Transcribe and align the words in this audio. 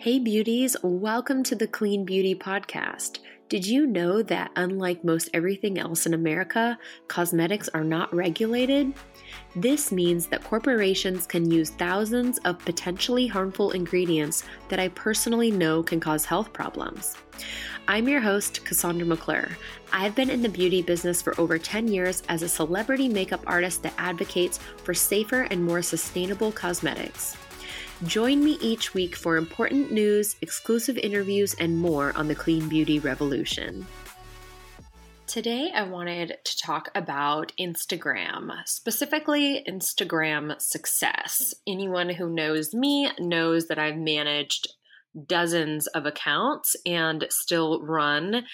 Hey, 0.00 0.20
beauties, 0.20 0.76
welcome 0.80 1.42
to 1.42 1.56
the 1.56 1.66
Clean 1.66 2.04
Beauty 2.04 2.32
Podcast. 2.32 3.18
Did 3.48 3.66
you 3.66 3.84
know 3.84 4.22
that 4.22 4.52
unlike 4.54 5.02
most 5.02 5.28
everything 5.34 5.76
else 5.76 6.06
in 6.06 6.14
America, 6.14 6.78
cosmetics 7.08 7.68
are 7.70 7.82
not 7.82 8.14
regulated? 8.14 8.92
This 9.56 9.90
means 9.90 10.26
that 10.26 10.44
corporations 10.44 11.26
can 11.26 11.50
use 11.50 11.70
thousands 11.70 12.38
of 12.44 12.60
potentially 12.60 13.26
harmful 13.26 13.72
ingredients 13.72 14.44
that 14.68 14.78
I 14.78 14.86
personally 14.86 15.50
know 15.50 15.82
can 15.82 15.98
cause 15.98 16.24
health 16.24 16.52
problems. 16.52 17.16
I'm 17.88 18.06
your 18.06 18.20
host, 18.20 18.64
Cassandra 18.64 19.04
McClure. 19.04 19.48
I've 19.92 20.14
been 20.14 20.30
in 20.30 20.42
the 20.42 20.48
beauty 20.48 20.80
business 20.80 21.20
for 21.20 21.34
over 21.40 21.58
10 21.58 21.88
years 21.88 22.22
as 22.28 22.42
a 22.42 22.48
celebrity 22.48 23.08
makeup 23.08 23.42
artist 23.48 23.82
that 23.82 23.94
advocates 23.98 24.60
for 24.84 24.94
safer 24.94 25.48
and 25.50 25.64
more 25.64 25.82
sustainable 25.82 26.52
cosmetics. 26.52 27.36
Join 28.04 28.44
me 28.44 28.56
each 28.60 28.94
week 28.94 29.16
for 29.16 29.36
important 29.36 29.90
news, 29.90 30.36
exclusive 30.40 30.96
interviews, 30.98 31.54
and 31.54 31.76
more 31.76 32.16
on 32.16 32.28
the 32.28 32.34
clean 32.34 32.68
beauty 32.68 33.00
revolution. 33.00 33.84
Today, 35.26 35.72
I 35.74 35.82
wanted 35.82 36.36
to 36.44 36.56
talk 36.58 36.90
about 36.94 37.52
Instagram, 37.58 38.52
specifically 38.66 39.64
Instagram 39.68 40.60
success. 40.60 41.52
Anyone 41.66 42.08
who 42.08 42.30
knows 42.30 42.72
me 42.72 43.10
knows 43.18 43.66
that 43.66 43.80
I've 43.80 43.96
managed 43.96 44.68
dozens 45.26 45.88
of 45.88 46.06
accounts 46.06 46.76
and 46.86 47.26
still 47.30 47.84
run 47.84 48.44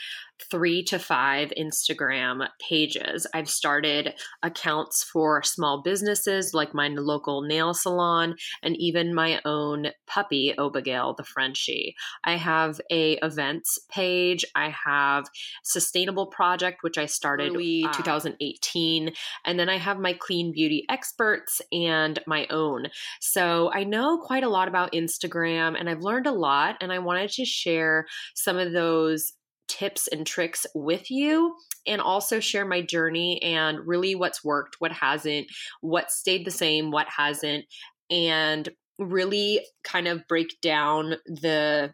three 0.51 0.83
to 0.85 0.99
five 0.99 1.53
Instagram 1.59 2.49
pages. 2.61 3.27
I've 3.35 3.49
started 3.49 4.15
accounts 4.43 5.05
for 5.05 5.43
small 5.43 5.83
businesses 5.83 6.53
like 6.55 6.75
my 6.75 6.89
local 6.89 7.43
nail 7.43 7.75
salon 7.75 8.37
and 8.63 8.77
even 8.77 9.15
my 9.15 9.41
own 9.45 9.89
puppy, 10.07 10.55
Abigail 10.59 11.15
the 11.15 11.25
Frenchie. 11.25 11.95
I 12.25 12.37
have 12.37 12.81
a 12.91 13.13
events 13.23 13.79
page. 13.91 14.45
I 14.55 14.75
have 14.85 15.27
sustainable 15.63 16.27
project, 16.27 16.83
which 16.83 16.99
I 16.99 17.07
started 17.07 17.53
early 17.53 17.85
uh, 17.85 17.93
2018. 17.93 19.13
And 19.45 19.59
then 19.59 19.69
I 19.69 19.79
have 19.79 19.99
my 19.99 20.13
clean 20.15 20.53
beauty 20.53 20.85
experts 20.89 21.61
and 21.73 22.19
my 22.27 22.47
own. 22.51 22.87
So 23.21 23.71
I 23.73 23.85
know 23.85 24.19
quite 24.19 24.45
a 24.45 24.49
lot 24.49 24.69
about 24.69 24.93
Instagram 24.93 25.79
and 25.79 25.89
I've 25.89 26.03
learned 26.03 26.27
a 26.27 26.33
lot. 26.33 26.77
And 26.81 26.93
I 26.93 26.99
wanted 26.99 27.31
to 27.31 27.45
share 27.45 28.07
some 28.35 28.59
of 28.59 28.73
those 28.73 29.33
tips 29.69 30.09
and 30.09 30.27
tricks 30.27 30.67
with 30.75 31.11
you 31.11 31.55
and 31.87 32.01
also 32.01 32.41
share 32.41 32.67
my 32.67 32.83
journey 32.83 33.43
and 33.43 33.79
really 33.87 34.15
what's 34.15 34.45
worked, 34.45 34.77
what 34.79 34.93
hasn't, 34.93 35.47
what 35.81 36.11
stayed 36.11 36.45
the 36.45 36.51
same, 36.51 36.91
what 36.91 37.07
hasn't, 37.09 37.65
and 38.11 38.69
really 38.99 39.65
kind 39.83 40.07
of 40.09 40.27
break 40.29 40.55
down 40.63 41.17
the 41.27 41.93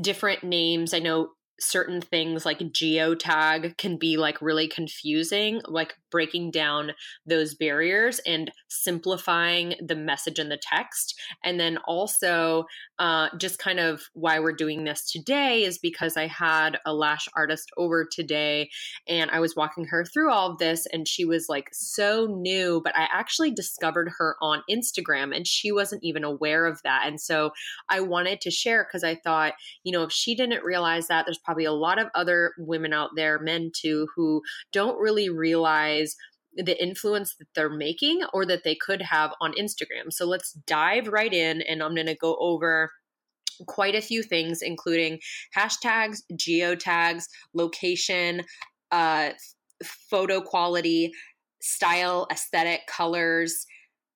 different 0.00 0.42
names. 0.42 0.94
I 0.94 0.98
know 1.00 1.30
certain 1.62 2.00
things 2.00 2.44
like 2.44 2.58
geotag 2.58 3.76
can 3.78 3.96
be 3.96 4.16
like 4.16 4.42
really 4.42 4.68
confusing, 4.68 5.60
like 5.66 5.94
breaking 6.10 6.50
down 6.50 6.92
those 7.24 7.54
barriers 7.54 8.18
and 8.26 8.50
simplifying 8.68 9.74
the 9.80 9.96
message 9.96 10.38
in 10.38 10.48
the 10.48 10.60
text. 10.60 11.18
And 11.44 11.58
then 11.58 11.78
also, 11.86 12.64
uh, 12.98 13.28
just 13.38 13.58
kind 13.58 13.80
of 13.80 14.02
why 14.12 14.40
we're 14.40 14.52
doing 14.52 14.84
this 14.84 15.10
today 15.10 15.64
is 15.64 15.78
because 15.78 16.16
I 16.16 16.26
had 16.26 16.78
a 16.84 16.92
lash 16.92 17.28
artist 17.34 17.70
over 17.76 18.04
today 18.04 18.70
and 19.08 19.30
I 19.30 19.40
was 19.40 19.56
walking 19.56 19.84
her 19.86 20.04
through 20.04 20.30
all 20.30 20.50
of 20.50 20.58
this, 20.58 20.86
and 20.92 21.06
she 21.06 21.24
was 21.24 21.48
like 21.48 21.68
so 21.72 22.26
new, 22.26 22.80
but 22.82 22.96
I 22.96 23.08
actually 23.12 23.52
discovered 23.52 24.10
her 24.18 24.36
on 24.40 24.62
Instagram 24.70 25.34
and 25.34 25.46
she 25.46 25.72
wasn't 25.72 26.02
even 26.04 26.24
aware 26.24 26.66
of 26.66 26.80
that. 26.82 27.04
And 27.06 27.20
so 27.20 27.52
I 27.88 28.00
wanted 28.00 28.40
to 28.42 28.50
share 28.50 28.84
because 28.84 29.04
I 29.04 29.14
thought, 29.14 29.54
you 29.84 29.92
know, 29.92 30.02
if 30.02 30.12
she 30.12 30.34
didn't 30.34 30.64
realize 30.64 31.08
that, 31.08 31.24
there's 31.24 31.38
probably 31.38 31.51
a 31.58 31.72
lot 31.72 31.98
of 31.98 32.08
other 32.14 32.52
women 32.58 32.92
out 32.92 33.10
there, 33.16 33.38
men 33.38 33.70
too, 33.74 34.08
who 34.14 34.42
don't 34.72 34.98
really 34.98 35.28
realize 35.28 36.16
the 36.54 36.80
influence 36.82 37.34
that 37.38 37.48
they're 37.54 37.70
making 37.70 38.22
or 38.32 38.44
that 38.44 38.62
they 38.64 38.74
could 38.74 39.00
have 39.00 39.32
on 39.40 39.54
Instagram. 39.54 40.10
So 40.10 40.26
let's 40.26 40.52
dive 40.66 41.08
right 41.08 41.32
in, 41.32 41.62
and 41.62 41.82
I'm 41.82 41.94
going 41.94 42.06
to 42.06 42.14
go 42.14 42.36
over 42.40 42.90
quite 43.66 43.94
a 43.94 44.02
few 44.02 44.22
things, 44.22 44.60
including 44.62 45.18
hashtags, 45.56 46.18
geotags, 46.32 47.24
location, 47.54 48.42
uh, 48.90 49.30
photo 50.10 50.40
quality, 50.40 51.12
style, 51.60 52.26
aesthetic, 52.30 52.80
colors, 52.86 53.66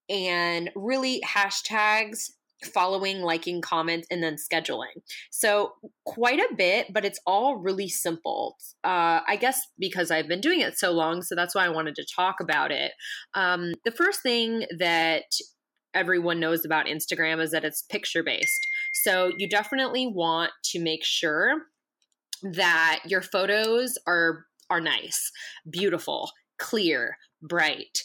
and 0.09 0.71
really 0.77 1.23
hashtags 1.27 2.31
following, 2.67 3.21
liking, 3.21 3.61
comments, 3.61 4.07
and 4.11 4.23
then 4.23 4.37
scheduling. 4.37 5.03
So, 5.31 5.73
quite 6.05 6.39
a 6.39 6.55
bit, 6.55 6.93
but 6.93 7.05
it's 7.05 7.21
all 7.27 7.57
really 7.57 7.89
simple. 7.89 8.57
Uh, 8.85 9.21
I 9.27 9.37
guess 9.41 9.61
because 9.79 10.11
I've 10.11 10.29
been 10.29 10.41
doing 10.41 10.61
it 10.61 10.79
so 10.79 10.93
long, 10.93 11.23
so 11.23 11.35
that's 11.35 11.55
why 11.55 11.65
I 11.65 11.71
wanted 11.71 11.95
to 11.97 12.07
talk 12.15 12.37
about 12.41 12.71
it. 12.71 12.93
Um, 13.35 13.75
the 13.85 13.91
first 13.91 14.23
thing 14.23 14.67
that 14.79 15.25
everyone 15.95 16.41
knows 16.41 16.65
about 16.65 16.87
Instagram 16.87 17.41
is 17.41 17.53
that 17.53 17.65
it's 17.65 17.83
picture 17.83 18.23
based. 18.23 18.67
So, 18.93 19.33
you 19.37 19.49
definitely 19.49 20.07
want 20.07 20.53
to 20.65 20.81
make 20.81 21.05
sure 21.05 21.63
that 22.43 23.01
your 23.07 23.23
photos 23.23 23.99
are 24.07 24.47
are 24.69 24.81
nice, 24.81 25.31
beautiful, 25.71 26.31
clear, 26.59 27.17
bright 27.41 27.99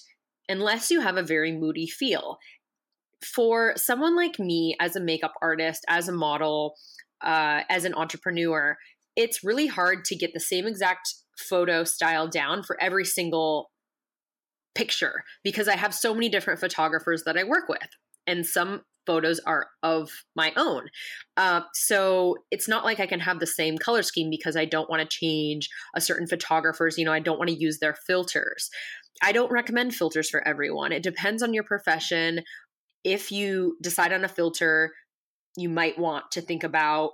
unless 0.51 0.91
you 0.91 0.99
have 0.99 1.17
a 1.17 1.23
very 1.23 1.51
moody 1.51 1.87
feel 1.87 2.37
for 3.23 3.73
someone 3.75 4.15
like 4.15 4.39
me 4.39 4.75
as 4.79 4.95
a 4.95 5.01
makeup 5.01 5.33
artist, 5.41 5.85
as 5.87 6.07
a 6.07 6.13
model, 6.13 6.75
uh, 7.21 7.61
as 7.69 7.85
an 7.85 7.93
entrepreneur, 7.93 8.77
it's 9.15 9.43
really 9.43 9.67
hard 9.67 10.05
to 10.05 10.15
get 10.15 10.33
the 10.33 10.39
same 10.39 10.65
exact 10.65 11.13
photo 11.37 11.83
style 11.83 12.27
down 12.27 12.63
for 12.63 12.81
every 12.81 13.05
single 13.05 13.69
picture 14.75 15.23
because 15.43 15.67
I 15.67 15.75
have 15.75 15.93
so 15.93 16.13
many 16.13 16.29
different 16.29 16.59
photographers 16.59 17.23
that 17.23 17.37
I 17.37 17.43
work 17.43 17.67
with. 17.67 17.89
And 18.27 18.45
some 18.45 18.81
photos 19.05 19.39
are 19.39 19.67
of 19.81 20.09
my 20.35 20.53
own. 20.55 20.87
Uh, 21.35 21.61
so 21.73 22.37
it's 22.51 22.67
not 22.67 22.85
like 22.85 22.99
I 22.99 23.07
can 23.07 23.19
have 23.19 23.39
the 23.39 23.47
same 23.47 23.77
color 23.77 24.03
scheme 24.03 24.29
because 24.29 24.55
I 24.55 24.65
don't 24.65 24.89
want 24.89 25.01
to 25.01 25.17
change 25.17 25.69
a 25.95 26.01
certain 26.01 26.27
photographer's, 26.27 26.97
you 26.97 27.05
know, 27.05 27.11
I 27.11 27.19
don't 27.19 27.39
want 27.39 27.49
to 27.49 27.59
use 27.59 27.79
their 27.79 27.95
filters. 28.07 28.69
I 29.23 29.31
don't 29.31 29.51
recommend 29.51 29.95
filters 29.95 30.29
for 30.29 30.47
everyone. 30.47 30.91
It 30.91 31.03
depends 31.03 31.43
on 31.43 31.53
your 31.53 31.63
profession, 31.63 32.41
if 33.03 33.31
you 33.31 33.77
decide 33.81 34.13
on 34.13 34.23
a 34.23 34.29
filter, 34.29 34.93
you 35.57 35.69
might 35.69 35.97
want 35.97 36.31
to 36.31 36.41
think 36.41 36.63
about 36.63 37.11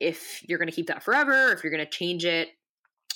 if 0.00 0.42
you're 0.46 0.58
going 0.58 0.68
to 0.68 0.74
keep 0.74 0.88
that 0.88 1.02
forever, 1.02 1.52
if 1.52 1.62
you're 1.62 1.72
going 1.72 1.84
to 1.84 1.90
change 1.90 2.24
it. 2.24 2.48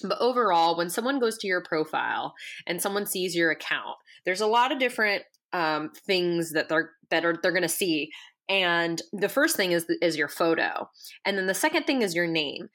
But 0.02 0.18
overall, 0.20 0.76
when 0.76 0.88
someone 0.88 1.18
goes 1.18 1.36
to 1.38 1.46
your 1.46 1.62
profile 1.62 2.34
and 2.66 2.80
someone 2.80 3.06
sees 3.06 3.36
your 3.36 3.50
account, 3.50 3.96
there's 4.24 4.40
a 4.40 4.46
lot 4.46 4.72
of 4.72 4.78
different 4.78 5.24
um, 5.52 5.90
things 6.06 6.52
that 6.52 6.68
they're 6.68 6.92
that 7.10 7.24
are 7.24 7.36
they're 7.42 7.52
going 7.52 7.62
to 7.62 7.68
see. 7.68 8.10
And 8.48 9.00
the 9.12 9.28
first 9.28 9.56
thing 9.56 9.72
is 9.72 9.86
is 10.00 10.16
your 10.16 10.28
photo, 10.28 10.88
and 11.24 11.36
then 11.36 11.46
the 11.46 11.54
second 11.54 11.84
thing 11.84 12.02
is 12.02 12.14
your 12.14 12.26
name. 12.26 12.68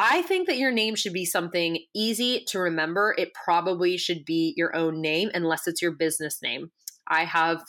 I 0.00 0.22
think 0.22 0.46
that 0.46 0.58
your 0.58 0.70
name 0.70 0.94
should 0.94 1.12
be 1.12 1.24
something 1.24 1.78
easy 1.92 2.44
to 2.48 2.60
remember. 2.60 3.16
It 3.18 3.34
probably 3.34 3.96
should 3.96 4.24
be 4.24 4.54
your 4.56 4.74
own 4.76 5.00
name, 5.00 5.30
unless 5.34 5.66
it's 5.66 5.82
your 5.82 5.90
business 5.90 6.38
name. 6.40 6.70
I 7.08 7.24
have 7.24 7.62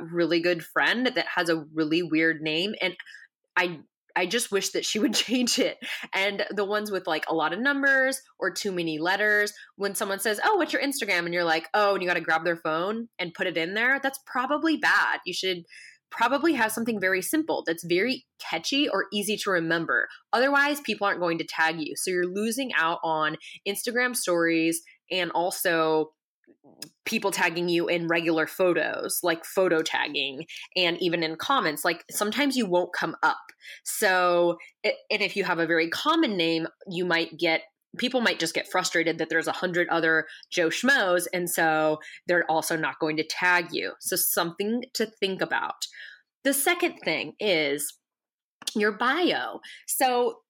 really 0.00 0.40
good 0.40 0.64
friend 0.64 1.06
that 1.06 1.26
has 1.34 1.48
a 1.48 1.64
really 1.74 2.02
weird 2.02 2.40
name, 2.40 2.74
and 2.80 2.96
I 3.56 3.80
I 4.16 4.24
just 4.24 4.50
wish 4.50 4.70
that 4.70 4.86
she 4.86 4.98
would 4.98 5.14
change 5.26 5.58
it. 5.58 5.76
And 6.12 6.44
the 6.50 6.64
ones 6.64 6.90
with 6.90 7.06
like 7.06 7.26
a 7.28 7.34
lot 7.34 7.52
of 7.52 7.60
numbers 7.60 8.20
or 8.40 8.50
too 8.50 8.72
many 8.72 8.98
letters, 8.98 9.52
when 9.76 9.94
someone 9.94 10.18
says, 10.18 10.40
Oh, 10.42 10.56
what's 10.56 10.72
your 10.72 10.82
Instagram? 10.82 11.26
And 11.26 11.34
you're 11.34 11.44
like, 11.44 11.68
Oh, 11.74 11.92
and 11.92 12.02
you 12.02 12.08
got 12.08 12.14
to 12.14 12.20
grab 12.20 12.44
their 12.44 12.56
phone 12.56 13.08
and 13.18 13.34
put 13.34 13.46
it 13.46 13.58
in 13.58 13.74
there, 13.74 14.00
that's 14.02 14.18
probably 14.26 14.78
bad. 14.78 15.20
You 15.26 15.34
should 15.34 15.64
probably 16.10 16.54
have 16.54 16.72
something 16.72 17.00
very 17.00 17.20
simple 17.20 17.62
that's 17.66 17.84
very 17.84 18.24
catchy 18.38 18.88
or 18.88 19.06
easy 19.12 19.36
to 19.36 19.50
remember. 19.50 20.08
Otherwise, 20.32 20.80
people 20.80 21.06
aren't 21.06 21.20
going 21.20 21.36
to 21.36 21.46
tag 21.46 21.80
you. 21.80 21.94
So 21.96 22.10
you're 22.10 22.32
losing 22.32 22.72
out 22.74 23.00
on 23.04 23.36
Instagram 23.68 24.16
stories 24.16 24.80
and 25.10 25.30
also 25.32 26.12
people 27.04 27.30
tagging 27.30 27.68
you 27.68 27.88
in 27.88 28.08
regular 28.08 28.46
photos, 28.46 29.20
like 29.22 29.44
photo 29.44 29.80
tagging, 29.80 30.44
and 30.76 31.00
even 31.00 31.22
in 31.22 31.36
comments. 31.36 31.84
Like 31.84 32.04
sometimes 32.10 32.56
you 32.56 32.66
won't 32.66 32.92
come 32.92 33.16
up. 33.22 33.38
So, 33.84 34.58
and 34.84 34.94
if 35.22 35.36
you 35.36 35.44
have 35.44 35.58
a 35.58 35.66
very 35.66 35.88
common 35.88 36.36
name, 36.36 36.66
you 36.88 37.04
might 37.04 37.38
get 37.38 37.62
people 37.98 38.20
might 38.20 38.38
just 38.38 38.54
get 38.54 38.70
frustrated 38.70 39.18
that 39.18 39.30
there's 39.30 39.46
a 39.46 39.52
hundred 39.52 39.88
other 39.88 40.26
Joe 40.50 40.68
Schmoes, 40.68 41.26
and 41.32 41.48
so 41.48 41.98
they're 42.26 42.50
also 42.50 42.76
not 42.76 42.98
going 42.98 43.16
to 43.16 43.24
tag 43.24 43.68
you. 43.72 43.92
So, 44.00 44.16
something 44.16 44.84
to 44.94 45.06
think 45.06 45.40
about. 45.40 45.86
The 46.44 46.52
second 46.52 46.98
thing 47.04 47.34
is 47.40 47.96
your 48.74 48.92
bio. 48.92 49.60
So, 49.86 50.40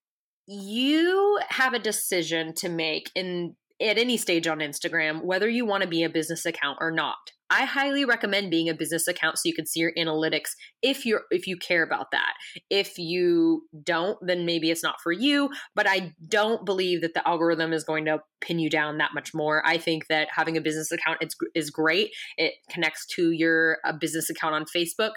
you 0.47 1.41
have 1.49 1.75
a 1.75 1.79
decision 1.79 2.55
to 2.55 2.69
make 2.69 3.11
in 3.15 3.57
at 3.81 3.99
any 3.99 4.17
stage 4.17 4.47
on 4.47 4.59
Instagram, 4.59 5.23
whether 5.23 5.49
you 5.49 5.67
want 5.67 5.83
to 5.83 5.89
be 5.89 6.03
a 6.03 6.11
business 6.11 6.47
account 6.47 6.79
or 6.81 6.91
not. 6.91 7.17
I 7.49 7.65
highly 7.65 8.05
recommend 8.05 8.51
being 8.51 8.69
a 8.69 8.75
business 8.75 9.07
account 9.07 9.39
so 9.39 9.43
you 9.49 9.55
can 9.55 9.67
see 9.67 9.79
your 9.79 9.93
analytics 9.97 10.51
if 10.83 11.07
you're 11.07 11.23
if 11.31 11.47
you 11.47 11.57
care 11.57 11.85
about 11.85 12.11
that. 12.11 12.33
If 12.71 12.99
you 12.99 13.63
don't, 13.85 14.19
then 14.21 14.45
maybe 14.45 14.71
it's 14.71 14.83
not 14.83 14.97
for 15.01 15.13
you, 15.13 15.51
but 15.75 15.89
I 15.89 16.13
don't 16.27 16.67
believe 16.67 17.03
that 17.03 17.15
the 17.15 17.27
algorithm 17.27 17.73
is 17.73 17.85
going 17.85 18.07
to 18.07 18.19
pin 18.41 18.59
you 18.59 18.69
down 18.69 18.99
that 18.99 19.15
much 19.15 19.33
more. 19.33 19.63
I 19.65 19.79
think 19.79 20.09
that 20.09 20.29
having 20.35 20.57
a 20.57 20.61
business 20.61 20.91
account 20.91 21.19
is, 21.21 21.37
is 21.55 21.71
great. 21.71 22.11
It 22.37 22.55
connects 22.69 23.07
to 23.15 23.31
your 23.31 23.79
a 23.85 23.93
business 23.93 24.29
account 24.29 24.55
on 24.57 24.65
Facebook 24.65 25.13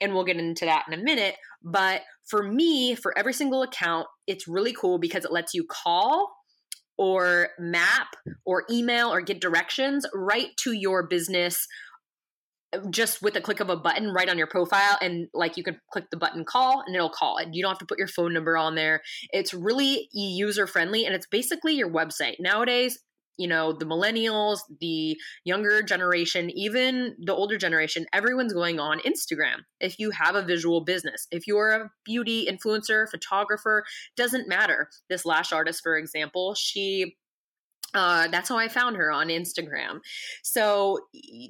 and 0.00 0.14
we'll 0.14 0.24
get 0.24 0.36
into 0.36 0.64
that 0.64 0.84
in 0.90 0.98
a 0.98 1.02
minute. 1.02 1.36
But 1.62 2.02
for 2.28 2.42
me, 2.42 2.94
for 2.94 3.16
every 3.18 3.32
single 3.32 3.62
account, 3.62 4.06
it's 4.26 4.48
really 4.48 4.72
cool 4.72 4.98
because 4.98 5.24
it 5.24 5.32
lets 5.32 5.52
you 5.52 5.66
call 5.68 6.32
or 6.98 7.48
map 7.58 8.08
or 8.44 8.64
email 8.70 9.12
or 9.12 9.20
get 9.20 9.40
directions 9.40 10.06
right 10.14 10.50
to 10.58 10.72
your 10.72 11.06
business 11.06 11.66
just 12.90 13.22
with 13.22 13.36
a 13.36 13.40
click 13.40 13.60
of 13.60 13.70
a 13.70 13.76
button 13.76 14.12
right 14.12 14.28
on 14.28 14.38
your 14.38 14.46
profile. 14.46 14.98
And 15.00 15.28
like 15.32 15.56
you 15.56 15.62
can 15.62 15.78
click 15.92 16.06
the 16.10 16.16
button 16.16 16.44
call 16.44 16.82
and 16.86 16.94
it'll 16.94 17.10
call 17.10 17.38
and 17.38 17.54
you 17.54 17.62
don't 17.62 17.70
have 17.70 17.78
to 17.78 17.86
put 17.86 17.98
your 17.98 18.08
phone 18.08 18.32
number 18.32 18.56
on 18.56 18.74
there. 18.74 19.02
It's 19.30 19.54
really 19.54 20.08
user 20.12 20.66
friendly 20.66 21.04
and 21.04 21.14
it's 21.14 21.26
basically 21.26 21.74
your 21.74 21.90
website. 21.90 22.36
Nowadays 22.40 22.98
you 23.38 23.46
know 23.46 23.72
the 23.72 23.84
millennials 23.84 24.60
the 24.80 25.16
younger 25.44 25.82
generation 25.82 26.50
even 26.50 27.14
the 27.18 27.34
older 27.34 27.56
generation 27.56 28.06
everyone's 28.12 28.52
going 28.52 28.80
on 28.80 28.98
instagram 29.00 29.58
if 29.80 29.98
you 29.98 30.10
have 30.10 30.34
a 30.34 30.42
visual 30.42 30.82
business 30.82 31.26
if 31.30 31.46
you're 31.46 31.70
a 31.70 31.90
beauty 32.04 32.48
influencer 32.50 33.08
photographer 33.08 33.84
doesn't 34.16 34.48
matter 34.48 34.88
this 35.08 35.24
lash 35.24 35.52
artist 35.52 35.82
for 35.82 35.96
example 35.96 36.54
she 36.54 37.16
uh, 37.94 38.28
that's 38.28 38.48
how 38.48 38.58
I 38.58 38.68
found 38.68 38.96
her 38.96 39.10
on 39.10 39.28
Instagram. 39.28 40.00
So 40.42 40.98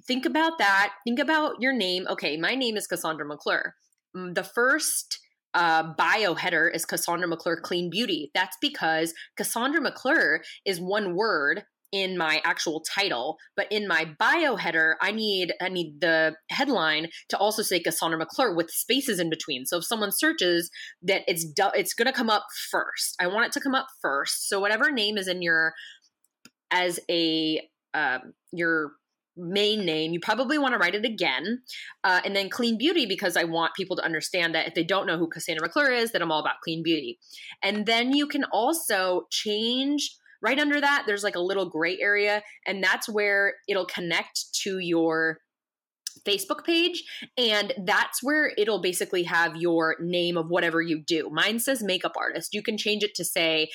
think 0.06 0.26
about 0.26 0.58
that. 0.58 0.92
Think 1.04 1.18
about 1.18 1.54
your 1.60 1.72
name. 1.72 2.06
Okay, 2.08 2.36
my 2.36 2.54
name 2.54 2.76
is 2.76 2.86
Cassandra 2.86 3.26
McClure. 3.26 3.74
Mm, 4.16 4.34
the 4.34 4.44
first 4.44 5.18
uh, 5.54 5.94
bio 5.96 6.34
header 6.34 6.68
is 6.68 6.84
Cassandra 6.84 7.26
McClure 7.26 7.60
Clean 7.60 7.90
Beauty. 7.90 8.30
That's 8.34 8.56
because 8.60 9.14
Cassandra 9.36 9.80
McClure 9.80 10.42
is 10.64 10.80
one 10.80 11.16
word 11.16 11.64
in 11.92 12.18
my 12.18 12.40
actual 12.44 12.80
title, 12.80 13.36
but 13.56 13.70
in 13.70 13.86
my 13.86 14.06
bio 14.18 14.56
header, 14.56 14.96
I 15.00 15.12
need 15.12 15.52
I 15.60 15.68
need 15.68 16.00
the 16.00 16.34
headline 16.50 17.08
to 17.28 17.38
also 17.38 17.62
say 17.62 17.80
Cassandra 17.80 18.18
McClure 18.18 18.54
with 18.54 18.70
spaces 18.70 19.20
in 19.20 19.30
between. 19.30 19.66
So 19.66 19.78
if 19.78 19.84
someone 19.84 20.10
searches 20.12 20.70
that 21.02 21.22
it's 21.26 21.46
it's 21.74 21.94
going 21.94 22.06
to 22.06 22.12
come 22.12 22.30
up 22.30 22.46
first. 22.70 23.16
I 23.20 23.28
want 23.28 23.46
it 23.46 23.52
to 23.52 23.60
come 23.60 23.74
up 23.74 23.86
first. 24.02 24.48
So 24.48 24.60
whatever 24.60 24.90
name 24.90 25.16
is 25.16 25.28
in 25.28 25.42
your 25.42 25.74
as 26.70 26.98
a 27.10 27.60
um, 27.94 28.34
your 28.52 28.92
main 29.38 29.84
name, 29.84 30.12
you 30.12 30.20
probably 30.20 30.58
want 30.58 30.72
to 30.72 30.78
write 30.78 30.94
it 30.94 31.04
again. 31.04 31.62
Uh, 32.02 32.20
and 32.24 32.34
then 32.34 32.48
clean 32.48 32.78
beauty, 32.78 33.06
because 33.06 33.36
I 33.36 33.44
want 33.44 33.74
people 33.74 33.96
to 33.96 34.04
understand 34.04 34.54
that 34.54 34.66
if 34.66 34.74
they 34.74 34.84
don't 34.84 35.06
know 35.06 35.18
who 35.18 35.28
Cassandra 35.28 35.66
McClure 35.66 35.90
is, 35.90 36.12
that 36.12 36.22
I'm 36.22 36.32
all 36.32 36.40
about 36.40 36.60
clean 36.64 36.82
beauty. 36.82 37.18
And 37.62 37.86
then 37.86 38.14
you 38.14 38.26
can 38.26 38.44
also 38.44 39.26
change 39.30 40.16
right 40.42 40.58
under 40.58 40.80
that, 40.80 41.04
there's 41.06 41.24
like 41.24 41.36
a 41.36 41.40
little 41.40 41.68
gray 41.68 41.98
area, 42.00 42.42
and 42.66 42.82
that's 42.82 43.08
where 43.08 43.54
it'll 43.68 43.86
connect 43.86 44.52
to 44.62 44.78
your 44.78 45.38
Facebook 46.26 46.64
page, 46.64 47.04
and 47.36 47.74
that's 47.84 48.22
where 48.22 48.52
it'll 48.56 48.80
basically 48.80 49.22
have 49.24 49.56
your 49.56 49.96
name 50.00 50.36
of 50.36 50.48
whatever 50.48 50.80
you 50.80 51.02
do. 51.06 51.30
Mine 51.30 51.58
says 51.58 51.82
makeup 51.82 52.14
artist. 52.18 52.54
You 52.54 52.62
can 52.62 52.78
change 52.78 53.02
it 53.02 53.14
to 53.16 53.24
say 53.24 53.68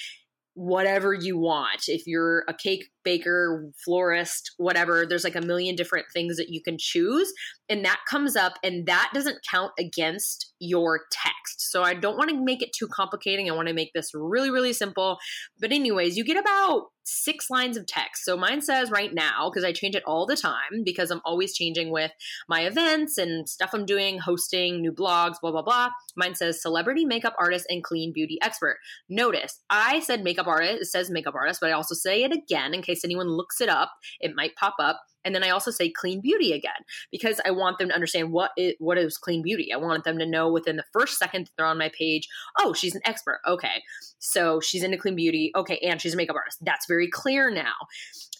whatever 0.53 1.13
you 1.13 1.37
want. 1.37 1.83
If 1.87 2.03
you're 2.07 2.43
a 2.47 2.53
cake 2.53 2.89
baker, 3.03 3.71
florist, 3.83 4.51
whatever, 4.57 5.06
there's 5.06 5.24
like 5.24 5.36
a 5.36 5.42
million 5.42 5.75
different 5.75 6.06
things 6.13 6.38
that 6.38 6.50
you 6.50 6.62
can 6.62 6.77
choose. 6.80 7.31
And 7.69 7.86
that 7.86 8.00
comes 8.09 8.36
up, 8.36 8.53
and 8.63 8.86
that 8.88 9.12
doesn't 9.13 9.38
count 9.50 9.71
against 9.80 10.51
your 10.59 11.01
text. 11.12 11.71
So 11.71 11.83
I 11.83 11.94
don't 11.94 12.18
want 12.18 12.30
to 12.30 12.44
make 12.44 12.62
it 12.62 12.74
too 12.77 12.88
complicating. 12.88 13.50
I 13.50 13.56
want 13.56 13.69
to 13.69 13.74
make 13.74 13.94
this 13.94 14.12
really, 14.13 14.51
really 14.51 14.74
simple. 14.74 15.18
But, 15.59 15.71
anyways, 15.71 16.18
you 16.18 16.25
get 16.25 16.38
about 16.38 16.88
six 17.03 17.50
lines 17.50 17.77
of 17.77 17.88
text. 17.88 18.25
So 18.25 18.36
mine 18.38 18.62
says 18.62 18.92
right 18.92 19.13
now, 19.13 19.50
because 19.50 19.63
I 19.63 19.71
change 19.71 19.95
it 19.95 20.03
all 20.06 20.25
the 20.25 20.36
time, 20.36 20.83
because 20.83 21.12
I'm 21.12 21.21
always 21.24 21.53
changing 21.53 21.92
with 21.92 22.12
my 22.50 22.62
events 22.62 23.18
and 23.18 23.48
stuff 23.48 23.71
I'm 23.74 23.86
doing, 23.86 24.19
hosting 24.19 24.81
new 24.81 24.92
blogs, 24.92 25.36
blah, 25.42 25.51
blah, 25.51 25.63
blah. 25.63 25.89
Mine 26.15 26.36
says 26.36 26.62
celebrity 26.62 27.06
makeup 27.06 27.36
artist 27.39 27.65
and 27.69 27.83
clean 27.83 28.12
beauty 28.13 28.38
expert. 28.42 28.77
Notice 29.09 29.62
I 29.69 30.01
said 30.01 30.24
makeup 30.24 30.48
artist, 30.48 30.81
it 30.81 30.86
says 30.86 31.09
makeup 31.09 31.36
artist, 31.36 31.59
but 31.59 31.69
I 31.69 31.74
also 31.74 31.95
say 31.95 32.24
it 32.24 32.33
again 32.33 32.74
in 32.74 32.81
case 32.81 32.90
anyone 33.03 33.27
looks 33.27 33.61
it 33.61 33.69
up. 33.69 33.91
It 34.19 34.35
might 34.35 34.55
pop 34.55 34.75
up. 34.79 35.01
And 35.23 35.35
then 35.35 35.43
I 35.43 35.49
also 35.49 35.71
say 35.71 35.89
clean 35.89 36.19
beauty 36.19 36.51
again 36.51 36.71
because 37.11 37.39
I 37.45 37.51
want 37.51 37.77
them 37.77 37.89
to 37.89 37.93
understand 37.93 38.31
what 38.31 38.51
is, 38.57 38.73
what 38.79 38.97
is 38.97 39.17
clean 39.17 39.43
beauty. 39.43 39.71
I 39.73 39.77
want 39.77 40.03
them 40.03 40.17
to 40.17 40.25
know 40.25 40.51
within 40.51 40.77
the 40.77 40.83
first 40.91 41.19
second 41.19 41.45
that 41.45 41.51
they're 41.57 41.67
on 41.67 41.77
my 41.77 41.91
page, 41.97 42.27
oh, 42.59 42.73
she's 42.73 42.95
an 42.95 43.01
expert. 43.05 43.39
Okay. 43.47 43.83
So 44.19 44.59
she's 44.59 44.83
into 44.83 44.97
clean 44.97 45.15
beauty. 45.15 45.51
Okay. 45.55 45.77
And 45.83 46.01
she's 46.01 46.13
a 46.15 46.17
makeup 46.17 46.35
artist. 46.35 46.57
That's 46.61 46.88
very 46.88 47.07
clear 47.07 47.51
now. 47.51 47.73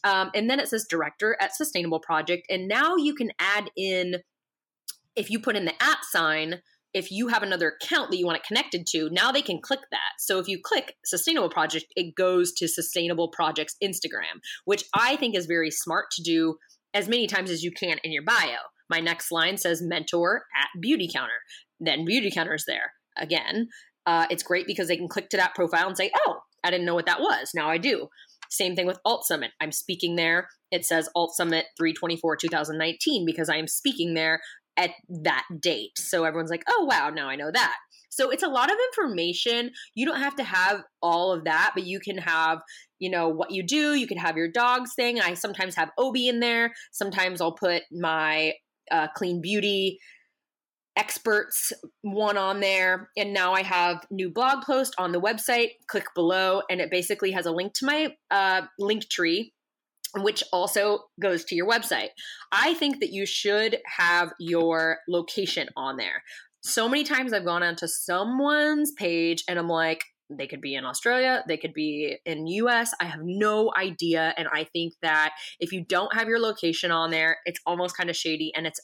Um, 0.04 0.32
and 0.34 0.50
then 0.50 0.60
it 0.60 0.68
says 0.68 0.86
director 0.90 1.38
at 1.40 1.56
Sustainable 1.56 2.00
Project. 2.00 2.48
And 2.50 2.68
now 2.68 2.96
you 2.96 3.14
can 3.14 3.32
add 3.38 3.70
in, 3.78 4.16
if 5.16 5.30
you 5.30 5.40
put 5.40 5.56
in 5.56 5.66
the 5.66 5.84
at 5.84 6.04
sign, 6.10 6.62
if 6.94 7.12
you 7.12 7.30
have 7.30 7.44
another 7.44 7.70
account 7.82 8.12
that 8.12 8.18
you 8.18 8.26
want 8.26 8.38
it 8.38 8.44
connected 8.44 8.86
to, 8.88 9.10
now 9.12 9.32
they 9.32 9.42
can 9.42 9.62
click 9.62 9.80
that. 9.92 10.14
So 10.20 10.40
if 10.40 10.48
you 10.48 10.60
click 10.62 10.96
Sustainable 11.06 11.50
Project, 11.50 11.86
it 11.96 12.16
goes 12.16 12.52
to 12.54 12.68
Sustainable 12.68 13.30
Project's 13.30 13.76
Instagram, 13.84 14.42
which 14.66 14.84
I 14.94 15.16
think 15.16 15.36
is 15.36 15.46
very 15.46 15.72
smart 15.72 16.12
to 16.12 16.24
do 16.24 16.58
as 16.94 17.08
many 17.08 17.28
times 17.28 17.50
as 17.50 17.64
you 17.64 17.72
can 17.72 17.98
in 18.04 18.12
your 18.12 18.24
bio. 18.24 18.58
My 18.90 19.00
next 19.00 19.32
line 19.32 19.58
says 19.58 19.82
mentor 19.82 20.44
at 20.56 20.68
Beautycounter. 20.84 21.40
Then 21.80 22.06
Beautycounter 22.06 22.56
is 22.56 22.66
there 22.68 22.92
again. 23.18 23.70
Uh, 24.06 24.26
it's 24.30 24.44
great 24.44 24.68
because 24.68 24.88
they 24.88 24.98
can 24.98 25.08
click 25.08 25.30
to 25.30 25.38
that 25.38 25.56
profile 25.56 25.88
and 25.88 25.96
say, 25.96 26.12
oh, 26.28 26.40
I 26.64 26.72
didn't 26.72 26.86
know 26.86 26.96
what 26.96 27.06
that 27.06 27.22
was. 27.22 27.52
Now 27.56 27.70
I 27.70 27.78
do. 27.78 28.10
Same 28.50 28.76
thing 28.76 28.86
with 28.86 29.00
Alt 29.06 29.26
Summit. 29.26 29.52
I'm 29.62 29.72
speaking 29.72 30.18
there. 30.18 30.50
It 30.72 30.86
says 30.86 31.10
Alt 31.16 31.34
Summit 31.36 31.66
324 31.78 32.36
2019 32.36 33.26
because 33.26 33.50
I 33.50 33.56
am 33.56 33.68
speaking 33.68 34.14
there 34.14 34.42
at 34.78 34.92
that 35.24 35.44
date. 35.60 35.98
So 35.98 36.24
everyone's 36.24 36.50
like, 36.50 36.64
oh, 36.68 36.86
wow, 36.86 37.10
now 37.10 37.30
I 37.30 37.36
know 37.36 37.52
that. 37.52 37.76
So 38.10 38.30
it's 38.30 38.44
a 38.44 38.48
lot 38.50 38.70
of 38.70 38.78
information. 38.92 39.72
You 39.96 40.06
don't 40.06 40.20
have 40.20 40.36
to 40.36 40.44
have 40.44 40.84
all 41.02 41.32
of 41.32 41.46
that, 41.46 41.72
but 41.74 41.86
you 41.86 42.00
can 42.00 42.18
have, 42.18 42.60
you 43.00 43.10
know, 43.10 43.30
what 43.30 43.52
you 43.52 43.64
do. 43.64 43.94
You 43.94 44.06
can 44.06 44.18
have 44.18 44.36
your 44.36 44.50
dog's 44.50 44.94
thing. 44.94 45.20
I 45.22 45.34
sometimes 45.34 45.76
have 45.76 45.92
Obi 45.98 46.28
in 46.28 46.42
there. 46.42 46.74
Sometimes 46.92 47.40
I'll 47.40 47.54
put 47.54 47.84
my 47.92 48.54
uh, 48.92 49.08
clean 49.16 49.42
beauty 49.42 50.00
experts 50.98 51.72
one 52.02 52.38
on 52.38 52.60
there 52.60 53.10
and 53.16 53.34
now 53.34 53.54
i 53.54 53.64
have 53.64 54.06
new 54.12 54.30
blog 54.30 54.62
post 54.66 54.94
on 54.98 55.14
the 55.14 55.22
website 55.22 55.70
click 55.88 56.04
below 56.14 56.62
and 56.70 56.82
it 56.82 56.92
basically 56.92 57.32
has 57.32 57.46
a 57.46 57.52
link 57.52 57.72
to 57.74 57.86
my 57.86 58.14
uh, 58.30 58.64
Linktree 58.78 59.52
which 60.18 60.44
also 60.52 61.00
goes 61.20 61.46
to 61.46 61.56
your 61.56 61.68
website. 61.68 62.10
I 62.52 62.74
think 62.74 63.00
that 63.00 63.12
you 63.12 63.26
should 63.26 63.78
have 63.86 64.34
your 64.40 64.98
location 65.08 65.70
on 65.76 65.98
there. 65.98 66.24
So 66.64 66.88
many 66.88 67.04
times 67.04 67.34
I've 67.34 67.46
gone 67.46 67.64
onto 67.64 67.88
someone's 67.88 68.92
page 68.92 69.44
and 69.48 69.58
I'm 69.58 69.70
like, 69.70 70.04
they 70.30 70.48
could 70.48 70.62
be 70.62 70.76
in 70.76 70.86
Australia, 70.86 71.44
they 71.48 71.58
could 71.58 71.74
be 71.74 72.18
in 72.26 72.48
US. 72.48 72.94
I 73.02 73.06
have 73.06 73.20
no 73.24 73.72
idea 73.78 74.34
and 74.38 74.48
I 74.48 74.66
think 74.66 74.94
that 75.02 75.34
if 75.60 75.72
you 75.72 75.84
don't 75.84 76.14
have 76.16 76.28
your 76.28 76.40
location 76.40 76.92
on 76.92 77.12
there, 77.12 77.38
it's 77.46 77.60
almost 77.66 77.98
kind 77.98 78.10
of 78.10 78.16
shady 78.16 78.52
and 78.56 78.66
it's 78.66 78.80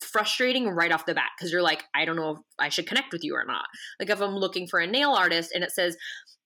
frustrating 0.00 0.68
right 0.68 0.92
off 0.92 1.06
the 1.06 1.14
bat 1.14 1.30
because 1.36 1.52
you're 1.52 1.62
like, 1.62 1.82
I 1.94 2.04
don't 2.04 2.16
know 2.16 2.30
if 2.30 2.38
I 2.58 2.68
should 2.68 2.86
connect 2.86 3.12
with 3.12 3.24
you 3.24 3.34
or 3.34 3.44
not. 3.44 3.66
Like 3.98 4.10
if 4.10 4.20
I'm 4.20 4.36
looking 4.36 4.68
for 4.68 4.78
a 4.78 4.86
nail 4.86 5.10
artist 5.10 5.50
and 5.52 5.64
it 5.64 5.72
says 5.72 5.96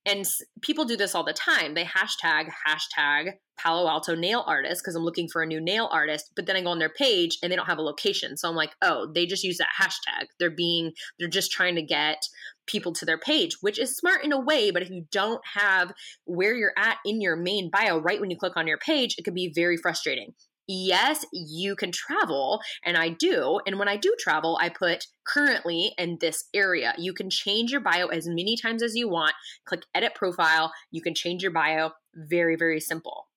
and 0.05 0.25
people 0.61 0.85
do 0.85 0.97
this 0.97 1.15
all 1.15 1.23
the 1.23 1.33
time. 1.33 1.73
They 1.73 1.85
hashtag 1.85 2.49
hashtag 2.67 3.33
Palo 3.57 3.87
Alto 3.87 4.15
nail 4.15 4.43
artist 4.45 4.81
because 4.81 4.95
I'm 4.95 5.03
looking 5.03 5.29
for 5.29 5.41
a 5.41 5.45
new 5.45 5.61
nail 5.61 5.87
artist, 5.91 6.31
but 6.35 6.45
then 6.45 6.55
I 6.55 6.61
go 6.61 6.69
on 6.69 6.79
their 6.79 6.89
page 6.89 7.37
and 7.41 7.51
they 7.51 7.55
don't 7.55 7.67
have 7.67 7.77
a 7.77 7.83
location. 7.83 8.35
So 8.35 8.49
I'm 8.49 8.55
like, 8.55 8.71
oh, 8.81 9.11
they 9.13 9.25
just 9.25 9.43
use 9.43 9.57
that 9.59 9.69
hashtag. 9.79 10.25
They're 10.39 10.49
being, 10.49 10.91
they're 11.19 11.29
just 11.29 11.51
trying 11.51 11.75
to 11.75 11.81
get 11.81 12.17
people 12.65 12.93
to 12.93 13.05
their 13.05 13.17
page, 13.17 13.57
which 13.61 13.79
is 13.79 13.95
smart 13.95 14.23
in 14.23 14.33
a 14.33 14.39
way. 14.39 14.71
But 14.71 14.81
if 14.81 14.89
you 14.89 15.05
don't 15.11 15.41
have 15.53 15.93
where 16.25 16.55
you're 16.55 16.73
at 16.77 16.97
in 17.05 17.21
your 17.21 17.35
main 17.35 17.69
bio 17.69 17.99
right 17.99 18.19
when 18.19 18.31
you 18.31 18.37
click 18.37 18.57
on 18.57 18.67
your 18.67 18.79
page, 18.79 19.15
it 19.17 19.23
could 19.23 19.35
be 19.35 19.51
very 19.53 19.77
frustrating 19.77 20.33
yes, 20.67 21.25
you 21.31 21.75
can 21.75 21.91
travel, 21.91 22.61
and 22.83 22.97
I 22.97 23.09
do. 23.09 23.59
And 23.65 23.79
when 23.79 23.87
I 23.87 23.97
do 23.97 24.15
travel, 24.19 24.57
I 24.61 24.69
put 24.69 25.07
currently 25.25 25.93
in 25.97 26.17
this 26.19 26.45
area. 26.53 26.93
You 26.97 27.13
can 27.13 27.29
change 27.29 27.71
your 27.71 27.81
bio 27.81 28.07
as 28.07 28.27
many 28.27 28.55
times 28.55 28.83
as 28.83 28.95
you 28.95 29.07
want. 29.09 29.33
Click 29.65 29.83
edit 29.93 30.15
profile. 30.15 30.71
You 30.91 31.01
can 31.01 31.15
change 31.15 31.43
your 31.43 31.51
bio. 31.51 31.91
Very, 32.15 32.55
very 32.55 32.79
simple. 32.79 33.27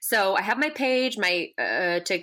So 0.00 0.36
I 0.36 0.42
have 0.42 0.58
my 0.58 0.70
page, 0.70 1.18
my 1.18 1.48
uh, 1.58 2.00
to 2.00 2.22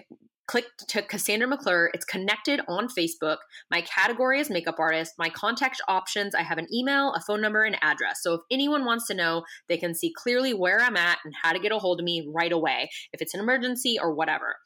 click 0.54 0.68
to 0.88 1.02
Cassandra 1.02 1.48
McClure. 1.48 1.90
It's 1.96 2.06
connected 2.06 2.62
on 2.68 2.88
Facebook. 2.88 3.38
My 3.72 3.82
category 3.82 4.40
is 4.40 4.52
makeup 4.52 4.76
artist. 4.78 5.16
My 5.18 5.30
contact 5.30 5.82
options, 5.88 6.36
I 6.36 6.44
have 6.44 6.60
an 6.60 6.68
email, 6.72 7.12
a 7.14 7.22
phone 7.22 7.42
number, 7.42 7.64
and 7.64 7.76
address. 7.82 8.20
So 8.22 8.36
if 8.36 8.42
anyone 8.52 8.86
wants 8.86 9.08
to 9.08 9.16
know, 9.16 9.46
they 9.68 9.78
can 9.78 9.96
see 9.96 10.14
clearly 10.16 10.54
where 10.54 10.80
I'm 10.80 10.96
at 10.96 11.18
and 11.26 11.34
how 11.42 11.54
to 11.54 11.60
get 11.60 11.72
a 11.72 11.80
hold 11.80 12.00
of 12.00 12.04
me 12.04 12.30
right 12.32 12.52
away 12.52 12.88
if 13.14 13.20
it's 13.20 13.34
an 13.34 13.40
emergency 13.40 13.98
or 14.00 14.14
whatever. 14.14 14.58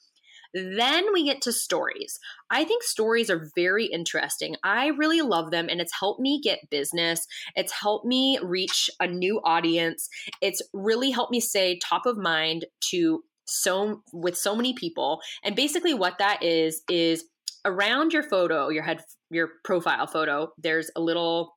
Then 0.53 1.13
we 1.13 1.23
get 1.23 1.41
to 1.43 1.53
stories. 1.53 2.19
I 2.49 2.65
think 2.65 2.83
stories 2.83 3.29
are 3.29 3.49
very 3.55 3.85
interesting. 3.85 4.57
I 4.65 4.87
really 4.87 5.21
love 5.21 5.51
them 5.51 5.69
and 5.69 5.79
it's 5.79 5.97
helped 5.97 6.19
me 6.19 6.41
get 6.43 6.69
business. 6.69 7.25
It's 7.55 7.71
helped 7.71 8.05
me 8.05 8.39
reach 8.43 8.89
a 8.99 9.07
new 9.07 9.39
audience. 9.45 10.09
It's 10.41 10.61
really 10.73 11.11
helped 11.11 11.31
me 11.31 11.39
stay 11.39 11.79
top 11.79 12.05
of 12.05 12.17
mind 12.17 12.65
to 12.91 13.23
so 13.47 14.01
with 14.13 14.37
so 14.37 14.55
many 14.55 14.73
people. 14.73 15.19
And 15.43 15.55
basically 15.55 15.93
what 15.93 16.17
that 16.19 16.43
is 16.43 16.81
is 16.89 17.25
around 17.65 18.13
your 18.13 18.23
photo, 18.23 18.69
your 18.69 18.83
head 18.83 19.01
your 19.29 19.49
profile 19.63 20.07
photo, 20.07 20.51
there's 20.57 20.89
a 20.95 21.01
little 21.01 21.53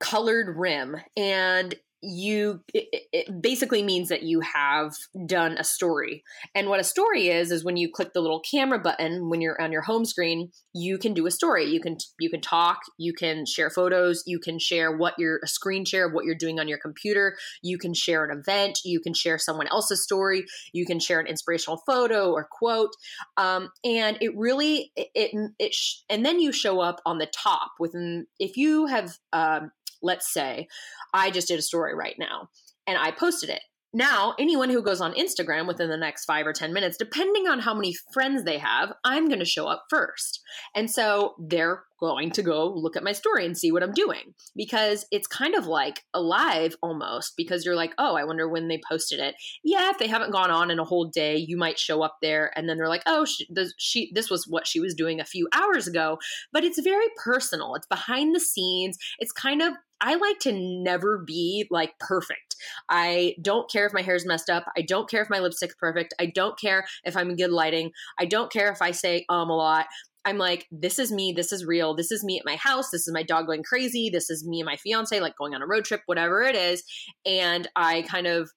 colored 0.00 0.56
rim 0.56 0.96
and 1.16 1.74
you 2.02 2.60
it, 2.74 3.04
it, 3.12 3.42
basically 3.42 3.82
means 3.82 4.08
that 4.08 4.22
you 4.22 4.40
have 4.40 4.92
done 5.26 5.56
a 5.56 5.64
story. 5.64 6.24
And 6.54 6.68
what 6.68 6.80
a 6.80 6.84
story 6.84 7.28
is 7.28 7.52
is 7.52 7.64
when 7.64 7.76
you 7.76 7.90
click 7.92 8.12
the 8.12 8.20
little 8.20 8.40
camera 8.40 8.78
button 8.78 9.28
when 9.28 9.40
you're 9.40 9.60
on 9.60 9.72
your 9.72 9.82
home 9.82 10.04
screen 10.04 10.50
you 10.74 10.98
can 10.98 11.14
do 11.14 11.26
a 11.26 11.30
story. 11.30 11.66
You 11.66 11.80
can 11.80 11.96
you 12.18 12.28
can 12.28 12.40
talk 12.40 12.80
you 12.98 13.12
can 13.12 13.46
share 13.46 13.70
photos 13.70 14.24
you 14.26 14.40
can 14.40 14.58
share 14.58 14.96
what 14.96 15.14
you're 15.16 15.40
a 15.44 15.48
screen 15.48 15.84
share 15.84 16.08
of 16.08 16.12
what 16.12 16.24
you're 16.24 16.34
doing 16.34 16.58
on 16.58 16.66
your 16.66 16.78
computer. 16.78 17.36
You 17.62 17.78
can 17.78 17.94
share 17.94 18.24
an 18.24 18.36
event 18.36 18.80
you 18.84 19.00
can 19.00 19.14
share 19.14 19.38
someone 19.38 19.68
else's 19.68 20.02
story 20.02 20.44
you 20.72 20.84
can 20.84 20.98
share 20.98 21.20
an 21.20 21.26
inspirational 21.26 21.82
photo 21.86 22.32
or 22.32 22.48
quote. 22.50 22.90
Um, 23.36 23.68
and 23.84 24.18
it 24.20 24.36
really 24.36 24.92
it, 24.96 25.08
it, 25.14 25.50
it 25.58 25.74
sh- 25.74 26.00
and 26.08 26.26
then 26.26 26.40
you 26.40 26.52
show 26.52 26.80
up 26.80 27.00
on 27.06 27.18
the 27.18 27.26
top 27.26 27.72
within 27.78 28.26
if 28.38 28.56
you 28.56 28.86
have 28.86 29.16
um, 29.32 29.70
let's 30.02 30.32
say 30.32 30.68
I 31.14 31.30
just 31.30 31.48
did 31.48 31.58
a 31.58 31.62
story 31.62 31.94
right 31.94 32.16
now 32.18 32.48
and 32.86 32.98
I 32.98 33.10
posted 33.10 33.50
it. 33.50 33.62
Now, 33.94 34.34
anyone 34.38 34.70
who 34.70 34.82
goes 34.82 35.02
on 35.02 35.12
Instagram 35.14 35.66
within 35.66 35.90
the 35.90 35.98
next 35.98 36.24
five 36.24 36.46
or 36.46 36.54
10 36.54 36.72
minutes, 36.72 36.96
depending 36.96 37.46
on 37.46 37.60
how 37.60 37.74
many 37.74 37.94
friends 38.12 38.44
they 38.44 38.56
have, 38.56 38.92
I'm 39.04 39.28
going 39.28 39.38
to 39.38 39.44
show 39.44 39.66
up 39.66 39.84
first. 39.90 40.40
And 40.74 40.90
so 40.90 41.34
they're 41.38 41.84
going 42.02 42.32
to 42.32 42.42
go 42.42 42.66
look 42.66 42.96
at 42.96 43.04
my 43.04 43.12
story 43.12 43.46
and 43.46 43.56
see 43.56 43.70
what 43.70 43.82
I'm 43.84 43.92
doing 43.92 44.34
because 44.56 45.06
it's 45.12 45.28
kind 45.28 45.54
of 45.54 45.68
like 45.68 46.02
alive 46.12 46.74
almost 46.82 47.34
because 47.36 47.64
you're 47.64 47.76
like, 47.76 47.94
oh, 47.96 48.16
I 48.16 48.24
wonder 48.24 48.48
when 48.48 48.66
they 48.66 48.80
posted 48.90 49.20
it. 49.20 49.36
Yeah, 49.62 49.88
if 49.90 49.98
they 49.98 50.08
haven't 50.08 50.32
gone 50.32 50.50
on 50.50 50.72
in 50.72 50.80
a 50.80 50.84
whole 50.84 51.04
day, 51.04 51.36
you 51.36 51.56
might 51.56 51.78
show 51.78 52.02
up 52.02 52.16
there 52.20 52.50
and 52.56 52.68
then 52.68 52.76
they're 52.76 52.88
like, 52.88 53.04
oh, 53.06 53.24
she, 53.24 53.46
she 53.78 54.10
this 54.12 54.28
was 54.28 54.48
what 54.48 54.66
she 54.66 54.80
was 54.80 54.94
doing 54.94 55.20
a 55.20 55.24
few 55.24 55.48
hours 55.52 55.86
ago. 55.86 56.18
But 56.52 56.64
it's 56.64 56.80
very 56.80 57.06
personal, 57.22 57.76
it's 57.76 57.86
behind 57.86 58.34
the 58.34 58.40
scenes, 58.40 58.98
it's 59.20 59.30
kind 59.30 59.62
of 59.62 59.74
I 60.04 60.16
like 60.16 60.40
to 60.40 60.52
never 60.52 61.22
be 61.24 61.68
like 61.70 61.96
perfect. 62.00 62.56
I 62.88 63.36
don't 63.40 63.70
care 63.70 63.86
if 63.86 63.92
my 63.92 64.02
hair's 64.02 64.26
messed 64.26 64.50
up. 64.50 64.64
I 64.76 64.82
don't 64.82 65.08
care 65.08 65.22
if 65.22 65.30
my 65.30 65.38
lipstick's 65.38 65.76
perfect. 65.76 66.12
I 66.18 66.26
don't 66.26 66.58
care 66.58 66.84
if 67.04 67.16
I'm 67.16 67.30
in 67.30 67.36
good 67.36 67.52
lighting. 67.52 67.92
I 68.18 68.24
don't 68.24 68.50
care 68.50 68.72
if 68.72 68.82
I 68.82 68.90
say 68.90 69.24
um 69.28 69.48
a 69.48 69.56
lot. 69.56 69.86
I'm 70.24 70.38
like, 70.38 70.66
this 70.70 70.98
is 70.98 71.10
me. 71.10 71.32
This 71.32 71.52
is 71.52 71.64
real. 71.64 71.94
This 71.94 72.12
is 72.12 72.24
me 72.24 72.38
at 72.38 72.46
my 72.46 72.56
house. 72.56 72.90
This 72.90 73.06
is 73.08 73.12
my 73.12 73.22
dog 73.22 73.46
going 73.46 73.62
crazy. 73.62 74.08
This 74.10 74.30
is 74.30 74.46
me 74.46 74.60
and 74.60 74.66
my 74.66 74.76
fiance, 74.76 75.18
like 75.18 75.36
going 75.36 75.54
on 75.54 75.62
a 75.62 75.66
road 75.66 75.84
trip, 75.84 76.02
whatever 76.06 76.42
it 76.42 76.54
is. 76.54 76.84
And 77.26 77.68
I 77.74 78.02
kind 78.02 78.26
of 78.26 78.50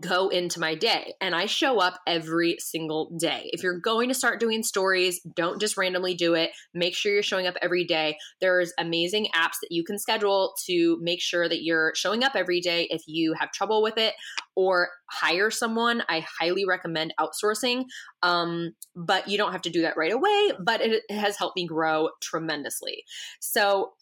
go 0.00 0.28
into 0.28 0.60
my 0.60 0.74
day 0.74 1.14
and 1.20 1.34
I 1.34 1.46
show 1.46 1.78
up 1.78 2.00
every 2.06 2.56
single 2.58 3.10
day. 3.18 3.50
If 3.52 3.62
you're 3.62 3.78
going 3.78 4.08
to 4.08 4.14
start 4.14 4.40
doing 4.40 4.62
stories, 4.62 5.20
don't 5.34 5.60
just 5.60 5.76
randomly 5.76 6.14
do 6.14 6.34
it. 6.34 6.50
Make 6.74 6.94
sure 6.94 7.12
you're 7.12 7.22
showing 7.22 7.46
up 7.46 7.56
every 7.60 7.84
day. 7.84 8.16
There's 8.40 8.72
amazing 8.78 9.28
apps 9.34 9.58
that 9.60 9.70
you 9.70 9.84
can 9.84 9.98
schedule 9.98 10.54
to 10.66 10.98
make 11.00 11.20
sure 11.20 11.48
that 11.48 11.62
you're 11.62 11.92
showing 11.94 12.24
up 12.24 12.32
every 12.34 12.60
day 12.60 12.88
if 12.90 13.02
you 13.06 13.34
have 13.38 13.52
trouble 13.52 13.82
with 13.82 13.98
it 13.98 14.14
or 14.54 14.90
hire 15.10 15.50
someone. 15.50 16.02
I 16.08 16.24
highly 16.40 16.64
recommend 16.64 17.14
outsourcing. 17.20 17.84
Um, 18.22 18.72
but 18.94 19.28
you 19.28 19.38
don't 19.38 19.52
have 19.52 19.62
to 19.62 19.70
do 19.70 19.82
that 19.82 19.96
right 19.96 20.12
away, 20.12 20.52
but 20.60 20.80
it, 20.80 21.02
has 21.10 21.36
helped 21.36 21.56
me 21.56 21.66
grow 21.66 22.10
tremendously. 22.20 23.04
So 23.40 23.92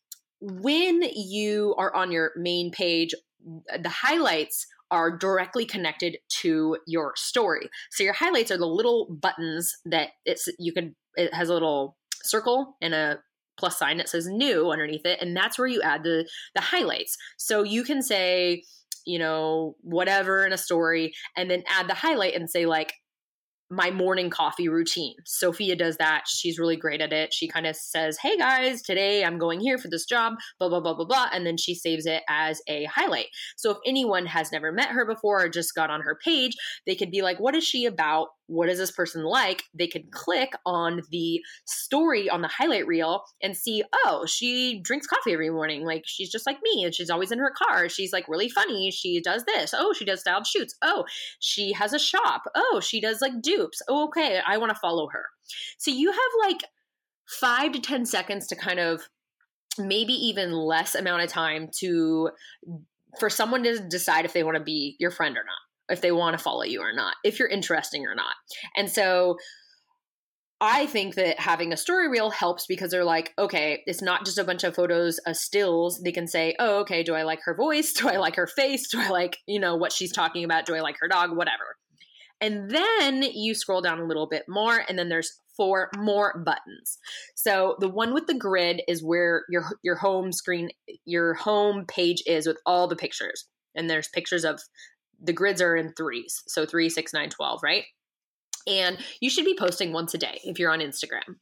when 0.40 1.02
you 1.14 1.74
are 1.78 1.94
on 1.94 2.10
your 2.10 2.32
main 2.36 2.70
page, 2.70 3.14
the 3.44 3.88
highlights 3.88 4.66
are 4.90 5.16
directly 5.16 5.64
connected 5.64 6.18
to 6.28 6.76
your 6.86 7.12
story. 7.16 7.68
So 7.90 8.02
your 8.02 8.12
highlights 8.12 8.50
are 8.50 8.58
the 8.58 8.66
little 8.66 9.06
buttons 9.20 9.74
that 9.84 10.08
it's 10.24 10.48
you 10.58 10.72
can 10.72 10.94
it 11.14 11.32
has 11.34 11.48
a 11.48 11.54
little 11.54 11.96
circle 12.22 12.76
and 12.80 12.94
a 12.94 13.18
plus 13.58 13.78
sign 13.78 13.98
that 13.98 14.08
says 14.08 14.26
new 14.26 14.70
underneath 14.70 15.04
it 15.04 15.20
and 15.20 15.36
that's 15.36 15.58
where 15.58 15.68
you 15.68 15.82
add 15.82 16.02
the 16.02 16.28
the 16.54 16.60
highlights. 16.60 17.16
So 17.38 17.62
you 17.62 17.84
can 17.84 18.02
say 18.02 18.64
you 19.06 19.18
know 19.18 19.76
whatever 19.80 20.44
in 20.44 20.52
a 20.52 20.58
story 20.58 21.12
and 21.36 21.50
then 21.50 21.62
add 21.68 21.88
the 21.88 21.94
highlight 21.94 22.34
and 22.34 22.50
say 22.50 22.66
like 22.66 22.92
my 23.70 23.90
morning 23.90 24.30
coffee 24.30 24.68
routine. 24.68 25.14
Sophia 25.24 25.76
does 25.76 25.96
that. 25.98 26.24
She's 26.26 26.58
really 26.58 26.76
great 26.76 27.00
at 27.00 27.12
it. 27.12 27.32
She 27.32 27.46
kind 27.46 27.66
of 27.66 27.76
says, 27.76 28.18
Hey 28.18 28.36
guys, 28.36 28.82
today 28.82 29.24
I'm 29.24 29.38
going 29.38 29.60
here 29.60 29.78
for 29.78 29.88
this 29.88 30.04
job, 30.04 30.34
blah, 30.58 30.68
blah, 30.68 30.80
blah, 30.80 30.94
blah, 30.94 31.04
blah. 31.04 31.28
And 31.32 31.46
then 31.46 31.56
she 31.56 31.74
saves 31.74 32.04
it 32.04 32.22
as 32.28 32.60
a 32.66 32.84
highlight. 32.84 33.28
So 33.56 33.70
if 33.70 33.78
anyone 33.86 34.26
has 34.26 34.50
never 34.50 34.72
met 34.72 34.88
her 34.88 35.06
before 35.06 35.44
or 35.44 35.48
just 35.48 35.74
got 35.74 35.90
on 35.90 36.00
her 36.00 36.18
page, 36.22 36.56
they 36.86 36.96
could 36.96 37.10
be 37.10 37.22
like, 37.22 37.38
What 37.38 37.54
is 37.54 37.64
she 37.64 37.86
about? 37.86 38.28
What 38.50 38.68
is 38.68 38.78
this 38.78 38.90
person 38.90 39.22
like, 39.22 39.62
they 39.72 39.86
could 39.86 40.10
click 40.10 40.50
on 40.66 41.02
the 41.10 41.40
story 41.66 42.28
on 42.28 42.42
the 42.42 42.48
highlight 42.48 42.84
reel 42.84 43.22
and 43.40 43.56
see, 43.56 43.84
oh, 44.04 44.26
she 44.26 44.80
drinks 44.82 45.06
coffee 45.06 45.32
every 45.32 45.50
morning. 45.50 45.84
Like 45.84 46.02
she's 46.04 46.32
just 46.32 46.46
like 46.46 46.58
me 46.62 46.82
and 46.82 46.92
she's 46.92 47.10
always 47.10 47.30
in 47.30 47.38
her 47.38 47.52
car. 47.56 47.88
She's 47.88 48.12
like 48.12 48.28
really 48.28 48.48
funny. 48.48 48.90
She 48.90 49.20
does 49.20 49.44
this. 49.44 49.72
Oh, 49.72 49.92
she 49.96 50.04
does 50.04 50.20
styled 50.20 50.48
shoots. 50.48 50.74
Oh, 50.82 51.04
she 51.38 51.72
has 51.74 51.92
a 51.92 51.98
shop. 51.98 52.42
Oh, 52.56 52.80
she 52.82 53.00
does 53.00 53.20
like 53.20 53.40
dupes. 53.40 53.80
Oh, 53.86 54.06
okay. 54.08 54.40
I 54.44 54.58
want 54.58 54.70
to 54.70 54.80
follow 54.80 55.08
her. 55.12 55.26
So 55.78 55.92
you 55.92 56.10
have 56.10 56.50
like 56.50 56.64
five 57.28 57.70
to 57.72 57.80
10 57.80 58.04
seconds 58.04 58.48
to 58.48 58.56
kind 58.56 58.80
of 58.80 59.02
maybe 59.78 60.12
even 60.12 60.50
less 60.50 60.96
amount 60.96 61.22
of 61.22 61.30
time 61.30 61.68
to 61.78 62.30
for 63.20 63.30
someone 63.30 63.62
to 63.62 63.78
decide 63.78 64.24
if 64.24 64.32
they 64.32 64.42
want 64.42 64.56
to 64.56 64.62
be 64.62 64.96
your 64.98 65.12
friend 65.12 65.36
or 65.36 65.44
not 65.44 65.69
if 65.90 66.00
they 66.00 66.12
want 66.12 66.36
to 66.36 66.42
follow 66.42 66.62
you 66.62 66.80
or 66.80 66.92
not, 66.92 67.16
if 67.24 67.38
you're 67.38 67.48
interesting 67.48 68.06
or 68.06 68.14
not. 68.14 68.34
And 68.76 68.90
so 68.90 69.36
I 70.60 70.86
think 70.86 71.14
that 71.14 71.40
having 71.40 71.72
a 71.72 71.76
story 71.76 72.08
reel 72.08 72.30
helps 72.30 72.66
because 72.66 72.90
they're 72.90 73.04
like, 73.04 73.32
okay, 73.38 73.82
it's 73.86 74.02
not 74.02 74.26
just 74.26 74.36
a 74.36 74.44
bunch 74.44 74.62
of 74.62 74.74
photos 74.74 75.18
of 75.26 75.36
stills. 75.36 76.00
They 76.02 76.12
can 76.12 76.26
say, 76.26 76.54
oh, 76.58 76.80
okay, 76.80 77.02
do 77.02 77.14
I 77.14 77.22
like 77.22 77.40
her 77.44 77.54
voice? 77.54 77.92
Do 78.00 78.08
I 78.08 78.16
like 78.16 78.36
her 78.36 78.46
face? 78.46 78.88
Do 78.90 79.00
I 79.00 79.08
like, 79.08 79.38
you 79.46 79.58
know, 79.58 79.76
what 79.76 79.92
she's 79.92 80.12
talking 80.12 80.44
about? 80.44 80.66
Do 80.66 80.74
I 80.74 80.80
like 80.80 80.96
her 81.00 81.08
dog? 81.08 81.34
Whatever. 81.34 81.76
And 82.42 82.70
then 82.70 83.22
you 83.22 83.54
scroll 83.54 83.82
down 83.82 84.00
a 84.00 84.06
little 84.06 84.26
bit 84.26 84.44
more, 84.48 84.82
and 84.88 84.98
then 84.98 85.10
there's 85.10 85.40
four 85.56 85.90
more 85.98 86.42
buttons. 86.44 86.98
So 87.34 87.76
the 87.80 87.88
one 87.88 88.14
with 88.14 88.26
the 88.26 88.34
grid 88.34 88.80
is 88.88 89.04
where 89.04 89.42
your 89.50 89.64
your 89.82 89.96
home 89.96 90.32
screen, 90.32 90.70
your 91.04 91.34
home 91.34 91.84
page 91.86 92.22
is 92.26 92.46
with 92.46 92.56
all 92.64 92.86
the 92.88 92.96
pictures. 92.96 93.46
And 93.74 93.88
there's 93.88 94.08
pictures 94.08 94.44
of 94.44 94.60
the 95.22 95.32
grids 95.32 95.60
are 95.60 95.76
in 95.76 95.92
threes. 95.92 96.42
So 96.46 96.66
three, 96.66 96.88
six, 96.88 97.12
nine, 97.12 97.30
12, 97.30 97.60
right? 97.62 97.84
And 98.66 98.98
you 99.20 99.30
should 99.30 99.44
be 99.44 99.56
posting 99.58 99.92
once 99.92 100.14
a 100.14 100.18
day 100.18 100.40
if 100.44 100.58
you're 100.58 100.72
on 100.72 100.80
Instagram. 100.80 101.36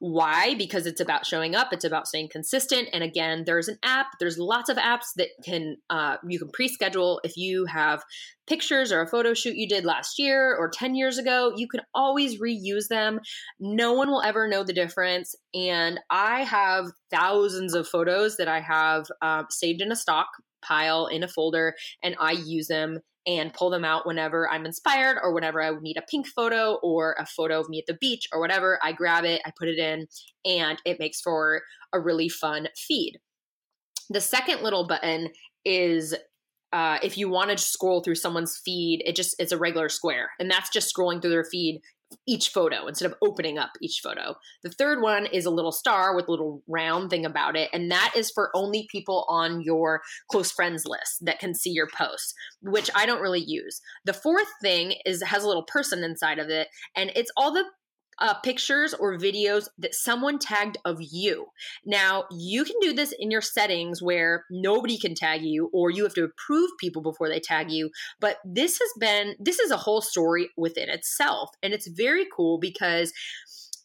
Why? 0.00 0.54
Because 0.54 0.86
it's 0.86 1.00
about 1.00 1.26
showing 1.26 1.56
up. 1.56 1.72
It's 1.72 1.84
about 1.84 2.06
staying 2.06 2.28
consistent. 2.30 2.88
And 2.92 3.02
again, 3.02 3.42
there's 3.44 3.66
an 3.66 3.78
app. 3.82 4.06
There's 4.20 4.38
lots 4.38 4.68
of 4.68 4.76
apps 4.76 5.06
that 5.16 5.28
can 5.44 5.76
uh, 5.90 6.18
you 6.26 6.38
can 6.38 6.50
pre-schedule. 6.52 7.20
If 7.24 7.36
you 7.36 7.64
have 7.64 8.04
pictures 8.46 8.92
or 8.92 9.00
a 9.00 9.08
photo 9.08 9.34
shoot 9.34 9.56
you 9.56 9.68
did 9.68 9.84
last 9.84 10.18
year 10.18 10.54
or 10.54 10.70
10 10.70 10.94
years 10.94 11.18
ago, 11.18 11.52
you 11.56 11.66
can 11.66 11.80
always 11.94 12.40
reuse 12.40 12.86
them. 12.88 13.18
No 13.58 13.92
one 13.92 14.08
will 14.08 14.22
ever 14.22 14.46
know 14.46 14.62
the 14.62 14.72
difference. 14.72 15.34
And 15.52 15.98
I 16.10 16.44
have 16.44 16.86
thousands 17.10 17.74
of 17.74 17.88
photos 17.88 18.36
that 18.36 18.46
I 18.46 18.60
have 18.60 19.06
uh, 19.20 19.44
saved 19.50 19.80
in 19.80 19.90
a 19.90 19.96
stock 19.96 20.28
pile 20.62 21.06
in 21.06 21.22
a 21.22 21.28
folder 21.28 21.74
and 22.02 22.16
I 22.18 22.32
use 22.32 22.68
them 22.68 23.00
and 23.26 23.52
pull 23.52 23.68
them 23.68 23.84
out 23.84 24.06
whenever 24.06 24.48
I'm 24.48 24.64
inspired 24.64 25.18
or 25.22 25.34
whenever 25.34 25.62
I 25.62 25.70
need 25.80 25.98
a 25.98 26.02
pink 26.10 26.26
photo 26.26 26.78
or 26.82 27.14
a 27.18 27.26
photo 27.26 27.60
of 27.60 27.68
me 27.68 27.78
at 27.78 27.84
the 27.86 27.98
beach 28.00 28.26
or 28.32 28.40
whatever. 28.40 28.78
I 28.82 28.92
grab 28.92 29.24
it, 29.24 29.42
I 29.44 29.52
put 29.58 29.68
it 29.68 29.78
in, 29.78 30.06
and 30.46 30.80
it 30.86 30.98
makes 30.98 31.20
for 31.20 31.60
a 31.92 32.00
really 32.00 32.30
fun 32.30 32.68
feed. 32.74 33.18
The 34.08 34.22
second 34.22 34.62
little 34.62 34.86
button 34.86 35.28
is 35.66 36.14
uh, 36.72 36.98
if 37.02 37.18
you 37.18 37.28
want 37.28 37.50
to 37.50 37.58
scroll 37.58 38.02
through 38.02 38.14
someone's 38.14 38.60
feed, 38.64 39.02
it 39.04 39.14
just 39.14 39.36
it's 39.38 39.52
a 39.52 39.58
regular 39.58 39.90
square, 39.90 40.30
and 40.38 40.50
that's 40.50 40.70
just 40.70 40.94
scrolling 40.94 41.20
through 41.20 41.30
their 41.30 41.44
feed 41.44 41.80
each 42.26 42.50
photo 42.50 42.86
instead 42.86 43.10
of 43.10 43.16
opening 43.22 43.58
up 43.58 43.70
each 43.80 44.00
photo. 44.02 44.34
The 44.62 44.70
third 44.70 45.02
one 45.02 45.26
is 45.26 45.44
a 45.44 45.50
little 45.50 45.72
star 45.72 46.14
with 46.14 46.28
a 46.28 46.30
little 46.30 46.62
round 46.68 47.10
thing 47.10 47.24
about 47.24 47.56
it, 47.56 47.70
and 47.72 47.90
that 47.90 48.12
is 48.16 48.30
for 48.30 48.50
only 48.54 48.86
people 48.90 49.26
on 49.28 49.60
your 49.60 50.02
close 50.30 50.50
friends 50.50 50.84
list 50.86 51.24
that 51.24 51.38
can 51.38 51.54
see 51.54 51.70
your 51.70 51.88
posts, 51.88 52.34
which 52.62 52.90
I 52.94 53.06
don't 53.06 53.22
really 53.22 53.44
use. 53.44 53.80
The 54.04 54.12
fourth 54.12 54.48
thing 54.62 54.94
is 55.04 55.22
has 55.22 55.44
a 55.44 55.46
little 55.46 55.64
person 55.64 56.04
inside 56.04 56.38
of 56.38 56.48
it, 56.48 56.68
and 56.96 57.10
it's 57.14 57.32
all 57.36 57.52
the 57.52 57.64
uh, 58.20 58.34
pictures 58.34 58.94
or 58.94 59.16
videos 59.16 59.68
that 59.78 59.94
someone 59.94 60.38
tagged 60.38 60.78
of 60.84 60.98
you. 61.00 61.46
Now, 61.84 62.24
you 62.30 62.64
can 62.64 62.76
do 62.80 62.92
this 62.92 63.12
in 63.18 63.30
your 63.30 63.40
settings 63.40 64.02
where 64.02 64.44
nobody 64.50 64.98
can 64.98 65.14
tag 65.14 65.42
you 65.42 65.70
or 65.72 65.90
you 65.90 66.04
have 66.04 66.14
to 66.14 66.24
approve 66.24 66.70
people 66.80 67.02
before 67.02 67.28
they 67.28 67.40
tag 67.40 67.70
you. 67.70 67.90
But 68.20 68.38
this 68.44 68.78
has 68.78 68.90
been, 68.98 69.34
this 69.38 69.58
is 69.58 69.70
a 69.70 69.76
whole 69.76 70.00
story 70.00 70.50
within 70.56 70.88
itself. 70.88 71.50
And 71.62 71.72
it's 71.72 71.88
very 71.88 72.26
cool 72.34 72.58
because 72.58 73.12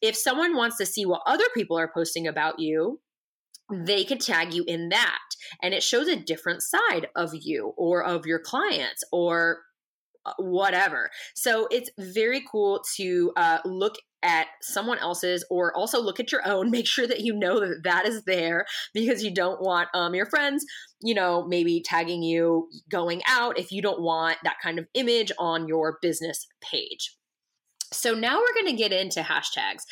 if 0.02 0.16
someone 0.16 0.56
wants 0.56 0.78
to 0.78 0.86
see 0.86 1.06
what 1.06 1.22
other 1.25 1.46
people 1.54 1.78
are 1.78 1.92
posting 1.94 2.28
about 2.28 2.60
you, 2.60 3.00
they 3.72 4.04
could 4.04 4.20
tag 4.20 4.54
you 4.54 4.63
in 4.68 4.90
that. 4.90 5.20
And 5.62 5.74
it 5.74 5.84
shows 5.84 6.08
a 6.08 6.16
different 6.16 6.62
side 6.62 7.08
of 7.16 7.32
you 7.34 7.74
or 7.78 8.04
of 8.04 8.25
your 8.25 8.40
clients 8.40 9.04
or 9.12 9.60
whatever. 10.38 11.10
So 11.36 11.68
it's 11.72 11.89
very 11.98 12.44
cool 12.50 12.84
to 12.96 13.32
uh, 13.36 13.60
look 13.65 13.96
at 14.24 14.48
someone 14.62 14.98
else's 15.00 15.46
or 15.50 15.75
also 15.75 16.01
look 16.01 16.20
at 16.20 16.32
your 16.32 16.48
own 16.48 16.72
make 16.72 16.88
sure 16.88 17.06
that 17.06 17.20
you 17.20 17.34
know 17.34 17.60
that 17.60 17.82
that 17.84 18.08
is 18.08 18.24
there 18.24 18.65
because 18.94 19.24
you 19.24 19.34
don't 19.34 19.62
want 19.62 19.89
um, 19.94 20.15
your 20.15 20.25
friends 20.25 20.65
you 21.01 21.13
know 21.13 21.46
maybe 21.46 21.82
tagging 21.82 22.24
you 22.24 22.70
going 22.89 23.22
out 23.27 23.60
if 23.60 23.72
you 23.72 23.82
don't 23.82 24.01
want 24.01 24.38
that 24.46 24.56
kind 24.63 24.80
of 24.80 24.88
image 24.94 25.32
on 25.38 25.68
your 25.68 25.98
business 26.01 26.48
page 26.62 27.18
so 27.93 28.13
now 28.13 28.39
we're 28.39 28.62
going 28.62 28.75
to 28.75 28.81
get 28.81 28.91
into 28.91 29.21
hashtags. 29.21 29.83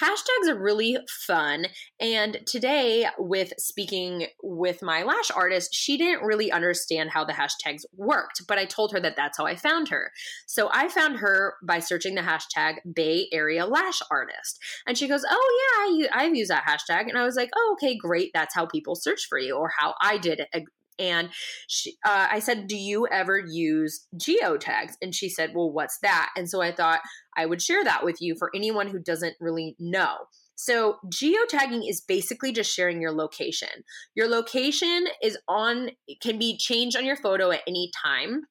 Hashtags 0.00 0.48
are 0.48 0.58
really 0.58 0.96
fun. 1.26 1.66
And 2.00 2.38
today, 2.46 3.06
with 3.18 3.52
speaking 3.58 4.26
with 4.42 4.82
my 4.82 5.02
lash 5.02 5.30
artist, 5.34 5.74
she 5.74 5.96
didn't 5.96 6.24
really 6.24 6.50
understand 6.50 7.10
how 7.10 7.24
the 7.24 7.32
hashtags 7.32 7.82
worked, 7.94 8.42
but 8.48 8.58
I 8.58 8.64
told 8.64 8.92
her 8.92 9.00
that 9.00 9.16
that's 9.16 9.38
how 9.38 9.46
I 9.46 9.56
found 9.56 9.88
her. 9.88 10.10
So 10.46 10.70
I 10.72 10.88
found 10.88 11.18
her 11.18 11.54
by 11.62 11.78
searching 11.78 12.14
the 12.14 12.22
hashtag 12.22 12.76
Bay 12.94 13.28
Area 13.32 13.66
Lash 13.66 14.00
Artist. 14.10 14.58
And 14.86 14.96
she 14.96 15.08
goes, 15.08 15.24
Oh, 15.28 16.06
yeah, 16.08 16.08
I, 16.16 16.24
I've 16.24 16.34
used 16.34 16.50
that 16.50 16.64
hashtag. 16.64 17.08
And 17.08 17.18
I 17.18 17.24
was 17.24 17.36
like, 17.36 17.50
Oh, 17.56 17.76
okay, 17.76 17.96
great. 17.96 18.30
That's 18.34 18.54
how 18.54 18.66
people 18.66 18.94
search 18.94 19.26
for 19.28 19.38
you 19.38 19.56
or 19.56 19.70
how 19.78 19.94
I 20.00 20.18
did 20.18 20.40
it 20.40 20.64
and 21.00 21.30
she, 21.66 21.96
uh, 22.04 22.28
I 22.30 22.38
said, 22.38 22.68
Do 22.68 22.76
you 22.76 23.08
ever 23.08 23.38
use 23.38 24.06
geotags? 24.14 24.92
And 25.02 25.14
she 25.14 25.28
said, 25.28 25.52
Well, 25.54 25.72
what's 25.72 25.98
that? 26.02 26.30
And 26.36 26.48
so 26.48 26.60
I 26.60 26.70
thought 26.70 27.00
I 27.36 27.46
would 27.46 27.62
share 27.62 27.82
that 27.82 28.04
with 28.04 28.20
you 28.20 28.36
for 28.38 28.50
anyone 28.54 28.88
who 28.88 29.00
doesn't 29.00 29.34
really 29.40 29.74
know. 29.80 30.16
So, 30.56 30.98
geotagging 31.06 31.88
is 31.88 32.02
basically 32.02 32.52
just 32.52 32.70
sharing 32.70 33.00
your 33.00 33.12
location. 33.12 33.70
Your 34.14 34.28
location 34.28 35.06
is 35.22 35.38
on, 35.48 35.90
can 36.20 36.38
be 36.38 36.58
changed 36.58 36.98
on 36.98 37.06
your 37.06 37.16
photo 37.16 37.50
at 37.50 37.62
any 37.66 37.90
time. 38.04 38.42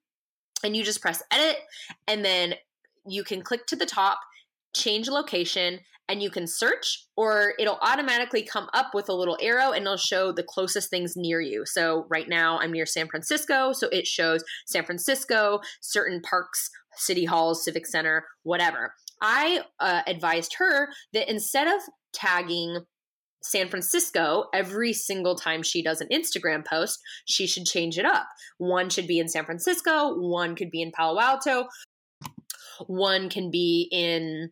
And 0.64 0.76
you 0.76 0.84
just 0.84 1.02
press 1.02 1.22
edit, 1.32 1.58
and 2.08 2.26
then 2.26 2.56
you 3.08 3.24
can 3.24 3.44
click 3.44 3.68
to 3.68 3.76
the 3.76 3.86
top, 3.86 4.20
change 4.74 5.10
location, 5.10 5.80
and 6.10 6.24
you 6.24 6.32
can 6.32 6.48
search 6.48 7.06
or 7.16 7.54
it'll 7.60 7.78
automatically 7.82 8.42
come 8.42 8.68
up 8.74 8.96
with 8.96 9.10
a 9.10 9.14
little 9.14 9.38
arrow 9.40 9.72
and 9.72 9.84
it'll 9.84 9.96
show 9.96 10.32
the 10.32 10.44
closest 10.44 10.90
things 10.90 11.14
near 11.16 11.40
you. 11.40 11.66
So 11.66 12.08
right 12.10 12.28
now 12.28 12.58
I'm 12.60 12.72
near 12.72 12.88
San 12.88 13.08
Francisco, 13.08 13.72
so 13.74 13.88
it 13.90 14.08
shows 14.08 14.44
San 14.66 14.86
Francisco, 14.86 15.62
certain 15.82 16.20
parks, 16.22 16.72
city 16.96 17.26
halls, 17.26 17.64
civic 17.64 17.86
center, 17.86 18.26
whatever. 18.42 18.96
I 19.22 19.62
uh, 19.80 20.02
advised 20.08 20.56
her 20.58 20.90
that 21.14 21.30
instead 21.30 21.68
of 21.68 21.82
tagging 22.12 22.86
San 23.42 23.70
Francisco 23.70 24.46
every 24.54 24.94
single 24.94 25.36
time 25.36 25.62
she 25.62 25.84
does 25.84 26.02
an 26.02 26.10
Instagram 26.12 26.66
post, 26.66 27.00
she 27.26 27.46
should 27.46 27.66
change 27.66 27.98
it 27.98 28.06
up. 28.06 28.28
One 28.58 28.90
should 28.90 29.08
be 29.08 29.20
in 29.20 29.30
San 29.30 29.46
Francisco, 29.46 30.16
one 30.18 30.56
could 30.56 30.72
be 30.72 30.82
in 30.82 30.92
Palo 30.92 31.22
Alto, 31.22 31.68
one 32.88 33.30
can 33.30 33.52
be 33.52 33.88
in 33.92 34.52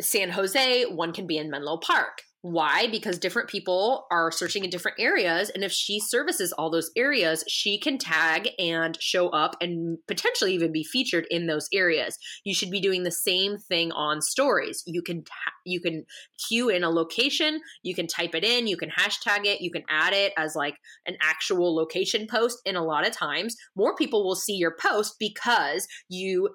San 0.00 0.30
Jose, 0.30 0.84
one 0.84 1.12
can 1.12 1.26
be 1.26 1.38
in 1.38 1.50
Menlo 1.50 1.76
Park. 1.78 2.22
Why? 2.42 2.86
Because 2.90 3.18
different 3.18 3.50
people 3.50 4.06
are 4.10 4.32
searching 4.32 4.64
in 4.64 4.70
different 4.70 4.98
areas. 4.98 5.50
And 5.50 5.62
if 5.62 5.72
she 5.72 6.00
services 6.00 6.52
all 6.52 6.70
those 6.70 6.90
areas, 6.96 7.44
she 7.46 7.78
can 7.78 7.98
tag 7.98 8.48
and 8.58 8.96
show 8.98 9.28
up 9.28 9.56
and 9.60 9.98
potentially 10.08 10.54
even 10.54 10.72
be 10.72 10.82
featured 10.82 11.26
in 11.30 11.48
those 11.48 11.68
areas. 11.70 12.16
You 12.44 12.54
should 12.54 12.70
be 12.70 12.80
doing 12.80 13.02
the 13.02 13.10
same 13.10 13.58
thing 13.58 13.92
on 13.92 14.22
stories. 14.22 14.82
You 14.86 15.02
can, 15.02 15.24
you 15.66 15.82
can 15.82 16.06
cue 16.48 16.70
in 16.70 16.82
a 16.82 16.88
location, 16.88 17.60
you 17.82 17.94
can 17.94 18.06
type 18.06 18.34
it 18.34 18.44
in, 18.44 18.66
you 18.66 18.78
can 18.78 18.88
hashtag 18.88 19.44
it, 19.44 19.60
you 19.60 19.70
can 19.70 19.82
add 19.90 20.14
it 20.14 20.32
as 20.38 20.56
like 20.56 20.76
an 21.04 21.18
actual 21.20 21.76
location 21.76 22.26
post. 22.26 22.56
And 22.64 22.78
a 22.78 22.82
lot 22.82 23.06
of 23.06 23.12
times 23.12 23.54
more 23.76 23.94
people 23.94 24.24
will 24.24 24.34
see 24.34 24.54
your 24.54 24.74
post 24.80 25.16
because 25.18 25.86
you, 26.08 26.48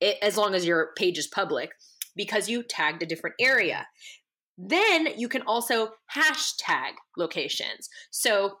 it, 0.00 0.16
as 0.22 0.36
long 0.36 0.54
as 0.54 0.64
your 0.64 0.90
page 0.96 1.18
is 1.18 1.26
public, 1.26 1.72
because 2.16 2.48
you 2.48 2.62
tagged 2.62 3.02
a 3.02 3.06
different 3.06 3.36
area. 3.40 3.86
Then 4.56 5.08
you 5.16 5.28
can 5.28 5.42
also 5.42 5.90
hashtag 6.14 6.92
locations. 7.16 7.88
So 8.10 8.58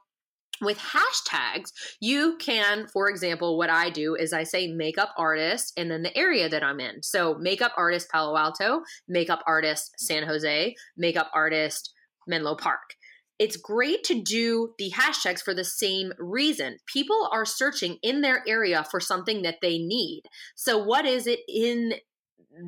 with 0.60 0.78
hashtags, 0.78 1.72
you 2.00 2.36
can, 2.38 2.86
for 2.88 3.08
example, 3.08 3.58
what 3.58 3.70
I 3.70 3.90
do 3.90 4.14
is 4.14 4.32
I 4.32 4.44
say 4.44 4.68
makeup 4.68 5.12
artist 5.16 5.72
and 5.76 5.90
then 5.90 6.02
the 6.02 6.16
area 6.16 6.48
that 6.48 6.62
I'm 6.62 6.80
in. 6.80 7.02
So 7.02 7.34
makeup 7.34 7.72
artist 7.76 8.10
Palo 8.10 8.36
Alto, 8.36 8.82
makeup 9.08 9.42
artist 9.46 9.92
San 9.98 10.24
Jose, 10.24 10.74
makeup 10.96 11.30
artist 11.34 11.92
Menlo 12.26 12.54
Park. 12.54 12.94
It's 13.40 13.56
great 13.56 14.04
to 14.04 14.22
do 14.22 14.74
the 14.78 14.92
hashtags 14.92 15.42
for 15.42 15.54
the 15.54 15.64
same 15.64 16.12
reason. 16.18 16.76
People 16.86 17.28
are 17.32 17.44
searching 17.44 17.98
in 18.00 18.20
their 18.20 18.44
area 18.46 18.86
for 18.88 19.00
something 19.00 19.42
that 19.42 19.56
they 19.60 19.78
need. 19.78 20.22
So, 20.54 20.78
what 20.78 21.04
is 21.04 21.26
it 21.26 21.40
in 21.48 21.94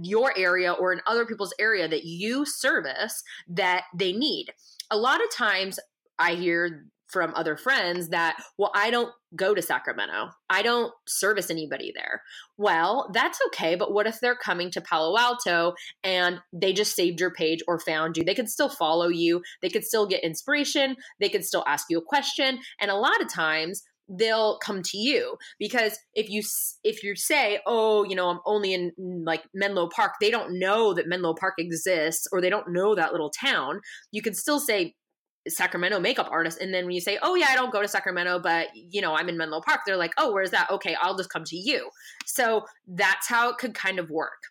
your 0.03 0.33
area 0.37 0.73
or 0.73 0.93
in 0.93 1.01
other 1.07 1.27
people's 1.27 1.55
area 1.59 1.89
that 1.89 2.05
you 2.05 2.45
service 2.45 3.23
that 3.49 3.85
they 3.95 4.13
need. 4.13 4.47
A 4.91 4.97
lot 4.97 5.23
of 5.23 5.31
times 5.31 5.79
I 6.19 6.35
hear 6.35 6.87
from 7.09 7.33
other 7.35 7.57
friends 7.57 8.09
that, 8.09 8.37
well, 8.59 8.73
I 8.75 8.91
don't 8.91 9.13
go 9.37 9.55
to 9.55 9.63
Sacramento. 9.63 10.31
I 10.51 10.63
don't 10.63 10.93
service 11.07 11.51
anybody 11.51 11.93
there. 11.95 12.23
Well, 12.57 13.11
that's 13.15 13.39
okay, 13.49 13.77
but 13.77 13.93
what 13.93 14.07
if 14.07 14.19
they're 14.21 14.37
coming 14.37 14.71
to 14.73 14.81
Palo 14.81 15.17
Alto 15.17 15.75
and 16.03 16.41
they 16.53 16.73
just 16.73 16.97
saved 16.97 17.21
your 17.21 17.31
page 17.31 17.61
or 17.69 17.79
found 17.79 18.17
you? 18.17 18.25
They 18.25 18.35
could 18.35 18.49
still 18.49 18.69
follow 18.69 19.09
you, 19.09 19.43
they 19.63 19.69
could 19.69 19.85
still 19.85 20.07
get 20.07 20.25
inspiration, 20.25 20.97
they 21.21 21.29
could 21.29 21.45
still 21.45 21.65
ask 21.67 21.87
you 21.89 21.99
a 21.99 22.05
question. 22.05 22.59
And 22.81 22.91
a 22.91 22.97
lot 22.97 23.21
of 23.21 23.33
times, 23.33 23.83
they'll 24.09 24.59
come 24.59 24.83
to 24.83 24.99
you. 24.99 25.37
Because 25.59 25.99
if 26.15 26.29
you 26.29 26.43
if 26.85 27.03
you 27.03 27.17
say 27.17 27.61
oh 27.67 28.05
you 28.05 28.15
know 28.15 28.29
i'm 28.29 28.41
only 28.47 28.73
in 28.75 28.93
mm, 28.99 29.23
like 29.25 29.43
menlo 29.55 29.89
park 29.89 30.13
they 30.21 30.31
don't 30.31 30.59
know 30.59 30.95
that 30.95 31.09
menlo 31.09 31.35
park 31.35 31.55
exists 31.59 32.27
or 32.33 32.41
they 32.41 32.51
don't 32.51 32.69
know 32.69 32.95
that 32.95 33.13
little 33.13 33.31
town. 33.31 33.81
You 34.13 34.23
can 34.23 34.35
still 34.35 34.61
say 34.61 34.95
sacramento 35.49 36.01
makeup 36.01 36.29
artist 36.29 36.61
and 36.61 36.75
then 36.75 36.87
when 36.87 36.95
you 36.95 37.01
say 37.01 37.19
oh 37.23 37.37
yeah 37.37 37.47
i 37.49 37.55
don't 37.55 37.71
go 37.71 37.81
to 37.81 37.87
sacramento 37.87 38.41
but 38.41 38.67
you 38.75 39.01
know 39.01 39.15
i'm 39.15 39.29
in 39.29 39.37
menlo 39.37 39.61
park 39.61 39.79
they're 39.87 39.97
like 39.97 40.13
oh 40.19 40.33
where's 40.33 40.51
that? 40.51 40.69
Okay 40.71 40.97
i'll 41.01 41.17
just 41.17 41.31
come 41.31 41.45
to 41.45 41.57
you. 41.57 41.89
So 42.27 42.65
that's 42.89 43.29
how 43.29 43.51
it 43.51 43.59
could 43.59 43.75
kind 43.75 43.99
of 43.99 44.11
work 44.11 44.43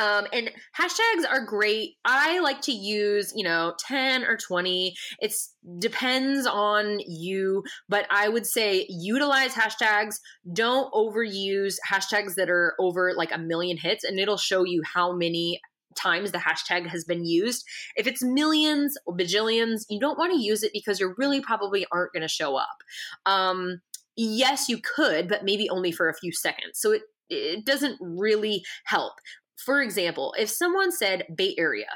um, 0.00 0.26
and 0.32 0.50
hashtags 0.78 1.28
are 1.28 1.44
great. 1.44 1.96
I 2.06 2.40
like 2.40 2.62
to 2.62 2.72
use, 2.72 3.34
you 3.36 3.44
know, 3.44 3.74
10 3.86 4.24
or 4.24 4.38
20. 4.38 4.94
It 5.18 5.34
depends 5.78 6.46
on 6.46 7.00
you, 7.06 7.62
but 7.86 8.06
I 8.10 8.30
would 8.30 8.46
say 8.46 8.86
utilize 8.88 9.52
hashtags. 9.52 10.16
Don't 10.54 10.90
overuse 10.94 11.74
hashtags 11.86 12.34
that 12.36 12.48
are 12.48 12.74
over 12.80 13.12
like 13.14 13.30
a 13.30 13.38
million 13.38 13.76
hits, 13.76 14.02
and 14.02 14.18
it'll 14.18 14.38
show 14.38 14.64
you 14.64 14.82
how 14.94 15.12
many 15.12 15.60
times 15.96 16.32
the 16.32 16.38
hashtag 16.38 16.86
has 16.86 17.04
been 17.04 17.26
used. 17.26 17.64
If 17.94 18.06
it's 18.06 18.22
millions 18.22 18.96
or 19.04 19.14
bajillions, 19.14 19.82
you 19.90 20.00
don't 20.00 20.18
want 20.18 20.32
to 20.32 20.40
use 20.40 20.62
it 20.62 20.72
because 20.72 20.98
you 20.98 21.14
really 21.18 21.42
probably 21.42 21.86
aren't 21.92 22.14
going 22.14 22.22
to 22.22 22.28
show 22.28 22.56
up. 22.56 22.78
Um, 23.26 23.82
yes, 24.16 24.66
you 24.66 24.78
could, 24.78 25.28
but 25.28 25.44
maybe 25.44 25.68
only 25.68 25.92
for 25.92 26.08
a 26.08 26.14
few 26.14 26.32
seconds. 26.32 26.80
So 26.80 26.92
it 26.92 27.02
it 27.30 27.64
doesn't 27.64 27.96
really 28.00 28.64
help. 28.84 29.14
For 29.64 29.82
example, 29.82 30.34
if 30.38 30.48
someone 30.48 30.92
said 30.92 31.26
Bay 31.34 31.54
Area, 31.58 31.86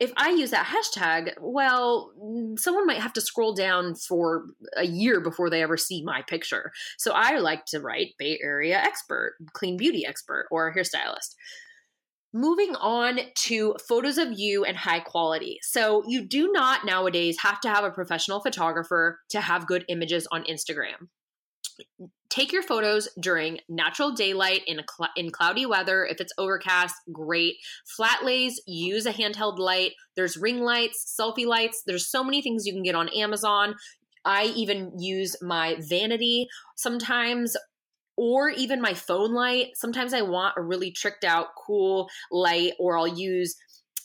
if 0.00 0.12
I 0.16 0.30
use 0.30 0.50
that 0.50 0.66
hashtag, 0.66 1.34
well, 1.40 2.12
someone 2.58 2.86
might 2.86 3.00
have 3.00 3.12
to 3.14 3.20
scroll 3.20 3.54
down 3.54 3.94
for 3.94 4.46
a 4.76 4.84
year 4.84 5.20
before 5.20 5.50
they 5.50 5.62
ever 5.62 5.76
see 5.76 6.02
my 6.02 6.22
picture. 6.22 6.72
So 6.98 7.12
I 7.12 7.38
like 7.38 7.64
to 7.66 7.80
write 7.80 8.14
Bay 8.18 8.38
Area 8.42 8.76
expert, 8.76 9.36
clean 9.52 9.76
beauty 9.76 10.04
expert, 10.04 10.46
or 10.50 10.74
hairstylist. 10.74 11.36
Moving 12.32 12.74
on 12.74 13.20
to 13.44 13.76
photos 13.88 14.18
of 14.18 14.32
you 14.36 14.64
and 14.64 14.76
high 14.76 14.98
quality. 14.98 15.58
So, 15.62 16.02
you 16.08 16.26
do 16.26 16.50
not 16.50 16.84
nowadays 16.84 17.36
have 17.40 17.60
to 17.60 17.68
have 17.68 17.84
a 17.84 17.92
professional 17.92 18.40
photographer 18.40 19.20
to 19.30 19.40
have 19.40 19.68
good 19.68 19.84
images 19.88 20.26
on 20.32 20.42
Instagram 20.42 21.06
take 22.28 22.52
your 22.52 22.62
photos 22.62 23.08
during 23.20 23.60
natural 23.68 24.12
daylight 24.12 24.62
in 24.66 24.80
cl- 24.96 25.10
in 25.16 25.30
cloudy 25.30 25.66
weather. 25.66 26.04
If 26.04 26.20
it's 26.20 26.32
overcast, 26.36 26.94
great. 27.12 27.56
Flat 27.96 28.24
lays, 28.24 28.60
use 28.66 29.06
a 29.06 29.12
handheld 29.12 29.58
light. 29.58 29.92
There's 30.16 30.36
ring 30.36 30.60
lights, 30.60 31.16
selfie 31.18 31.46
lights. 31.46 31.82
There's 31.86 32.10
so 32.10 32.24
many 32.24 32.42
things 32.42 32.66
you 32.66 32.72
can 32.72 32.82
get 32.82 32.94
on 32.94 33.08
Amazon. 33.10 33.74
I 34.24 34.46
even 34.56 34.98
use 34.98 35.36
my 35.42 35.76
vanity 35.80 36.48
sometimes 36.76 37.56
or 38.16 38.48
even 38.48 38.80
my 38.80 38.94
phone 38.94 39.32
light. 39.32 39.68
Sometimes 39.74 40.14
I 40.14 40.22
want 40.22 40.54
a 40.56 40.62
really 40.62 40.90
tricked 40.90 41.24
out, 41.24 41.48
cool 41.66 42.08
light, 42.30 42.72
or 42.78 42.96
I'll 42.96 43.06
use 43.06 43.54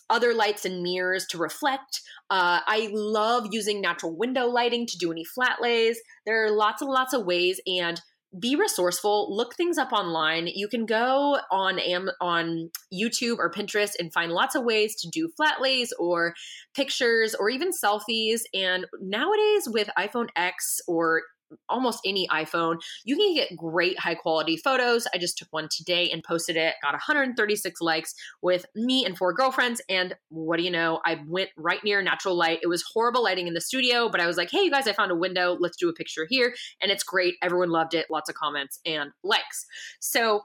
other 0.10 0.34
lights 0.34 0.66
and 0.66 0.82
mirrors 0.82 1.26
to 1.28 1.38
reflect. 1.38 2.02
Uh, 2.30 2.60
I 2.66 2.90
love 2.94 3.48
using 3.52 3.82
natural 3.82 4.16
window 4.16 4.48
lighting 4.48 4.86
to 4.88 4.98
do 4.98 5.12
any 5.12 5.24
flat 5.24 5.58
lays. 5.62 6.00
There 6.26 6.46
are 6.46 6.52
lots 6.52 6.82
and 6.82 6.92
lots 6.92 7.14
of 7.14 7.26
ways, 7.26 7.60
and 7.66 8.02
be 8.38 8.56
resourceful 8.56 9.36
look 9.36 9.56
things 9.56 9.80
up 9.80 9.92
online 9.92 10.46
you 10.46 10.68
can 10.68 10.86
go 10.86 11.40
on 11.52 11.80
Am- 11.80 12.12
on 12.22 12.70
youtube 12.94 13.38
or 13.40 13.50
pinterest 13.50 13.94
and 13.98 14.14
find 14.14 14.32
lots 14.32 14.54
of 14.54 14.64
ways 14.64 14.96
to 14.96 15.10
do 15.10 15.30
flat 15.36 15.60
lays 15.60 15.92
or 15.98 16.36
pictures 16.76 17.34
or 17.34 17.50
even 17.50 17.72
selfies 17.72 18.42
and 18.54 18.86
nowadays 19.02 19.68
with 19.68 19.90
iphone 19.98 20.28
x 20.36 20.80
or 20.88 21.24
almost 21.68 22.00
any 22.06 22.28
iPhone, 22.28 22.78
you 23.04 23.16
can 23.16 23.34
get 23.34 23.56
great 23.56 24.00
high 24.00 24.16
quality 24.16 24.58
photos. 24.58 25.08
I 25.14 25.18
just 25.18 25.38
took 25.38 25.48
one 25.52 25.68
today 25.70 26.10
and 26.12 26.24
posted 26.24 26.56
it, 26.56 26.76
got 26.82 26.94
136 26.94 27.82
likes 27.82 28.14
with 28.42 28.66
me 28.76 29.06
and 29.06 29.18
four 29.18 29.34
girlfriends. 29.34 29.82
And 29.90 30.16
what 30.30 30.58
do 30.58 30.64
you 30.64 30.72
know? 30.72 31.00
I 31.06 31.22
went 31.28 31.50
right 31.58 31.84
near 31.84 32.02
natural 32.02 32.36
light. 32.36 32.60
It 32.62 32.68
was 32.68 32.84
horrible 32.94 33.24
lighting 33.24 33.48
in 33.48 33.54
the 33.54 33.62
studio, 33.62 34.10
but 34.10 34.22
I 34.22 34.28
was 34.28 34.38
like, 34.38 34.52
hey, 34.52 34.62
you 34.62 34.72
guys, 34.72 34.88
I 34.88 34.94
found 34.94 35.12
a 35.12 35.16
window. 35.16 35.58
Let's 35.60 35.78
do 35.78 35.90
a 35.90 35.94
picture 35.94 36.28
here. 36.30 36.54
And 36.82 36.92
it's 36.92 37.04
great. 37.04 37.36
Everyone 37.42 37.70
loved 37.70 37.94
it. 37.94 38.08
Lots 38.10 38.30
of 38.30 38.36
comments 38.36 38.80
and 38.86 39.12
likes. 39.24 39.66
So, 40.00 40.42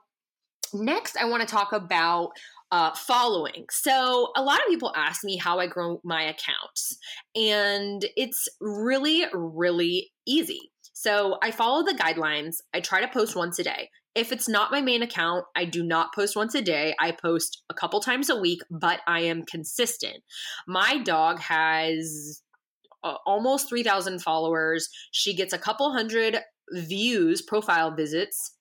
next, 0.72 1.16
I 1.16 1.24
want 1.26 1.46
to 1.46 1.52
talk 1.52 1.72
about 1.72 2.30
uh, 2.70 2.92
following. 2.94 3.66
So, 3.70 4.32
a 4.36 4.42
lot 4.42 4.58
of 4.58 4.66
people 4.66 4.92
ask 4.96 5.24
me 5.24 5.36
how 5.36 5.60
I 5.60 5.66
grow 5.66 6.00
my 6.04 6.22
accounts, 6.22 6.96
and 7.34 8.04
it's 8.16 8.48
really, 8.60 9.24
really 9.32 10.10
easy. 10.26 10.72
So 10.94 11.38
I 11.42 11.50
follow 11.50 11.82
the 11.82 11.92
guidelines. 11.92 12.58
I 12.72 12.80
try 12.80 13.00
to 13.00 13.08
post 13.08 13.36
once 13.36 13.58
a 13.58 13.64
day. 13.64 13.90
If 14.14 14.30
it's 14.30 14.48
not 14.48 14.70
my 14.70 14.80
main 14.80 15.02
account, 15.02 15.44
I 15.56 15.64
do 15.64 15.82
not 15.82 16.14
post 16.14 16.36
once 16.36 16.54
a 16.54 16.62
day. 16.62 16.94
I 17.00 17.10
post 17.10 17.64
a 17.68 17.74
couple 17.74 18.00
times 18.00 18.30
a 18.30 18.36
week, 18.36 18.60
but 18.70 19.00
I 19.08 19.20
am 19.20 19.42
consistent. 19.42 20.22
My 20.68 20.98
dog 20.98 21.40
has 21.40 22.40
uh, 23.02 23.16
almost 23.26 23.68
3,000 23.68 24.22
followers. 24.22 24.88
She 25.10 25.34
gets 25.34 25.52
a 25.52 25.58
couple 25.58 25.92
hundred 25.92 26.38
views, 26.70 27.42
profile 27.42 27.90
visits 27.92 28.52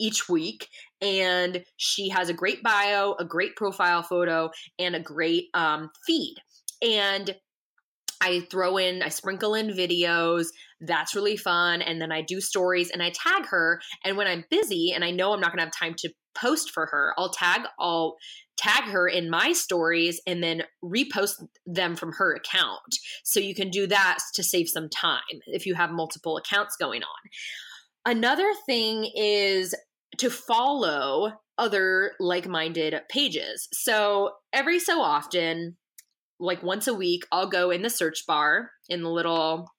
each 0.00 0.28
week. 0.28 0.68
And 1.00 1.64
she 1.76 2.08
has 2.08 2.28
a 2.28 2.34
great 2.34 2.64
bio, 2.64 3.14
a 3.20 3.24
great 3.24 3.54
profile 3.54 4.02
photo, 4.02 4.50
and 4.78 4.96
a 4.96 5.00
great 5.00 5.44
um, 5.54 5.90
feed. 6.04 6.34
And 6.82 7.36
I 8.20 8.46
throw 8.50 8.76
in, 8.76 9.02
I 9.02 9.08
sprinkle 9.08 9.54
in 9.54 9.68
videos. 9.68 10.46
That's 10.80 11.14
really 11.14 11.36
fun. 11.36 11.82
And 11.82 12.00
then 12.00 12.12
I 12.12 12.22
do 12.22 12.40
stories 12.40 12.90
and 12.90 13.02
I 13.02 13.10
tag 13.10 13.46
her. 13.46 13.80
And 14.04 14.16
when 14.16 14.26
I'm 14.26 14.44
busy 14.50 14.92
and 14.92 15.04
I 15.04 15.10
know 15.10 15.32
I'm 15.32 15.40
not 15.40 15.50
going 15.50 15.58
to 15.58 15.64
have 15.64 15.72
time 15.72 15.94
to 15.98 16.10
post 16.34 16.70
for 16.70 16.86
her, 16.86 17.14
I'll 17.16 17.30
tag, 17.30 17.62
I'll 17.78 18.16
tag 18.56 18.84
her 18.84 19.06
in 19.06 19.30
my 19.30 19.52
stories 19.52 20.20
and 20.26 20.42
then 20.42 20.62
repost 20.84 21.34
them 21.66 21.96
from 21.96 22.12
her 22.12 22.34
account. 22.34 22.98
So 23.24 23.40
you 23.40 23.54
can 23.54 23.70
do 23.70 23.86
that 23.86 24.18
to 24.34 24.42
save 24.42 24.68
some 24.68 24.88
time 24.88 25.20
if 25.46 25.66
you 25.66 25.74
have 25.74 25.90
multiple 25.90 26.36
accounts 26.36 26.76
going 26.76 27.02
on. 27.02 27.30
Another 28.06 28.52
thing 28.66 29.10
is 29.16 29.74
to 30.18 30.30
follow 30.30 31.32
other 31.58 32.12
like 32.20 32.46
minded 32.46 32.94
pages. 33.10 33.68
So 33.72 34.32
every 34.52 34.78
so 34.78 35.00
often, 35.00 35.76
like 36.38 36.62
once 36.62 36.86
a 36.86 36.94
week, 36.94 37.24
I'll 37.32 37.48
go 37.48 37.70
in 37.70 37.82
the 37.82 37.90
search 37.90 38.24
bar 38.26 38.70
in 38.88 39.02
the 39.02 39.10
little, 39.10 39.70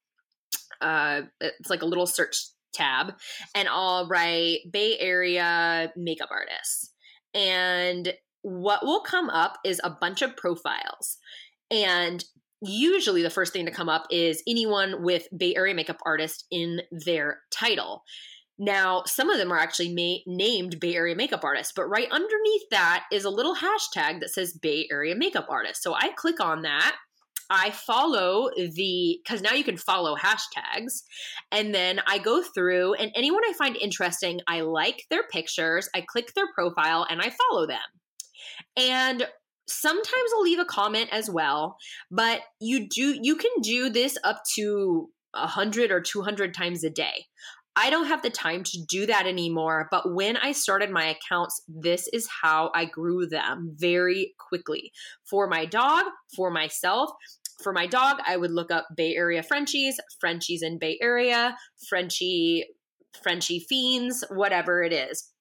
uh, 0.82 1.22
it's 1.40 1.70
like 1.70 1.82
a 1.82 1.88
little 1.88 2.08
search 2.08 2.36
tab, 2.74 3.14
and 3.56 3.68
I'll 3.68 4.08
write 4.08 4.60
Bay 4.72 4.98
Area 5.00 5.92
makeup 5.96 6.30
artists. 6.32 6.94
And 7.34 8.14
what 8.42 8.86
will 8.86 9.02
come 9.02 9.30
up 9.30 9.58
is 9.66 9.82
a 9.84 9.90
bunch 9.90 10.22
of 10.22 10.38
profiles. 10.38 11.18
And 11.70 12.24
usually 12.62 13.22
the 13.22 13.30
first 13.30 13.54
thing 13.54 13.66
to 13.66 13.72
come 13.72 13.90
up 13.90 14.06
is 14.10 14.42
anyone 14.48 15.04
with 15.04 15.28
Bay 15.36 15.56
Area 15.56 15.76
makeup 15.76 16.00
artist 16.06 16.46
in 16.50 16.82
their 16.92 17.40
title. 17.52 18.04
Now, 18.60 19.04
some 19.06 19.30
of 19.30 19.38
them 19.38 19.52
are 19.52 19.60
actually 19.60 19.94
ma- 19.94 20.34
named 20.34 20.80
Bay 20.80 20.96
Area 20.96 21.16
makeup 21.16 21.44
artists, 21.44 21.74
but 21.76 21.88
right 21.88 22.08
underneath 22.12 22.64
that 22.72 23.06
is 23.12 23.24
a 23.24 23.30
little 23.30 23.56
hashtag 23.56 24.20
that 24.20 24.32
says 24.32 24.58
Bay 24.60 24.88
Area 24.92 25.16
makeup 25.16 25.48
artist. 25.50 25.84
So 25.84 25.94
I 25.94 26.10
click 26.16 26.40
on 26.40 26.64
that. 26.64 26.96
I 27.50 27.70
follow 27.72 28.50
the, 28.58 29.20
because 29.24 29.42
now 29.42 29.54
you 29.54 29.64
can 29.64 29.78
follow 29.78 30.16
hashtags. 30.16 31.04
And 31.52 31.74
then 31.74 32.02
I 32.08 32.18
go 32.18 32.42
through, 32.42 32.96
and 32.96 33.12
anyone 33.16 33.44
I 33.48 33.54
find 33.54 33.78
interesting, 33.78 34.42
I 34.48 34.62
like 34.62 35.04
their 35.10 35.24
pictures, 35.32 35.88
I 35.94 36.02
click 36.02 36.34
their 36.34 36.52
profile, 36.54 37.06
and 37.10 37.22
I 37.22 37.32
follow 37.50 37.68
them. 37.68 37.80
And 38.76 39.28
sometimes 39.70 40.32
I'll 40.36 40.42
leave 40.42 40.60
a 40.60 40.66
comment 40.66 41.10
as 41.12 41.30
well, 41.30 41.78
but 42.10 42.42
you 42.60 42.88
do, 42.90 43.18
you 43.22 43.36
can 43.36 43.52
do 43.62 43.90
this 43.90 44.18
up 44.24 44.42
to 44.56 45.10
100 45.34 45.92
or 45.92 46.02
200 46.02 46.54
times 46.54 46.84
a 46.84 46.90
day. 46.90 47.26
I 47.80 47.92
don't 47.92 48.08
have 48.08 48.24
the 48.24 48.32
time 48.32 48.64
to 48.64 48.84
do 48.90 49.06
that 49.06 49.28
anymore. 49.28 49.88
But 49.92 50.12
when 50.16 50.36
I 50.36 50.52
started 50.52 50.90
my 50.90 51.06
accounts, 51.06 51.62
this 51.68 52.10
is 52.12 52.28
how 52.28 52.72
I 52.74 52.86
grew 52.86 53.28
them 53.28 53.76
very 53.78 54.34
quickly 54.40 54.92
for 55.30 55.48
my 55.48 55.66
dog, 55.66 56.06
for 56.36 56.50
myself. 56.50 57.12
For 57.62 57.72
my 57.72 57.86
dog, 57.86 58.18
I 58.26 58.36
would 58.36 58.50
look 58.50 58.72
up 58.72 58.88
Bay 58.96 59.16
Area 59.16 59.44
Frenchies, 59.44 60.00
Frenchies 60.20 60.64
in 60.64 60.80
Bay 60.80 60.98
Area, 61.02 61.56
Frenchie, 61.88 62.66
Frenchie 63.22 63.60
Fiends, 63.60 64.24
whatever 64.32 64.82
it 64.82 64.92
is. 64.92 65.32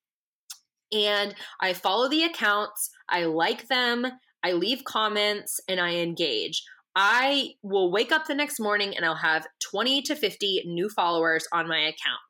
And 0.91 1.33
I 1.59 1.73
follow 1.73 2.07
the 2.07 2.23
accounts, 2.23 2.91
I 3.09 3.25
like 3.25 3.67
them, 3.67 4.05
I 4.43 4.51
leave 4.51 4.83
comments, 4.83 5.59
and 5.67 5.79
I 5.79 5.95
engage. 5.95 6.63
I 6.99 7.51
will 7.61 7.91
wake 7.91 8.11
up 8.11 8.25
the 8.25 8.33
next 8.33 8.59
morning 8.59 8.97
and 8.97 9.05
I'll 9.05 9.13
have 9.13 9.45
20 9.59 10.01
to 10.01 10.15
50 10.15 10.63
new 10.65 10.89
followers 10.89 11.47
on 11.53 11.67
my 11.67 11.77
account. 11.77 12.26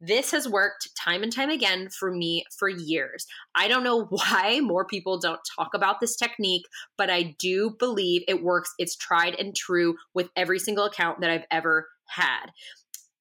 This 0.00 0.32
has 0.32 0.48
worked 0.48 0.88
time 1.02 1.22
and 1.22 1.32
time 1.32 1.50
again 1.50 1.88
for 1.88 2.10
me 2.10 2.44
for 2.58 2.68
years. 2.68 3.26
I 3.54 3.68
don't 3.68 3.84
know 3.84 4.04
why 4.10 4.60
more 4.60 4.84
people 4.86 5.18
don't 5.18 5.40
talk 5.56 5.70
about 5.74 6.00
this 6.00 6.16
technique, 6.16 6.64
but 6.96 7.10
I 7.10 7.34
do 7.38 7.74
believe 7.78 8.22
it 8.28 8.42
works. 8.42 8.72
It's 8.78 8.96
tried 8.96 9.34
and 9.34 9.54
true 9.54 9.96
with 10.14 10.30
every 10.36 10.58
single 10.58 10.84
account 10.84 11.20
that 11.20 11.30
I've 11.30 11.46
ever 11.50 11.88
had. 12.08 12.46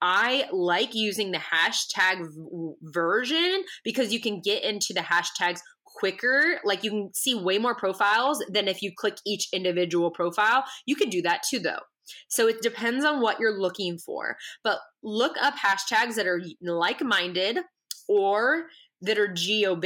I 0.01 0.49
like 0.51 0.93
using 0.93 1.31
the 1.31 1.39
hashtag 1.39 2.27
v- 2.27 2.73
version 2.81 3.63
because 3.85 4.11
you 4.11 4.19
can 4.19 4.41
get 4.41 4.61
into 4.61 4.93
the 4.93 4.99
hashtags 4.99 5.61
quicker. 5.85 6.59
Like 6.65 6.83
you 6.83 6.89
can 6.89 7.13
see 7.13 7.35
way 7.35 7.57
more 7.57 7.75
profiles 7.75 8.43
than 8.49 8.67
if 8.67 8.81
you 8.81 8.91
click 8.93 9.15
each 9.25 9.47
individual 9.53 10.11
profile. 10.11 10.65
You 10.85 10.97
can 10.97 11.09
do 11.09 11.21
that 11.21 11.43
too, 11.49 11.59
though. 11.59 11.79
So 12.27 12.47
it 12.47 12.61
depends 12.61 13.05
on 13.05 13.21
what 13.21 13.39
you're 13.39 13.59
looking 13.59 13.97
for. 13.97 14.37
But 14.63 14.79
look 15.01 15.35
up 15.41 15.55
hashtags 15.55 16.15
that 16.15 16.27
are 16.27 16.41
like 16.61 17.01
minded 17.01 17.59
or 18.07 18.65
that 19.01 19.17
are 19.17 19.27
geo 19.27 19.79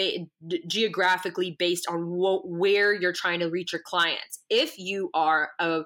geographically 0.67 1.55
based 1.57 1.87
on 1.89 2.03
where 2.45 2.93
you're 2.93 3.13
trying 3.13 3.39
to 3.39 3.49
reach 3.49 3.73
your 3.73 3.81
clients. 3.83 4.39
If 4.49 4.77
you 4.77 5.09
are 5.13 5.49
a 5.59 5.83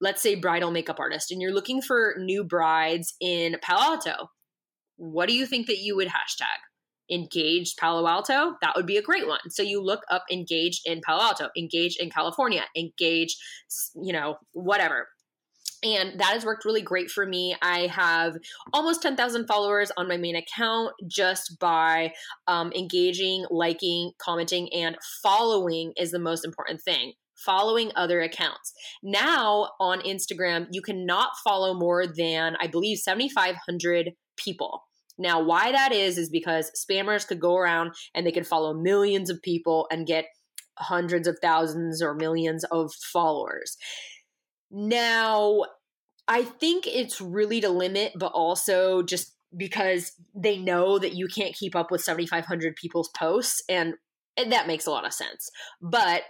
let's 0.00 0.22
say 0.22 0.36
bridal 0.36 0.70
makeup 0.70 1.00
artist 1.00 1.32
and 1.32 1.42
you're 1.42 1.52
looking 1.52 1.82
for 1.82 2.14
new 2.18 2.44
brides 2.44 3.14
in 3.20 3.56
Palo 3.62 3.94
Alto, 3.94 4.30
what 4.96 5.28
do 5.28 5.34
you 5.34 5.44
think 5.44 5.66
that 5.66 5.78
you 5.78 5.96
would 5.96 6.08
hashtag? 6.08 6.58
engaged 7.10 7.76
Palo 7.78 8.06
Alto, 8.06 8.54
that 8.60 8.74
would 8.76 8.86
be 8.86 8.96
a 8.96 9.02
great 9.02 9.26
one. 9.26 9.50
So 9.50 9.62
you 9.62 9.82
look 9.82 10.02
up 10.10 10.24
engaged 10.30 10.82
in 10.84 11.00
Palo 11.04 11.22
Alto, 11.22 11.48
engaged 11.56 12.00
in 12.00 12.10
California, 12.10 12.64
engaged, 12.76 13.38
you 13.94 14.12
know, 14.12 14.36
whatever. 14.52 15.08
And 15.82 16.18
that 16.18 16.32
has 16.32 16.44
worked 16.44 16.64
really 16.64 16.82
great 16.82 17.10
for 17.10 17.24
me. 17.24 17.56
I 17.62 17.86
have 17.86 18.36
almost 18.72 19.02
10,000 19.02 19.46
followers 19.46 19.92
on 19.96 20.08
my 20.08 20.16
main 20.16 20.36
account 20.36 20.92
just 21.06 21.58
by 21.58 22.12
um, 22.46 22.72
engaging, 22.72 23.44
liking, 23.50 24.12
commenting, 24.18 24.72
and 24.72 24.96
following 25.22 25.92
is 25.96 26.10
the 26.10 26.18
most 26.18 26.44
important 26.44 26.82
thing 26.82 27.12
following 27.38 27.92
other 27.94 28.20
accounts. 28.20 28.72
Now 29.02 29.70
on 29.78 30.00
Instagram, 30.00 30.66
you 30.72 30.82
cannot 30.82 31.30
follow 31.44 31.72
more 31.72 32.04
than, 32.04 32.56
I 32.60 32.66
believe, 32.66 32.98
7,500 32.98 34.10
people. 34.36 34.82
Now, 35.18 35.42
why 35.42 35.72
that 35.72 35.92
is, 35.92 36.16
is 36.16 36.30
because 36.30 36.70
spammers 36.76 37.26
could 37.26 37.40
go 37.40 37.56
around 37.56 37.92
and 38.14 38.26
they 38.26 38.32
could 38.32 38.46
follow 38.46 38.72
millions 38.72 39.30
of 39.30 39.42
people 39.42 39.86
and 39.90 40.06
get 40.06 40.26
hundreds 40.78 41.26
of 41.26 41.38
thousands 41.42 42.00
or 42.00 42.14
millions 42.14 42.64
of 42.70 42.92
followers. 43.12 43.76
Now, 44.70 45.64
I 46.26 46.42
think 46.42 46.86
it's 46.86 47.20
really 47.20 47.60
to 47.60 47.70
limit, 47.70 48.12
but 48.16 48.32
also 48.32 49.02
just 49.02 49.34
because 49.56 50.12
they 50.34 50.58
know 50.58 50.98
that 50.98 51.14
you 51.14 51.26
can't 51.26 51.54
keep 51.54 51.74
up 51.74 51.90
with 51.90 52.02
7,500 52.02 52.76
people's 52.76 53.08
posts, 53.16 53.62
and 53.68 53.94
that 54.36 54.66
makes 54.66 54.86
a 54.86 54.90
lot 54.90 55.06
of 55.06 55.12
sense. 55.12 55.50
But 55.80 56.22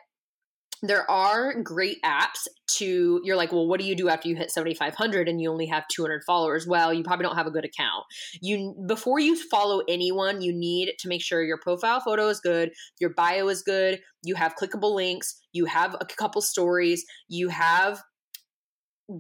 there 0.83 1.11
are 1.11 1.61
great 1.63 1.99
apps 2.05 2.47
to 2.69 3.21
you're 3.25 3.37
like 3.37 3.53
well 3.53 3.67
what 3.67 3.81
do 3.81 3.87
you 3.87 3.97
do 3.97 4.09
after 4.09 4.29
you 4.29 4.37
hit 4.37 4.51
7500 4.51 5.29
and 5.29 5.41
you 5.41 5.51
only 5.51 5.67
have 5.67 5.89
200 5.89 6.23
followers 6.25 6.67
well 6.67 6.93
you 6.95 7.03
probably 7.03 7.25
don't 7.25 7.37
have 7.37 7.47
a 7.47 7.51
good 7.51 7.65
account 7.65 8.05
you 8.41 8.75
before 8.87 9.19
you 9.19 9.37
follow 9.51 9.83
anyone 9.89 10.41
you 10.41 10.53
need 10.53 10.93
to 10.99 11.09
make 11.09 11.23
sure 11.23 11.43
your 11.43 11.59
profile 11.59 12.01
photo 12.01 12.29
is 12.29 12.41
good 12.41 12.71
your 13.01 13.11
bio 13.11 13.49
is 13.49 13.63
good 13.63 14.01
you 14.23 14.35
have 14.35 14.55
clickable 14.55 14.95
links 14.95 15.41
you 15.53 15.65
have 15.65 15.97
a 16.01 16.07
couple 16.07 16.41
stories 16.41 17.05
you 17.29 17.49
have 17.49 18.01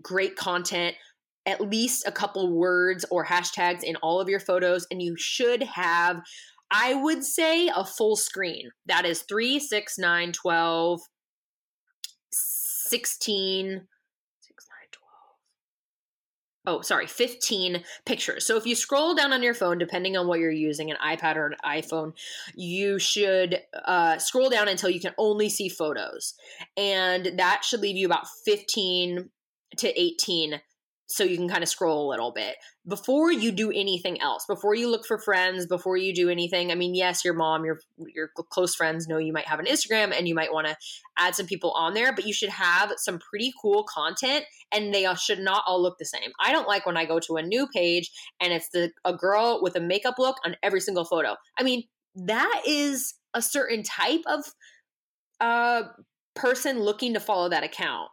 great 0.02 0.36
content 0.36 0.94
at 1.46 1.60
least 1.62 2.06
a 2.06 2.12
couple 2.12 2.52
words 2.52 3.06
or 3.10 3.24
hashtags 3.24 3.82
in 3.82 3.96
all 3.96 4.20
of 4.20 4.28
your 4.28 4.40
photos 4.40 4.86
and 4.90 5.00
you 5.00 5.16
should 5.16 5.62
have 5.62 6.20
I 6.70 6.94
would 6.94 7.24
say 7.24 7.68
a 7.68 7.82
full 7.84 8.16
screen. 8.16 8.70
That 8.84 9.06
is 9.06 9.22
3, 9.22 9.58
6, 9.58 9.98
9, 9.98 10.32
12, 10.32 11.00
16 12.30 13.86
oh 16.66 16.82
sorry 16.82 17.06
15 17.06 17.82
pictures. 18.04 18.44
So 18.44 18.56
if 18.56 18.66
you 18.66 18.74
scroll 18.74 19.14
down 19.14 19.32
on 19.32 19.42
your 19.42 19.54
phone 19.54 19.78
depending 19.78 20.16
on 20.16 20.26
what 20.26 20.38
you're 20.38 20.50
using 20.50 20.90
an 20.90 20.98
ipad 21.02 21.36
or 21.36 21.46
an 21.46 21.56
iphone 21.64 22.12
you 22.54 22.98
should 22.98 23.60
uh, 23.86 24.18
scroll 24.18 24.50
down 24.50 24.68
until 24.68 24.90
you 24.90 25.00
can 25.00 25.14
only 25.16 25.48
see 25.48 25.68
photos. 25.68 26.34
And 26.76 27.38
that 27.38 27.64
should 27.64 27.80
leave 27.80 27.96
you 27.96 28.06
about 28.06 28.26
15 28.44 29.30
to 29.76 30.00
18 30.00 30.60
so 31.10 31.24
you 31.24 31.38
can 31.38 31.48
kind 31.48 31.62
of 31.62 31.70
scroll 31.70 32.06
a 32.06 32.10
little 32.10 32.32
bit. 32.32 32.56
Before 32.86 33.32
you 33.32 33.50
do 33.50 33.70
anything 33.70 34.20
else 34.20 34.44
before 34.46 34.74
you 34.74 34.90
look 34.90 35.06
for 35.06 35.18
friends 35.18 35.66
before 35.66 35.96
you 35.96 36.14
do 36.14 36.30
anything 36.30 36.70
i 36.70 36.74
mean 36.74 36.94
yes 36.94 37.24
your 37.24 37.34
mom 37.34 37.64
your 37.64 37.80
your 38.14 38.30
close 38.50 38.74
friends 38.74 39.06
know 39.06 39.18
you 39.18 39.32
might 39.32 39.46
have 39.46 39.58
an 39.58 39.66
instagram 39.66 40.16
and 40.16 40.26
you 40.26 40.34
might 40.34 40.52
want 40.52 40.66
to 40.66 40.76
add 41.18 41.34
some 41.34 41.44
people 41.46 41.70
on 41.72 41.92
there 41.92 42.14
but 42.14 42.26
you 42.26 42.32
should 42.32 42.48
have 42.48 42.92
some 42.96 43.18
pretty 43.18 43.52
cool 43.60 43.84
content 43.84 44.44
and 44.72 44.94
they 44.94 45.06
should 45.16 45.38
not 45.38 45.64
all 45.66 45.82
look 45.82 45.98
the 45.98 46.04
same. 46.04 46.30
I 46.40 46.52
don't 46.52 46.68
like 46.68 46.86
when 46.86 46.96
i 46.96 47.04
go 47.04 47.18
to 47.20 47.36
a 47.36 47.42
new 47.42 47.66
page 47.66 48.10
and 48.40 48.52
it's 48.52 48.68
the 48.70 48.90
a 49.04 49.14
girl 49.14 49.60
with 49.62 49.76
a 49.76 49.80
makeup 49.80 50.14
look 50.18 50.36
on 50.44 50.56
every 50.62 50.80
single 50.80 51.04
photo. 51.04 51.36
I 51.58 51.62
mean 51.62 51.84
that 52.14 52.62
is 52.66 53.14
a 53.34 53.42
certain 53.42 53.82
type 53.82 54.22
of 54.26 54.44
uh 55.40 55.82
person 56.34 56.80
looking 56.80 57.12
to 57.14 57.20
follow 57.20 57.48
that 57.50 57.64
account 57.64 58.08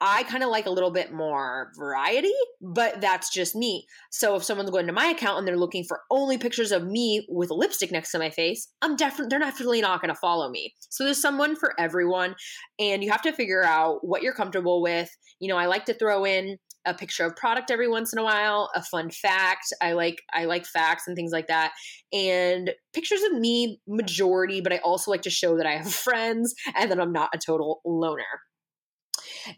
I 0.00 0.22
kind 0.24 0.44
of 0.44 0.50
like 0.50 0.66
a 0.66 0.70
little 0.70 0.92
bit 0.92 1.12
more 1.12 1.72
variety, 1.76 2.32
but 2.60 3.00
that's 3.00 3.32
just 3.32 3.56
me. 3.56 3.86
So 4.10 4.36
if 4.36 4.44
someone's 4.44 4.70
going 4.70 4.86
to 4.86 4.92
my 4.92 5.06
account 5.06 5.38
and 5.38 5.48
they're 5.48 5.56
looking 5.56 5.84
for 5.84 6.02
only 6.10 6.38
pictures 6.38 6.70
of 6.70 6.84
me 6.84 7.26
with 7.28 7.50
lipstick 7.50 7.90
next 7.90 8.12
to 8.12 8.18
my 8.18 8.30
face, 8.30 8.68
I'm 8.80 8.94
definitely 8.94 9.30
they're 9.30 9.38
definitely 9.40 9.80
not 9.80 10.00
going 10.00 10.14
to 10.14 10.20
follow 10.20 10.48
me. 10.50 10.74
So 10.90 11.04
there's 11.04 11.20
someone 11.20 11.56
for 11.56 11.74
everyone, 11.80 12.36
and 12.78 13.02
you 13.02 13.10
have 13.10 13.22
to 13.22 13.32
figure 13.32 13.64
out 13.64 14.06
what 14.06 14.22
you're 14.22 14.34
comfortable 14.34 14.82
with. 14.82 15.10
You 15.40 15.48
know, 15.48 15.56
I 15.56 15.66
like 15.66 15.84
to 15.86 15.94
throw 15.94 16.24
in 16.24 16.58
a 16.84 16.94
picture 16.94 17.24
of 17.24 17.36
product 17.36 17.70
every 17.70 17.88
once 17.88 18.12
in 18.12 18.18
a 18.18 18.24
while, 18.24 18.70
a 18.74 18.82
fun 18.82 19.10
fact. 19.10 19.66
I 19.82 19.92
like 19.92 20.22
I 20.32 20.44
like 20.44 20.64
facts 20.64 21.06
and 21.06 21.16
things 21.16 21.32
like 21.32 21.48
that. 21.48 21.72
And 22.12 22.70
pictures 22.94 23.22
of 23.22 23.38
me 23.38 23.80
majority, 23.86 24.60
but 24.60 24.72
I 24.72 24.78
also 24.78 25.10
like 25.10 25.22
to 25.22 25.30
show 25.30 25.56
that 25.56 25.66
I 25.66 25.76
have 25.76 25.92
friends 25.92 26.54
and 26.76 26.90
that 26.90 27.00
I'm 27.00 27.12
not 27.12 27.30
a 27.34 27.38
total 27.38 27.80
loner. 27.84 28.22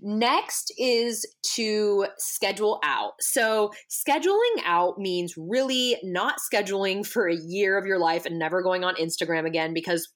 Next 0.00 0.72
is 0.78 1.26
to 1.54 2.06
schedule 2.18 2.80
out. 2.84 3.12
So, 3.20 3.72
scheduling 3.90 4.62
out 4.64 4.98
means 4.98 5.34
really 5.36 5.96
not 6.02 6.36
scheduling 6.52 7.06
for 7.06 7.28
a 7.28 7.36
year 7.36 7.78
of 7.78 7.86
your 7.86 7.98
life 7.98 8.26
and 8.26 8.38
never 8.38 8.62
going 8.62 8.84
on 8.84 8.94
Instagram 8.96 9.46
again 9.46 9.74
because 9.74 10.08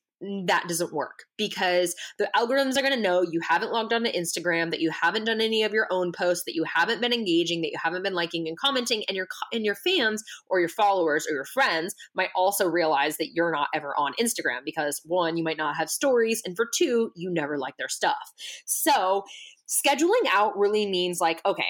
that 0.46 0.64
doesn't 0.68 0.92
work 0.92 1.24
because 1.36 1.94
the 2.18 2.30
algorithms 2.36 2.76
are 2.76 2.82
going 2.82 2.94
to 2.94 3.00
know 3.00 3.22
you 3.22 3.40
haven't 3.40 3.72
logged 3.72 3.92
on 3.92 4.04
to 4.04 4.12
Instagram, 4.12 4.70
that 4.70 4.80
you 4.80 4.90
haven't 4.90 5.24
done 5.24 5.40
any 5.40 5.62
of 5.62 5.72
your 5.72 5.86
own 5.90 6.12
posts, 6.12 6.44
that 6.44 6.54
you 6.54 6.64
haven't 6.64 7.00
been 7.00 7.12
engaging, 7.12 7.62
that 7.62 7.70
you 7.70 7.78
haven't 7.82 8.02
been 8.02 8.14
liking 8.14 8.48
and 8.48 8.58
commenting, 8.58 9.04
and 9.08 9.16
your 9.16 9.26
and 9.52 9.64
your 9.64 9.74
fans 9.74 10.22
or 10.48 10.60
your 10.60 10.68
followers 10.68 11.26
or 11.28 11.34
your 11.34 11.44
friends 11.44 11.94
might 12.14 12.30
also 12.34 12.66
realize 12.66 13.16
that 13.16 13.32
you're 13.34 13.52
not 13.52 13.68
ever 13.74 13.94
on 13.96 14.14
Instagram 14.20 14.60
because 14.64 15.00
one, 15.04 15.36
you 15.36 15.44
might 15.44 15.58
not 15.58 15.76
have 15.76 15.90
stories, 15.90 16.42
and 16.44 16.56
for 16.56 16.68
two, 16.74 17.10
you 17.14 17.30
never 17.30 17.58
like 17.58 17.76
their 17.76 17.88
stuff. 17.88 18.32
So 18.64 19.24
scheduling 19.68 20.28
out 20.30 20.56
really 20.56 20.86
means 20.86 21.20
like, 21.20 21.40
okay, 21.44 21.64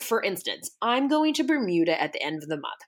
for 0.00 0.22
instance, 0.22 0.70
I'm 0.80 1.08
going 1.08 1.34
to 1.34 1.44
Bermuda 1.44 2.00
at 2.00 2.12
the 2.12 2.22
end 2.22 2.42
of 2.42 2.48
the 2.48 2.56
month. 2.56 2.80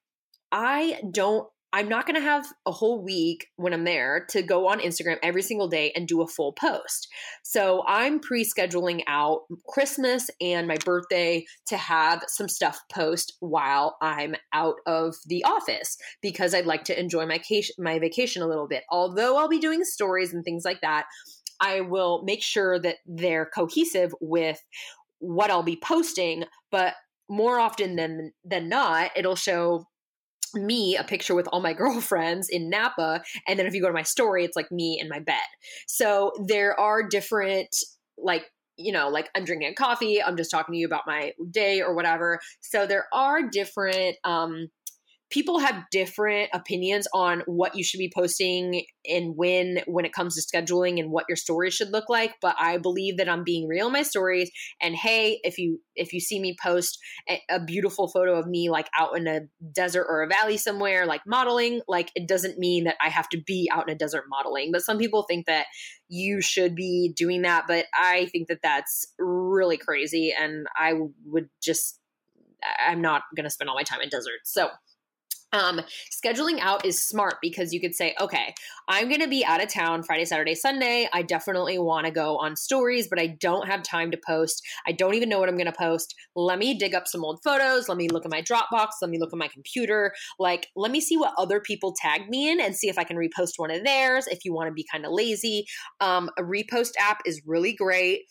I 0.52 1.00
don't 1.10 1.48
I'm 1.72 1.88
not 1.88 2.06
going 2.06 2.16
to 2.16 2.20
have 2.20 2.46
a 2.66 2.72
whole 2.72 3.02
week 3.02 3.46
when 3.56 3.72
I'm 3.72 3.84
there 3.84 4.26
to 4.30 4.42
go 4.42 4.68
on 4.68 4.80
Instagram 4.80 5.18
every 5.22 5.42
single 5.42 5.68
day 5.68 5.92
and 5.94 6.08
do 6.08 6.22
a 6.22 6.26
full 6.26 6.52
post. 6.52 7.08
So 7.44 7.84
I'm 7.86 8.18
pre 8.18 8.44
scheduling 8.44 9.02
out 9.06 9.42
Christmas 9.68 10.28
and 10.40 10.66
my 10.66 10.78
birthday 10.84 11.44
to 11.66 11.76
have 11.76 12.24
some 12.26 12.48
stuff 12.48 12.80
post 12.92 13.34
while 13.40 13.96
I'm 14.02 14.34
out 14.52 14.76
of 14.86 15.14
the 15.26 15.44
office 15.44 15.96
because 16.20 16.54
I'd 16.54 16.66
like 16.66 16.84
to 16.84 16.98
enjoy 16.98 17.26
my, 17.26 17.40
my 17.78 17.98
vacation 17.98 18.42
a 18.42 18.48
little 18.48 18.66
bit. 18.66 18.82
Although 18.90 19.36
I'll 19.36 19.48
be 19.48 19.58
doing 19.60 19.84
stories 19.84 20.32
and 20.34 20.44
things 20.44 20.64
like 20.64 20.80
that, 20.80 21.06
I 21.60 21.82
will 21.82 22.22
make 22.24 22.42
sure 22.42 22.78
that 22.80 22.96
they're 23.06 23.46
cohesive 23.46 24.12
with 24.20 24.60
what 25.18 25.50
I'll 25.50 25.62
be 25.62 25.76
posting, 25.76 26.44
but 26.72 26.94
more 27.28 27.60
often 27.60 27.94
than 27.94 28.32
than 28.44 28.68
not, 28.68 29.12
it'll 29.14 29.36
show 29.36 29.84
me 30.54 30.96
a 30.96 31.04
picture 31.04 31.34
with 31.34 31.48
all 31.48 31.60
my 31.60 31.72
girlfriends 31.74 32.48
in 32.48 32.70
Napa. 32.70 33.22
And 33.46 33.58
then 33.58 33.66
if 33.66 33.74
you 33.74 33.80
go 33.80 33.88
to 33.88 33.94
my 33.94 34.02
story, 34.02 34.44
it's 34.44 34.56
like 34.56 34.70
me 34.70 34.98
in 35.00 35.08
my 35.08 35.20
bed. 35.20 35.36
So 35.86 36.32
there 36.46 36.78
are 36.78 37.02
different, 37.02 37.74
like, 38.18 38.44
you 38.76 38.92
know, 38.92 39.08
like 39.08 39.28
I'm 39.34 39.44
drinking 39.44 39.74
coffee, 39.74 40.22
I'm 40.22 40.36
just 40.36 40.50
talking 40.50 40.72
to 40.72 40.78
you 40.78 40.86
about 40.86 41.06
my 41.06 41.32
day 41.50 41.82
or 41.82 41.94
whatever. 41.94 42.40
So 42.60 42.86
there 42.86 43.06
are 43.12 43.42
different 43.42 44.16
um 44.24 44.68
people 45.30 45.60
have 45.60 45.84
different 45.90 46.50
opinions 46.52 47.06
on 47.14 47.42
what 47.46 47.76
you 47.76 47.84
should 47.84 47.98
be 47.98 48.12
posting 48.14 48.84
and 49.08 49.36
when 49.36 49.80
when 49.86 50.04
it 50.04 50.12
comes 50.12 50.34
to 50.34 50.42
scheduling 50.42 50.98
and 50.98 51.10
what 51.10 51.24
your 51.28 51.36
stories 51.36 51.72
should 51.72 51.90
look 51.90 52.08
like 52.08 52.34
but 52.42 52.54
i 52.58 52.76
believe 52.76 53.16
that 53.16 53.28
i'm 53.28 53.44
being 53.44 53.66
real 53.66 53.86
in 53.86 53.92
my 53.92 54.02
stories. 54.02 54.50
And 54.80 54.94
hey 54.94 55.40
if 55.44 55.58
you 55.58 55.80
if 55.94 56.12
you 56.12 56.20
see 56.20 56.40
me 56.40 56.56
post 56.62 56.98
a, 57.28 57.40
a 57.48 57.64
beautiful 57.64 58.08
photo 58.08 58.38
of 58.38 58.46
me 58.46 58.70
like 58.70 58.88
out 58.98 59.16
in 59.16 59.26
a 59.26 59.40
desert 59.72 60.06
or 60.08 60.22
a 60.22 60.28
valley 60.28 60.56
somewhere 60.56 61.06
like 61.06 61.22
modeling 61.26 61.80
like 61.88 62.10
it 62.14 62.26
doesn't 62.26 62.58
mean 62.58 62.84
that 62.84 62.96
i 63.00 63.08
have 63.08 63.28
to 63.30 63.40
be 63.46 63.70
out 63.72 63.88
in 63.88 63.94
a 63.94 63.98
desert 63.98 64.24
modeling 64.28 64.70
but 64.72 64.82
some 64.82 64.98
people 64.98 65.22
think 65.22 65.46
that 65.46 65.66
you 66.08 66.40
should 66.40 66.74
be 66.74 67.12
doing 67.16 67.42
that 67.42 67.64
but 67.66 67.86
i 67.94 68.26
think 68.32 68.48
that 68.48 68.60
that's 68.62 69.06
really 69.18 69.76
crazy 69.76 70.34
and 70.38 70.66
i 70.76 70.94
would 71.24 71.48
just 71.62 72.00
i'm 72.86 73.00
not 73.00 73.22
going 73.36 73.44
to 73.44 73.50
spend 73.50 73.68
all 73.68 73.76
my 73.76 73.82
time 73.82 74.00
in 74.00 74.08
deserts. 74.08 74.52
So 74.52 74.68
um, 75.52 75.80
scheduling 76.10 76.58
out 76.60 76.84
is 76.84 77.02
smart 77.02 77.36
because 77.42 77.72
you 77.72 77.80
could 77.80 77.94
say, 77.94 78.14
okay, 78.20 78.54
I'm 78.88 79.08
going 79.08 79.20
to 79.20 79.28
be 79.28 79.44
out 79.44 79.62
of 79.62 79.68
town 79.68 80.02
Friday, 80.02 80.24
Saturday, 80.24 80.54
Sunday. 80.54 81.08
I 81.12 81.22
definitely 81.22 81.78
want 81.78 82.06
to 82.06 82.12
go 82.12 82.38
on 82.38 82.56
stories, 82.56 83.08
but 83.08 83.18
I 83.18 83.26
don't 83.26 83.66
have 83.68 83.82
time 83.82 84.10
to 84.10 84.18
post. 84.24 84.62
I 84.86 84.92
don't 84.92 85.14
even 85.14 85.28
know 85.28 85.38
what 85.38 85.48
I'm 85.48 85.56
going 85.56 85.66
to 85.66 85.72
post. 85.72 86.14
Let 86.36 86.58
me 86.58 86.74
dig 86.74 86.94
up 86.94 87.08
some 87.08 87.24
old 87.24 87.40
photos. 87.42 87.88
Let 87.88 87.98
me 87.98 88.08
look 88.08 88.24
at 88.24 88.30
my 88.30 88.42
Dropbox. 88.42 88.88
Let 89.02 89.10
me 89.10 89.18
look 89.18 89.32
at 89.32 89.38
my 89.38 89.48
computer. 89.48 90.12
Like, 90.38 90.68
let 90.76 90.92
me 90.92 91.00
see 91.00 91.16
what 91.16 91.34
other 91.36 91.60
people 91.60 91.94
tagged 92.00 92.28
me 92.28 92.50
in 92.50 92.60
and 92.60 92.74
see 92.74 92.88
if 92.88 92.98
I 92.98 93.04
can 93.04 93.16
repost 93.16 93.52
one 93.56 93.70
of 93.70 93.84
theirs 93.84 94.26
if 94.28 94.44
you 94.44 94.54
want 94.54 94.68
to 94.68 94.72
be 94.74 94.86
kind 94.90 95.04
of 95.04 95.12
lazy. 95.12 95.66
Um, 96.00 96.30
a 96.38 96.42
repost 96.42 96.92
app 96.98 97.20
is 97.26 97.42
really 97.46 97.72
great. 97.72 98.22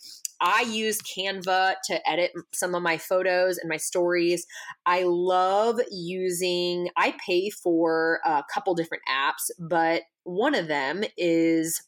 I 0.42 0.62
use 0.62 1.00
Canva 1.02 1.76
to 1.86 2.10
edit 2.10 2.32
some 2.54 2.76
of 2.76 2.82
my 2.82 2.98
photos 2.98 3.58
and 3.58 3.70
my 3.70 3.78
stories. 3.78 4.46
I 4.86 5.04
love 5.06 5.80
using, 5.92 6.90
I 6.98 7.16
pay 7.26 7.50
for 7.50 8.20
a 8.26 8.44
couple 8.54 8.74
different 8.76 9.04
apps, 9.10 9.50
but 9.60 10.04
one 10.24 10.56
of 10.56 10.68
them 10.68 11.04
is 11.18 11.82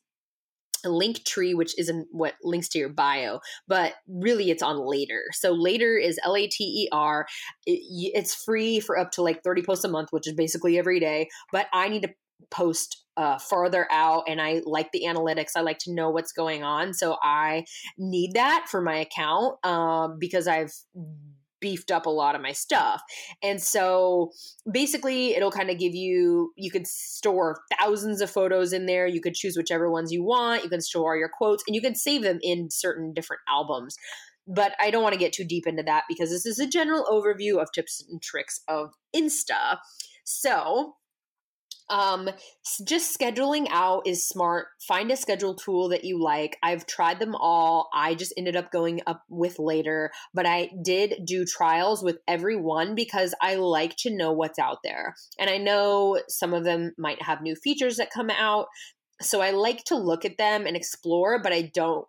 Linktree, 0.84 1.56
which 1.56 1.78
isn't 1.78 2.08
what 2.12 2.34
links 2.44 2.68
to 2.70 2.80
your 2.80 2.90
bio, 2.90 3.40
but 3.68 3.94
really 4.08 4.50
it's 4.50 4.64
on 4.64 4.80
Later. 4.80 5.26
So 5.32 5.52
Later 5.52 5.96
is 5.96 6.20
L 6.26 6.36
A 6.36 6.48
T 6.48 6.64
E 6.64 6.90
R. 6.92 7.28
It's 7.68 8.34
free 8.34 8.80
for 8.80 8.98
up 8.98 9.12
to 9.12 9.22
like 9.22 9.44
30 9.44 9.62
posts 9.62 9.86
a 9.86 9.90
month, 9.90 10.10
which 10.10 10.28
is 10.28 10.34
basically 10.34 10.80
every 10.80 11.00
day. 11.00 11.30
But 11.52 11.68
I 11.72 11.88
need 11.88 12.02
to 12.02 12.10
post 12.49 13.04
uh, 13.17 13.38
farther 13.38 13.88
out 13.91 14.23
and 14.27 14.41
I 14.41 14.62
like 14.65 14.91
the 14.91 15.04
analytics. 15.06 15.51
I 15.56 15.62
like 15.62 15.80
to 15.80 15.93
know 15.93 16.10
what's 16.10 16.32
going 16.32 16.63
on. 16.63 16.93
So 16.93 17.17
I 17.21 17.65
need 17.97 18.34
that 18.34 18.67
for 18.69 18.82
my 18.82 18.95
account 18.95 19.63
um, 19.65 20.17
because 20.19 20.47
I've 20.47 20.73
beefed 21.62 21.91
up 21.91 22.08
a 22.08 22.10
lot 22.10 22.36
of 22.36 22.41
my 22.41 22.51
stuff. 22.51 23.01
And 23.41 23.62
so 23.62 24.32
basically, 24.69 25.36
it'll 25.36 25.51
kind 25.51 25.69
of 25.69 25.77
give 25.77 25.93
you, 25.93 26.51
you 26.58 26.71
could 26.71 26.88
store 26.88 27.62
thousands 27.80 28.19
of 28.19 28.32
photos 28.32 28.73
in 28.73 28.88
there. 28.88 29.08
You 29.08 29.21
could 29.21 29.36
choose 29.36 29.56
whichever 29.56 29.89
ones 29.89 30.12
you 30.12 30.23
want. 30.23 30.63
You 30.63 30.69
can 30.69 30.82
store 30.82 31.15
your 31.15 31.30
quotes 31.30 31.63
and 31.67 31.75
you 31.75 31.82
can 31.82 31.95
save 31.95 32.23
them 32.23 32.39
in 32.41 32.69
certain 32.71 33.13
different 33.13 33.41
albums. 33.47 33.95
But 34.47 34.73
I 34.80 34.89
don't 34.89 35.04
want 35.04 35.13
to 35.13 35.19
get 35.19 35.34
too 35.34 35.45
deep 35.45 35.67
into 35.67 35.84
that 35.84 36.06
because 36.10 36.32
this 36.32 36.45
is 36.45 36.60
a 36.60 36.67
general 36.67 37.06
overview 37.06 37.62
of 37.62 37.71
tips 37.71 38.04
and 38.10 38.21
tricks 38.21 38.62
of 38.67 38.89
Insta. 39.15 39.77
So 40.23 40.95
um 41.91 42.30
just 42.88 43.17
scheduling 43.17 43.67
out 43.69 44.08
is 44.08 44.27
smart 44.27 44.67
find 44.88 45.12
a 45.12 45.17
schedule 45.17 45.54
tool 45.54 45.89
that 45.89 46.04
you 46.04 46.19
like 46.19 46.58
i've 46.63 46.88
tried 46.88 47.19
them 47.19 47.36
all 47.36 47.89
i 47.93 48.15
just 48.15 48.34
ended 48.38 48.56
up 48.56 48.71
going 48.71 49.01
up 49.06 49.23
with 49.30 49.60
later 49.60 50.10
but 50.34 50.45
i 50.45 50.69
did 50.84 51.15
do 51.25 51.45
trials 51.45 52.01
with 52.01 52.17
every 52.27 52.56
one 52.56 52.95
because 52.95 53.36
i 53.41 53.56
like 53.56 53.95
to 53.97 54.10
know 54.10 54.32
what's 54.32 54.58
out 54.58 54.77
there 54.84 55.13
and 55.38 55.49
i 55.49 55.58
know 55.58 56.19
some 56.30 56.54
of 56.54 56.63
them 56.63 56.93
might 56.97 57.21
have 57.21 57.41
new 57.41 57.56
features 57.56 57.97
that 57.97 58.10
come 58.10 58.30
out 58.30 58.67
so 59.21 59.41
i 59.41 59.51
like 59.51 59.84
to 59.84 59.95
look 59.95 60.23
at 60.23 60.38
them 60.38 60.65
and 60.65 60.77
explore 60.77 61.41
but 61.41 61.51
i 61.51 61.62
don't 61.73 62.08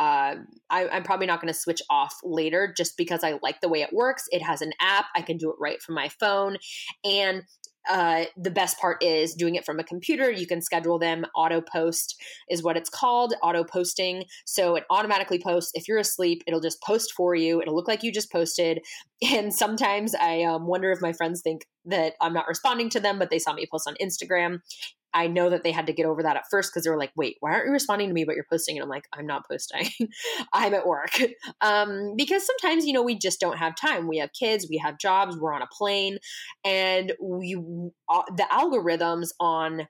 uh, 0.00 0.34
I, 0.68 0.88
I'm 0.88 1.04
probably 1.04 1.26
not 1.26 1.40
going 1.40 1.52
to 1.52 1.58
switch 1.58 1.80
off 1.88 2.16
later 2.24 2.74
just 2.76 2.96
because 2.96 3.22
I 3.22 3.38
like 3.40 3.60
the 3.60 3.68
way 3.68 3.82
it 3.82 3.92
works. 3.92 4.24
It 4.32 4.42
has 4.42 4.60
an 4.60 4.72
app. 4.80 5.04
I 5.14 5.22
can 5.22 5.36
do 5.36 5.48
it 5.50 5.56
right 5.60 5.80
from 5.80 5.94
my 5.94 6.08
phone. 6.08 6.56
And 7.04 7.44
uh, 7.88 8.24
the 8.36 8.50
best 8.50 8.78
part 8.78 9.02
is 9.02 9.34
doing 9.34 9.54
it 9.54 9.64
from 9.64 9.78
a 9.78 9.84
computer. 9.84 10.30
You 10.30 10.46
can 10.46 10.62
schedule 10.62 10.98
them. 10.98 11.24
Auto 11.34 11.60
post 11.60 12.20
is 12.48 12.62
what 12.62 12.76
it's 12.76 12.90
called, 12.90 13.34
auto 13.42 13.64
posting. 13.64 14.24
So 14.44 14.76
it 14.76 14.84
automatically 14.90 15.40
posts. 15.40 15.72
If 15.74 15.88
you're 15.88 15.98
asleep, 15.98 16.42
it'll 16.46 16.60
just 16.60 16.82
post 16.82 17.12
for 17.16 17.34
you. 17.34 17.60
It'll 17.60 17.74
look 17.74 17.88
like 17.88 18.02
you 18.02 18.12
just 18.12 18.32
posted. 18.32 18.80
And 19.32 19.54
sometimes 19.54 20.16
I 20.16 20.42
um, 20.42 20.66
wonder 20.66 20.90
if 20.90 21.00
my 21.00 21.12
friends 21.12 21.42
think 21.42 21.64
that 21.84 22.14
I'm 22.20 22.32
not 22.32 22.48
responding 22.48 22.90
to 22.90 22.98
them, 22.98 23.20
but 23.20 23.30
they 23.30 23.38
saw 23.38 23.52
me 23.52 23.68
post 23.70 23.86
on 23.86 23.94
Instagram. 24.02 24.58
I 25.14 25.26
know 25.26 25.50
that 25.50 25.62
they 25.62 25.72
had 25.72 25.86
to 25.86 25.92
get 25.92 26.06
over 26.06 26.22
that 26.22 26.36
at 26.36 26.44
first 26.50 26.70
because 26.72 26.84
they 26.84 26.90
were 26.90 26.98
like, 26.98 27.12
wait, 27.16 27.36
why 27.40 27.52
aren't 27.52 27.66
you 27.66 27.72
responding 27.72 28.08
to 28.08 28.14
me, 28.14 28.24
but 28.24 28.34
you're 28.34 28.46
posting? 28.48 28.76
And 28.76 28.84
I'm 28.84 28.88
like, 28.88 29.06
I'm 29.12 29.26
not 29.26 29.46
posting. 29.48 29.88
I'm 30.52 30.74
at 30.74 30.86
work. 30.86 31.18
Um, 31.60 32.14
because 32.16 32.44
sometimes, 32.46 32.86
you 32.86 32.92
know, 32.92 33.02
we 33.02 33.16
just 33.16 33.40
don't 33.40 33.58
have 33.58 33.76
time. 33.76 34.08
We 34.08 34.18
have 34.18 34.30
kids, 34.32 34.66
we 34.68 34.78
have 34.78 34.98
jobs, 34.98 35.36
we're 35.36 35.52
on 35.52 35.62
a 35.62 35.66
plane, 35.66 36.18
and 36.64 37.12
we, 37.20 37.54
uh, 38.08 38.22
the 38.36 38.46
algorithms 38.50 39.28
on 39.38 39.86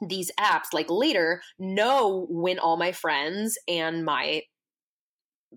these 0.00 0.30
apps 0.38 0.72
like 0.72 0.90
Later 0.90 1.42
know 1.58 2.26
when 2.28 2.58
all 2.58 2.76
my 2.76 2.92
friends 2.92 3.56
and 3.68 4.04
my 4.04 4.42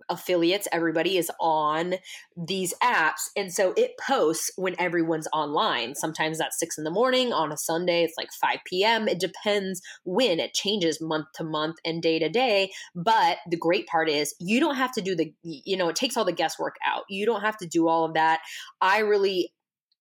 affiliates, 0.10 0.68
everybody 0.72 1.18
is 1.18 1.32
on 1.40 1.96
these 2.36 2.74
apps. 2.82 3.30
And 3.36 3.52
so 3.52 3.74
it 3.76 3.98
posts 3.98 4.52
when 4.56 4.76
everyone's 4.80 5.28
online. 5.34 5.96
Sometimes 5.96 6.38
that's 6.38 6.60
six 6.60 6.78
in 6.78 6.84
the 6.84 6.92
morning. 6.92 7.34
On 7.34 7.52
a 7.52 7.58
Sunday, 7.58 8.04
it's 8.04 8.18
like 8.18 8.32
5 8.32 8.60
p.m. 8.66 9.08
It 9.08 9.20
depends 9.20 9.82
when 10.04 10.40
it 10.40 10.54
changes 10.54 11.02
month 11.02 11.28
to 11.36 11.44
month 11.44 11.78
and 11.86 12.02
day 12.02 12.20
to 12.20 12.30
day. 12.30 12.72
But 12.94 13.38
the 13.50 13.58
great 13.58 13.88
part 13.88 14.10
is 14.10 14.36
you 14.40 14.60
don't 14.60 14.76
have 14.76 14.92
to 14.94 15.02
do 15.02 15.16
the, 15.16 15.34
you 15.44 15.78
know, 15.78 15.90
it 15.90 15.96
takes 15.96 16.18
all 16.18 16.26
the 16.26 16.32
guesswork 16.32 16.76
out. 16.86 17.04
You 17.10 17.26
don't 17.26 17.42
have 17.42 17.58
to 17.58 17.68
do 17.68 17.88
all 17.88 18.06
of 18.06 18.14
that. 18.14 18.42
I 18.82 19.00
really 19.00 19.52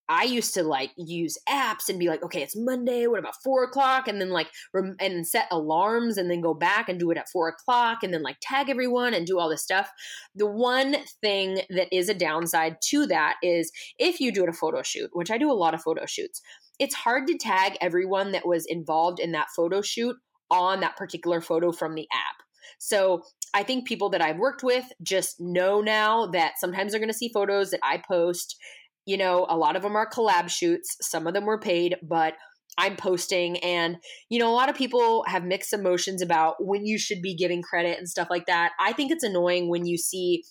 I 0.07 0.23
used 0.23 0.53
to 0.53 0.63
like 0.63 0.91
use 0.97 1.37
apps 1.49 1.89
and 1.89 1.97
be 1.97 2.07
like, 2.07 2.23
okay, 2.23 2.41
it's 2.41 2.55
Monday. 2.55 3.07
What 3.07 3.19
about 3.19 3.41
four 3.43 3.63
o'clock? 3.63 4.07
And 4.07 4.21
then 4.21 4.29
like, 4.29 4.47
rem- 4.73 4.95
and 4.99 5.27
set 5.27 5.47
alarms 5.51 6.17
and 6.17 6.29
then 6.29 6.41
go 6.41 6.53
back 6.53 6.89
and 6.89 6.99
do 6.99 7.11
it 7.11 7.17
at 7.17 7.29
four 7.29 7.47
o'clock 7.47 8.03
and 8.03 8.13
then 8.13 8.21
like 8.21 8.37
tag 8.41 8.69
everyone 8.69 9.13
and 9.13 9.25
do 9.25 9.39
all 9.39 9.49
this 9.49 9.63
stuff. 9.63 9.89
The 10.35 10.45
one 10.45 10.97
thing 11.21 11.61
that 11.69 11.87
is 11.91 12.09
a 12.09 12.13
downside 12.13 12.77
to 12.89 13.07
that 13.07 13.35
is 13.41 13.71
if 13.97 14.19
you 14.19 14.31
do 14.31 14.43
it 14.43 14.49
a 14.49 14.53
photo 14.53 14.83
shoot, 14.83 15.09
which 15.13 15.31
I 15.31 15.37
do 15.37 15.51
a 15.51 15.53
lot 15.53 15.73
of 15.73 15.81
photo 15.81 16.05
shoots, 16.05 16.41
it's 16.77 16.95
hard 16.95 17.27
to 17.27 17.37
tag 17.37 17.77
everyone 17.81 18.31
that 18.33 18.47
was 18.47 18.65
involved 18.65 19.19
in 19.19 19.31
that 19.31 19.47
photo 19.55 19.81
shoot 19.81 20.15
on 20.51 20.81
that 20.81 20.97
particular 20.97 21.41
photo 21.41 21.71
from 21.71 21.95
the 21.95 22.07
app. 22.13 22.45
So 22.77 23.23
I 23.53 23.63
think 23.63 23.87
people 23.87 24.09
that 24.09 24.21
I've 24.21 24.37
worked 24.37 24.63
with 24.63 24.85
just 25.01 25.39
know 25.39 25.81
now 25.81 26.27
that 26.27 26.59
sometimes 26.59 26.91
they're 26.91 26.99
going 26.99 27.11
to 27.11 27.17
see 27.17 27.31
photos 27.33 27.71
that 27.71 27.79
I 27.83 28.01
post 28.05 28.57
you 29.05 29.17
know, 29.17 29.45
a 29.49 29.57
lot 29.57 29.75
of 29.75 29.81
them 29.81 29.95
are 29.95 30.09
collab 30.09 30.49
shoots, 30.49 30.97
some 31.01 31.27
of 31.27 31.33
them 31.33 31.45
were 31.45 31.59
paid, 31.59 31.95
but 32.01 32.33
I'm 32.77 32.97
posting 32.97 33.57
and 33.59 33.97
you 34.29 34.37
know 34.37 34.51
a 34.51 34.55
lot 34.55 34.69
of 34.69 34.75
people 34.75 35.23
have 35.27 35.45
mixed 35.45 35.71
emotions 35.71 36.21
about 36.21 36.55
when 36.59 36.85
you 36.85 36.97
should 36.97 37.21
be 37.21 37.33
giving 37.33 37.61
credit 37.61 37.97
and 37.97 38.09
stuff 38.09 38.27
like 38.29 38.47
that. 38.47 38.73
I 38.79 38.91
think 38.91 39.11
it's 39.11 39.23
annoying 39.23 39.69
when 39.69 39.85
you 39.85 39.97
see 39.97 40.43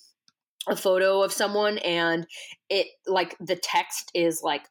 a 0.67 0.77
photo 0.77 1.23
of 1.23 1.33
someone 1.33 1.79
and 1.79 2.27
it 2.71 2.87
like 3.07 3.37
the 3.41 3.57
text 3.57 4.11
is 4.15 4.41
like 4.43 4.63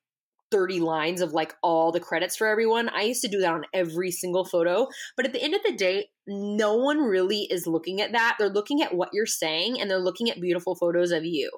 30 0.53 0.81
lines 0.81 1.19
of 1.19 1.33
like 1.33 1.55
all 1.63 1.91
the 1.91 1.99
credits 1.99 2.35
for 2.35 2.45
everyone. 2.45 2.87
I 2.89 3.01
used 3.01 3.23
to 3.23 3.27
do 3.27 3.39
that 3.39 3.51
on 3.51 3.65
every 3.73 4.11
single 4.11 4.45
photo. 4.45 4.87
But 5.17 5.25
at 5.25 5.33
the 5.33 5.41
end 5.41 5.55
of 5.55 5.63
the 5.63 5.75
day, 5.75 6.09
no 6.27 6.75
one 6.75 6.99
really 6.99 7.47
is 7.49 7.65
looking 7.65 8.01
at 8.01 8.11
that. 8.11 8.35
They're 8.37 8.49
looking 8.49 8.83
at 8.83 8.93
what 8.93 9.09
you're 9.13 9.25
saying 9.25 9.81
and 9.81 9.89
they're 9.89 9.97
looking 9.97 10.29
at 10.29 10.39
beautiful 10.39 10.75
photos 10.75 11.11
of 11.11 11.25
you. 11.25 11.49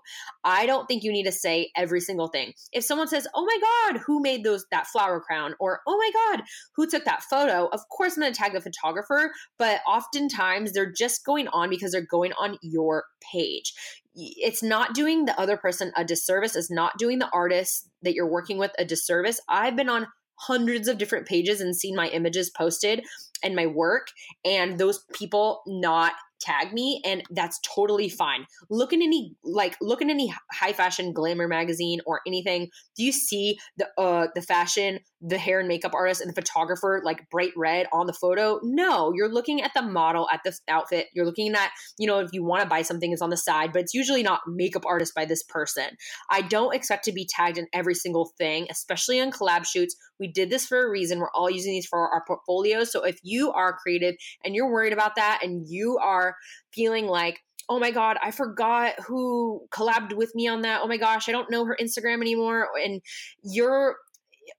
I 0.45 0.65
don't 0.65 0.87
think 0.87 1.03
you 1.03 1.11
need 1.11 1.25
to 1.25 1.31
say 1.31 1.71
every 1.75 1.99
single 1.99 2.29
thing. 2.29 2.53
If 2.71 2.85
someone 2.85 3.09
says, 3.09 3.27
"Oh 3.35 3.45
my 3.45 3.91
god, 3.91 4.01
who 4.05 4.21
made 4.21 4.45
those 4.45 4.65
that 4.71 4.87
flower 4.87 5.19
crown?" 5.19 5.55
or 5.59 5.81
"Oh 5.85 5.97
my 5.97 6.11
god, 6.13 6.45
who 6.75 6.87
took 6.87 7.03
that 7.03 7.23
photo?" 7.23 7.67
Of 7.67 7.81
course 7.89 8.15
I'm 8.15 8.21
going 8.21 8.33
to 8.33 8.39
tag 8.39 8.53
the 8.53 8.61
photographer, 8.61 9.33
but 9.59 9.81
oftentimes 9.85 10.71
they're 10.71 10.91
just 10.91 11.25
going 11.25 11.49
on 11.49 11.69
because 11.69 11.91
they're 11.91 12.01
going 12.01 12.31
on 12.33 12.57
your 12.61 13.03
page 13.31 13.73
it's 14.15 14.63
not 14.63 14.93
doing 14.93 15.25
the 15.25 15.39
other 15.39 15.57
person 15.57 15.91
a 15.97 16.05
disservice 16.05 16.55
it's 16.55 16.71
not 16.71 16.97
doing 16.97 17.19
the 17.19 17.29
artist 17.31 17.89
that 18.01 18.13
you're 18.13 18.31
working 18.31 18.57
with 18.57 18.71
a 18.77 18.85
disservice. 18.85 19.41
I've 19.49 19.75
been 19.75 19.89
on 19.89 20.07
hundreds 20.39 20.87
of 20.87 20.97
different 20.97 21.27
pages 21.27 21.61
and 21.61 21.75
seen 21.75 21.95
my 21.95 22.07
images 22.09 22.49
posted 22.49 23.03
and 23.43 23.55
my 23.55 23.65
work 23.65 24.07
and 24.43 24.77
those 24.77 25.03
people 25.13 25.61
not 25.65 26.13
tag 26.45 26.73
me 26.73 27.01
and 27.05 27.23
that's 27.31 27.59
totally 27.61 28.09
fine. 28.09 28.45
Look 28.69 28.93
in 28.93 29.01
any 29.01 29.35
like 29.43 29.75
look 29.81 30.01
in 30.01 30.09
any 30.09 30.33
high 30.51 30.73
fashion 30.73 31.13
glamour 31.13 31.47
magazine 31.47 31.99
or 32.05 32.21
anything. 32.27 32.69
Do 32.95 33.03
you 33.03 33.11
see 33.11 33.57
the 33.77 33.87
uh 33.97 34.27
the 34.35 34.41
fashion 34.41 34.99
the 35.21 35.37
hair 35.37 35.59
and 35.59 35.67
makeup 35.67 35.93
artist 35.93 36.21
and 36.21 36.29
the 36.29 36.39
photographer 36.39 37.01
like 37.03 37.29
bright 37.29 37.51
red 37.55 37.87
on 37.91 38.07
the 38.07 38.13
photo? 38.13 38.59
No 38.63 39.11
you're 39.13 39.31
looking 39.31 39.61
at 39.61 39.71
the 39.73 39.81
model 39.81 40.27
at 40.31 40.41
the 40.43 40.57
outfit. 40.67 41.07
You're 41.13 41.25
looking 41.25 41.53
at 41.53 41.71
you 41.97 42.07
know 42.07 42.19
if 42.19 42.29
you 42.33 42.43
want 42.43 42.63
to 42.63 42.69
buy 42.69 42.81
something 42.81 43.11
it's 43.11 43.21
on 43.21 43.29
the 43.29 43.37
side 43.37 43.73
but 43.73 43.81
it's 43.81 43.93
usually 43.93 44.23
not 44.23 44.41
makeup 44.47 44.85
artist 44.85 45.13
by 45.15 45.25
this 45.25 45.43
person. 45.43 45.89
I 46.29 46.41
don't 46.41 46.75
expect 46.75 47.05
to 47.05 47.11
be 47.11 47.27
tagged 47.29 47.57
in 47.57 47.67
every 47.73 47.95
single 47.95 48.31
thing 48.37 48.67
especially 48.69 49.19
on 49.19 49.31
collab 49.31 49.65
shoots 49.65 49.95
we 50.19 50.27
did 50.27 50.49
this 50.49 50.65
for 50.65 50.85
a 50.85 50.89
reason 50.89 51.19
we're 51.19 51.31
all 51.33 51.49
using 51.49 51.73
these 51.73 51.87
for 51.87 52.09
our 52.09 52.23
portfolios 52.25 52.91
so 52.91 53.03
if 53.03 53.19
you 53.23 53.51
are 53.51 53.77
creative 53.77 54.15
and 54.43 54.55
you're 54.55 54.71
worried 54.71 54.93
about 54.93 55.15
that 55.15 55.39
and 55.43 55.67
you 55.67 55.97
are 55.97 56.35
feeling 56.73 57.07
like, 57.07 57.39
oh 57.69 57.79
my 57.79 57.91
God, 57.91 58.17
I 58.21 58.31
forgot 58.31 58.93
who 59.05 59.65
collabed 59.71 60.13
with 60.13 60.33
me 60.35 60.47
on 60.47 60.61
that. 60.61 60.81
Oh 60.83 60.87
my 60.87 60.97
gosh, 60.97 61.27
I 61.27 61.31
don't 61.31 61.49
know 61.49 61.65
her 61.65 61.77
Instagram 61.81 62.21
anymore. 62.21 62.67
And 62.81 63.01
you're 63.43 63.97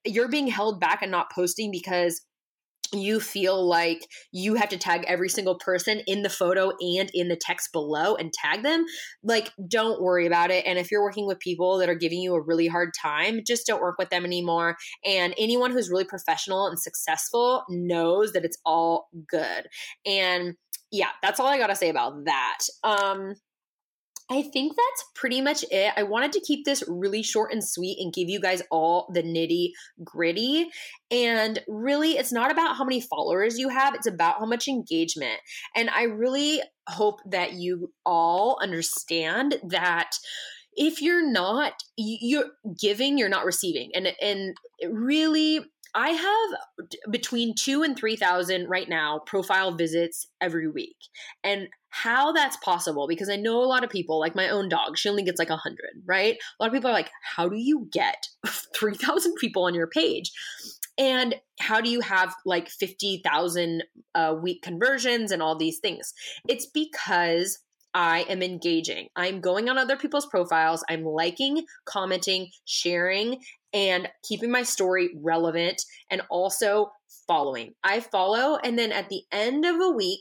you're 0.05 0.29
being 0.29 0.49
held 0.49 0.81
back 0.81 1.03
and 1.03 1.13
not 1.13 1.31
posting 1.33 1.71
because 1.71 2.21
you 2.93 3.21
feel 3.21 3.67
like 3.67 4.07
you 4.33 4.55
have 4.55 4.69
to 4.71 4.79
tag 4.79 5.05
every 5.07 5.29
single 5.29 5.57
person 5.57 6.03
in 6.07 6.23
the 6.23 6.29
photo 6.29 6.73
and 6.81 7.11
in 7.15 7.29
the 7.29 7.37
text 7.37 7.73
below 7.73 8.15
and 8.15 8.33
tag 8.33 8.63
them, 8.63 8.85
like 9.23 9.51
don't 9.69 10.03
worry 10.03 10.27
about 10.27 10.51
it. 10.51 10.65
And 10.67 10.79
if 10.79 10.91
you're 10.91 11.03
working 11.03 11.27
with 11.27 11.39
people 11.41 11.79
that 11.79 11.89
are 11.89 11.95
giving 11.95 12.21
you 12.21 12.35
a 12.35 12.41
really 12.41 12.67
hard 12.67 12.91
time, 13.01 13.41
just 13.47 13.67
don't 13.67 13.83
work 13.83 13.97
with 13.99 14.11
them 14.11 14.25
anymore. 14.25 14.77
And 15.05 15.35
anyone 15.39 15.71
who's 15.71 15.91
really 15.91 16.05
professional 16.05 16.67
and 16.67 16.79
successful 16.79 17.65
knows 17.69 18.33
that 18.33 18.45
it's 18.45 18.59
all 18.65 19.09
good. 19.29 19.67
And 20.05 20.55
yeah, 20.93 21.11
that's 21.23 21.41
all 21.41 21.49
I 21.49 21.59
got 21.59 21.69
to 21.69 21.77
say 21.77 21.89
about 21.89 22.25
that. 22.27 22.59
Um, 22.85 23.35
I 24.29 24.43
think 24.43 24.73
that's 24.73 25.05
pretty 25.15 25.41
much 25.41 25.65
it. 25.71 25.93
I 25.97 26.03
wanted 26.03 26.33
to 26.33 26.41
keep 26.41 26.65
this 26.65 26.83
really 26.89 27.23
short 27.23 27.53
and 27.53 27.63
sweet 27.63 27.99
and 28.01 28.13
give 28.13 28.29
you 28.29 28.41
guys 28.41 28.63
all 28.71 29.09
the 29.13 29.23
nitty 29.23 29.71
gritty. 30.03 30.69
And 31.11 31.61
really, 31.69 32.13
it's 32.13 32.33
not 32.33 32.51
about 32.51 32.77
how 32.77 32.85
many 32.85 33.01
followers 33.01 33.59
you 33.59 33.69
have, 33.69 33.95
it's 33.95 34.09
about 34.09 34.41
how 34.41 34.47
much 34.47 34.67
engagement. 34.67 35.39
And 35.77 35.91
I 35.91 36.05
really 36.05 36.61
hope 36.89 37.21
that 37.31 37.53
you 37.53 37.93
all 38.05 38.59
understand 38.61 39.61
that 39.69 40.11
if 40.77 41.01
you're 41.01 41.27
not 41.27 41.73
you're 41.97 42.51
giving 42.79 43.17
you're 43.17 43.31
not 43.31 43.47
receiving 43.47 43.91
and 43.95 44.09
and 44.21 44.55
really 44.87 45.61
I 45.97 46.11
have 46.11 47.11
between 47.11 47.55
two 47.55 47.83
and 47.83 47.97
3,000 47.97 48.69
right 48.69 48.87
now 48.87 49.21
profile 49.21 49.73
visits 49.73 50.27
every 50.43 50.69
week. 50.69 50.97
And 51.43 51.69
how 52.03 52.33
that's 52.33 52.59
possible, 52.59 53.07
because 53.09 53.31
I 53.31 53.37
know 53.37 53.63
a 53.63 53.65
lot 53.65 53.83
of 53.83 53.91
people, 53.91 54.21
like 54.21 54.35
my 54.35 54.51
own 54.51 54.69
dog, 54.69 54.99
she 54.99 55.09
only 55.09 55.23
gets 55.23 55.39
like 55.39 55.49
100, 55.49 55.79
right? 56.05 56.35
A 56.35 56.63
lot 56.63 56.67
of 56.67 56.73
people 56.75 56.91
are 56.91 56.95
like, 56.95 57.11
how 57.23 57.49
do 57.49 57.57
you 57.57 57.89
get 57.91 58.29
3,000 58.77 59.35
people 59.37 59.65
on 59.65 59.75
your 59.75 59.87
page? 59.87 60.31
And 60.99 61.37
how 61.59 61.81
do 61.81 61.89
you 61.89 62.01
have 62.01 62.35
like 62.45 62.69
50,000 62.69 63.85
uh, 64.15 64.35
week 64.41 64.63
conversions 64.63 65.31
and 65.33 65.43
all 65.43 65.57
these 65.57 65.79
things? 65.79 66.13
It's 66.49 66.67
because 66.67 67.61
I 67.95 68.27
am 68.29 68.43
engaging. 68.43 69.09
I'm 69.17 69.41
going 69.41 69.71
on 69.71 69.79
other 69.79 69.97
people's 69.97 70.27
profiles. 70.27 70.85
I'm 70.91 71.03
liking, 71.03 71.65
commenting, 71.87 72.51
sharing, 72.67 73.41
and 73.73 74.09
keeping 74.23 74.51
my 74.51 74.65
story 74.65 75.11
relevant 75.23 75.83
and 76.11 76.21
also 76.29 76.91
following. 77.27 77.73
I 77.83 78.01
follow, 78.01 78.59
and 78.63 78.79
then 78.79 78.93
at 78.93 79.09
the 79.09 79.23
end 79.33 79.65
of 79.65 79.81
a 79.81 79.91
week, 79.91 80.21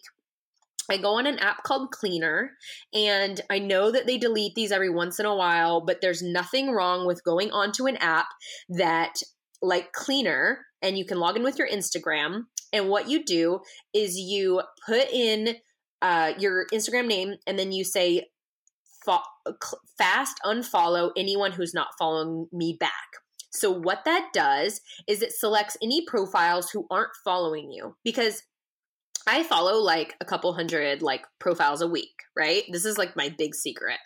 I 0.90 0.98
go 0.98 1.18
on 1.18 1.26
an 1.26 1.40
app 1.40 1.64
called 1.64 1.92
Cleaner, 1.92 2.52
and 2.94 3.42
I 3.50 3.60
know 3.60 3.92
that 3.92 4.06
they 4.06 4.18
delete 4.18 4.56
these 4.56 4.72
every 4.72 4.90
once 4.90 5.20
in 5.20 5.26
a 5.26 5.36
while, 5.36 5.82
but 5.82 6.02
there's 6.02 6.22
nothing 6.22 6.72
wrong 6.72 7.06
with 7.08 7.24
going 7.24 7.52
onto 7.52 7.88
an 7.88 7.98
app 7.98 8.28
that, 8.70 9.16
like 9.62 9.94
Cleaner, 9.94 10.66
and 10.82 10.98
you 10.98 11.06
can 11.06 11.20
log 11.20 11.36
in 11.36 11.44
with 11.44 11.58
your 11.58 11.68
Instagram. 11.68 12.44
And 12.72 12.90
what 12.90 13.10
you 13.10 13.24
do 13.24 13.62
is 13.94 14.18
you 14.18 14.62
put 14.86 15.10
in 15.12 15.56
uh, 16.02 16.34
your 16.38 16.68
Instagram 16.74 17.08
name 17.08 17.36
and 17.48 17.58
then 17.58 17.72
you 17.72 17.84
say 17.84 18.26
fast 19.98 20.40
unfollow 20.44 21.12
anyone 21.16 21.52
who's 21.52 21.74
not 21.74 21.88
following 21.98 22.48
me 22.52 22.76
back. 22.80 22.92
So, 23.52 23.72
what 23.72 24.04
that 24.06 24.30
does 24.34 24.82
is 25.08 25.22
it 25.22 25.32
selects 25.32 25.78
any 25.82 26.04
profiles 26.06 26.70
who 26.70 26.86
aren't 26.92 27.16
following 27.24 27.72
you 27.72 27.96
because 28.04 28.44
I 29.28 29.44
follow 29.44 29.80
like 29.80 30.16
a 30.22 30.26
couple 30.26 30.54
hundred 30.54 31.02
like 31.02 31.26
profiles 31.40 31.82
a 31.82 31.88
week, 31.88 32.14
right? 32.38 32.64
This 32.72 32.86
is 32.86 32.98
like 32.98 33.16
my 33.16 33.34
big 33.38 33.56
secret. 33.56 33.98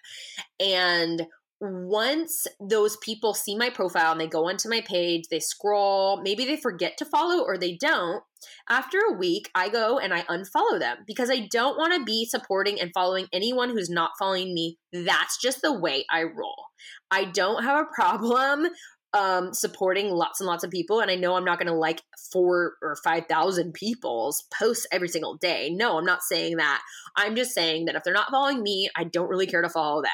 And 0.60 1.26
once 1.62 2.48
those 2.62 2.96
people 2.98 3.34
see 3.34 3.56
my 3.56 3.70
profile 3.70 4.14
and 4.14 4.22
they 4.22 4.28
go 4.28 4.48
onto 4.48 4.70
my 4.70 4.80
page, 4.82 5.26
they 5.30 5.42
scroll, 5.42 6.22
maybe 6.22 6.46
they 6.46 6.56
forget 6.56 6.98
to 6.98 7.06
follow 7.06 7.44
or 7.44 7.58
they 7.58 7.76
don't. 7.76 8.24
After 8.70 8.98
a 8.98 9.18
week, 9.18 9.50
I 9.54 9.68
go 9.68 10.00
and 10.00 10.14
I 10.14 10.22
unfollow 10.22 10.80
them 10.80 11.00
because 11.06 11.30
I 11.30 11.48
don't 11.52 11.78
want 11.78 11.94
to 11.94 12.06
be 12.06 12.26
supporting 12.26 12.80
and 12.80 12.92
following 12.94 13.28
anyone 13.34 13.72
who's 13.72 13.90
not 13.90 14.12
following 14.18 14.54
me. 14.54 14.78
That's 14.94 15.38
just 15.42 15.62
the 15.62 15.78
way 15.78 16.06
I 16.10 16.24
roll. 16.24 16.64
I 17.12 17.26
don't 17.26 17.64
have 17.64 17.82
a 17.82 17.90
problem 17.94 18.68
um 19.14 19.54
supporting 19.54 20.12
lots 20.12 20.40
and 20.40 20.48
lots 20.48 20.64
of 20.64 20.72
people. 20.72 21.00
And 21.00 21.10
i 21.10 21.16
know 21.16 21.36
i'm 21.36 21.46
not 21.46 21.60
going 21.60 21.72
to 21.72 21.74
like 21.74 22.02
four 22.32 22.76
or 22.82 22.96
five 23.04 23.26
thousand 23.28 23.74
people's 23.74 24.44
posts 24.58 24.86
every 24.92 25.08
single 25.08 25.36
day. 25.36 25.70
No 25.72 25.98
i'm 25.98 26.06
not 26.06 26.24
saying 26.24 26.58
that. 26.58 26.82
I'm 27.16 27.36
just 27.36 27.54
saying 27.54 27.86
that 27.86 27.96
if 27.96 28.04
they're 28.04 28.14
not 28.14 28.32
following 28.32 28.62
me 28.64 28.90
i 28.96 29.04
don't 29.04 29.30
really 29.30 29.48
care 29.48 29.62
to 29.62 29.70
follow 29.70 30.02
them. 30.02 30.12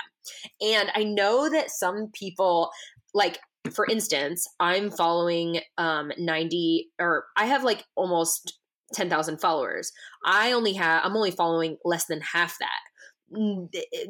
And 0.61 0.91
i 0.95 1.03
know 1.03 1.49
that 1.49 1.71
some 1.71 2.09
people 2.13 2.71
like 3.13 3.39
for 3.73 3.85
instance 3.87 4.47
i'm 4.59 4.91
following 4.91 5.59
um 5.77 6.11
90 6.17 6.91
or 6.99 7.25
i 7.35 7.45
have 7.45 7.63
like 7.63 7.83
almost 7.95 8.59
10,000 8.93 9.41
followers. 9.41 9.91
I 10.25 10.51
only 10.51 10.73
have 10.73 11.01
i'm 11.03 11.15
only 11.15 11.31
following 11.31 11.77
less 11.83 12.05
than 12.05 12.21
half 12.21 12.57
that 12.59 12.79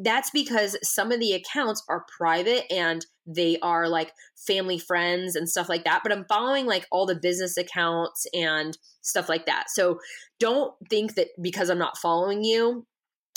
that's 0.01 0.29
because 0.31 0.77
some 0.83 1.11
of 1.11 1.19
the 1.19 1.33
accounts 1.33 1.83
are 1.89 2.05
private 2.17 2.71
and 2.71 3.05
they 3.25 3.57
are 3.61 3.87
like 3.89 4.11
family 4.47 4.77
friends 4.77 5.35
and 5.35 5.49
stuff 5.49 5.67
like 5.69 5.83
that 5.83 6.01
but 6.03 6.11
i'm 6.11 6.25
following 6.29 6.65
like 6.65 6.85
all 6.91 7.05
the 7.05 7.19
business 7.19 7.57
accounts 7.57 8.25
and 8.33 8.77
stuff 9.01 9.27
like 9.27 9.45
that 9.45 9.65
so 9.69 9.99
don't 10.39 10.73
think 10.89 11.15
that 11.15 11.27
because 11.41 11.69
i'm 11.69 11.79
not 11.79 11.97
following 11.97 12.43
you 12.43 12.85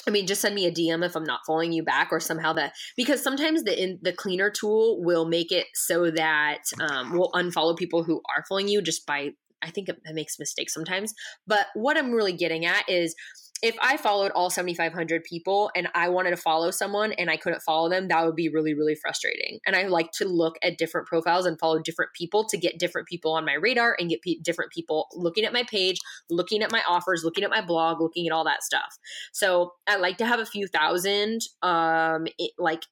I 0.07 0.11
mean, 0.11 0.27
just 0.27 0.41
send 0.41 0.55
me 0.55 0.65
a 0.65 0.73
DM 0.73 1.05
if 1.05 1.15
I'm 1.17 1.25
not 1.25 1.41
following 1.47 1.71
you 1.71 1.83
back, 1.83 2.09
or 2.13 2.21
somehow 2.21 2.55
that 2.55 2.73
because 2.97 3.23
sometimes 3.23 3.65
the 3.65 3.83
in, 3.83 3.99
the 4.01 4.13
cleaner 4.13 4.49
tool 4.49 5.03
will 5.03 5.27
make 5.27 5.53
it 5.53 5.67
so 5.75 6.11
that 6.11 6.61
um, 6.81 7.13
we'll 7.13 7.31
unfollow 7.33 7.77
people 7.77 8.05
who 8.05 8.23
are 8.35 8.45
following 8.49 8.69
you 8.69 8.81
just 8.81 9.05
by 9.05 9.31
I 9.61 9.71
think 9.71 9.89
it 9.89 9.99
makes 10.13 10.39
mistakes 10.39 10.73
sometimes. 10.73 11.13
But 11.47 11.67
what 11.75 11.99
I'm 11.99 12.13
really 12.13 12.33
getting 12.33 12.65
at 12.65 12.89
is 12.89 13.15
if 13.63 13.77
I 13.83 13.97
followed 13.97 14.31
all 14.33 14.51
7,500 14.51 15.25
people 15.25 15.71
and 15.75 15.89
I 15.95 16.09
wanted 16.09 16.31
to 16.31 16.37
follow 16.37 16.71
someone 16.71 17.13
and 17.13 17.31
I 17.31 17.37
couldn't 17.37 17.63
follow 17.63 17.89
them, 17.89 18.09
that 18.09 18.25
would 18.25 18.37
be 18.37 18.49
really, 18.49 18.75
really 18.75 18.95
frustrating. 18.95 19.59
And 19.67 19.75
I 19.75 19.89
like 19.89 20.13
to 20.13 20.27
look 20.27 20.57
at 20.63 20.79
different 20.79 21.07
profiles 21.07 21.45
and 21.45 21.59
follow 21.59 21.81
different 21.81 22.13
people 22.15 22.45
to 22.49 22.57
get 22.57 22.79
different 22.79 23.09
people 23.09 23.33
on 23.33 23.45
my 23.45 23.55
radar 23.55 23.97
and 23.99 24.11
get 24.11 24.21
different 24.43 24.71
people 24.71 25.09
looking 25.13 25.45
at 25.45 25.53
my 25.53 25.65
page, 25.65 25.99
looking 26.31 26.63
at 26.63 26.71
my 26.71 26.83
offers, 26.89 27.25
looking 27.25 27.45
at 27.45 27.51
my 27.51 27.61
blog, 27.61 28.01
looking 28.01 28.27
at 28.27 28.33
all 28.33 28.45
that 28.45 28.63
stuff. 28.63 28.97
So 29.33 29.73
I 29.87 29.97
like 29.97 30.19
to 30.19 30.27
have 30.27 30.41
a 30.41 30.47
few 30.47 30.69
thousand, 30.69 31.41
um, 31.63 32.27
it, 32.39 32.53
like 32.59 32.83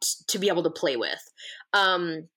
t- 0.00 0.24
to 0.26 0.38
be 0.38 0.48
able 0.48 0.62
to 0.64 0.70
play 0.70 0.96
with. 0.96 1.22
Um, 1.72 2.28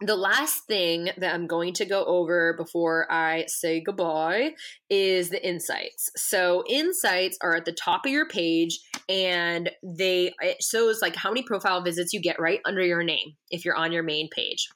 the 0.00 0.16
last 0.16 0.64
thing 0.64 1.10
that 1.18 1.34
I'm 1.34 1.46
going 1.46 1.74
to 1.74 1.84
go 1.84 2.04
over 2.04 2.54
before 2.56 3.10
I 3.10 3.44
say 3.48 3.80
goodbye 3.80 4.52
is 4.88 5.28
the 5.28 5.46
insights. 5.46 6.10
So, 6.16 6.64
insights 6.68 7.36
are 7.42 7.56
at 7.56 7.66
the 7.66 7.72
top 7.72 8.06
of 8.06 8.12
your 8.12 8.26
page 8.26 8.80
and 9.08 9.70
they 9.82 10.32
it 10.40 10.62
shows 10.62 11.02
like 11.02 11.16
how 11.16 11.30
many 11.30 11.42
profile 11.42 11.82
visits 11.82 12.12
you 12.12 12.20
get 12.20 12.40
right 12.40 12.60
under 12.64 12.84
your 12.84 13.02
name 13.02 13.36
if 13.50 13.64
you're 13.64 13.76
on 13.76 13.92
your 13.92 14.02
main 14.02 14.28
page. 14.30 14.68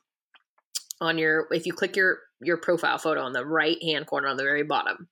On 1.00 1.16
your 1.16 1.46
if 1.50 1.64
you 1.66 1.72
click 1.72 1.96
your 1.96 2.18
your 2.42 2.58
profile 2.58 2.98
photo 2.98 3.22
on 3.22 3.32
the 3.32 3.46
right 3.46 3.82
hand 3.82 4.06
corner 4.06 4.28
on 4.28 4.36
the 4.36 4.42
very 4.42 4.62
bottom. 4.62 5.08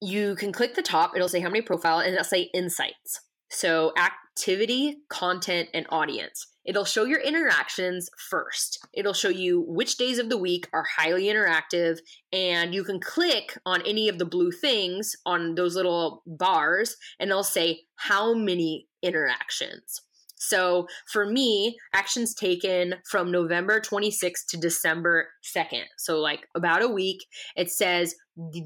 You 0.00 0.34
can 0.36 0.52
click 0.52 0.76
the 0.76 0.82
top, 0.82 1.12
it'll 1.14 1.28
say 1.28 1.40
how 1.40 1.50
many 1.50 1.62
profile 1.62 1.98
and 1.98 2.14
it'll 2.14 2.24
say 2.24 2.48
insights. 2.54 3.20
So, 3.50 3.92
activity, 3.96 4.98
content, 5.08 5.68
and 5.74 5.86
audience. 5.90 6.46
It'll 6.64 6.84
show 6.84 7.04
your 7.04 7.20
interactions 7.20 8.08
first. 8.30 8.78
It'll 8.92 9.12
show 9.12 9.28
you 9.28 9.64
which 9.66 9.96
days 9.96 10.18
of 10.18 10.28
the 10.28 10.36
week 10.36 10.68
are 10.72 10.84
highly 10.96 11.24
interactive, 11.24 11.98
and 12.32 12.74
you 12.74 12.84
can 12.84 13.00
click 13.00 13.58
on 13.66 13.82
any 13.86 14.08
of 14.08 14.18
the 14.18 14.24
blue 14.24 14.52
things 14.52 15.16
on 15.26 15.54
those 15.56 15.74
little 15.74 16.22
bars, 16.26 16.96
and 17.18 17.30
it'll 17.30 17.42
say 17.42 17.80
how 17.96 18.34
many 18.34 18.86
interactions. 19.02 20.02
So 20.36 20.86
for 21.06 21.26
me, 21.26 21.76
actions 21.94 22.34
taken 22.34 22.94
from 23.04 23.30
November 23.30 23.78
26th 23.78 24.46
to 24.48 24.56
December 24.56 25.28
2nd. 25.54 25.84
So 25.98 26.18
like 26.18 26.46
about 26.54 26.82
a 26.82 26.88
week, 26.88 27.18
it 27.56 27.70
says 27.70 28.14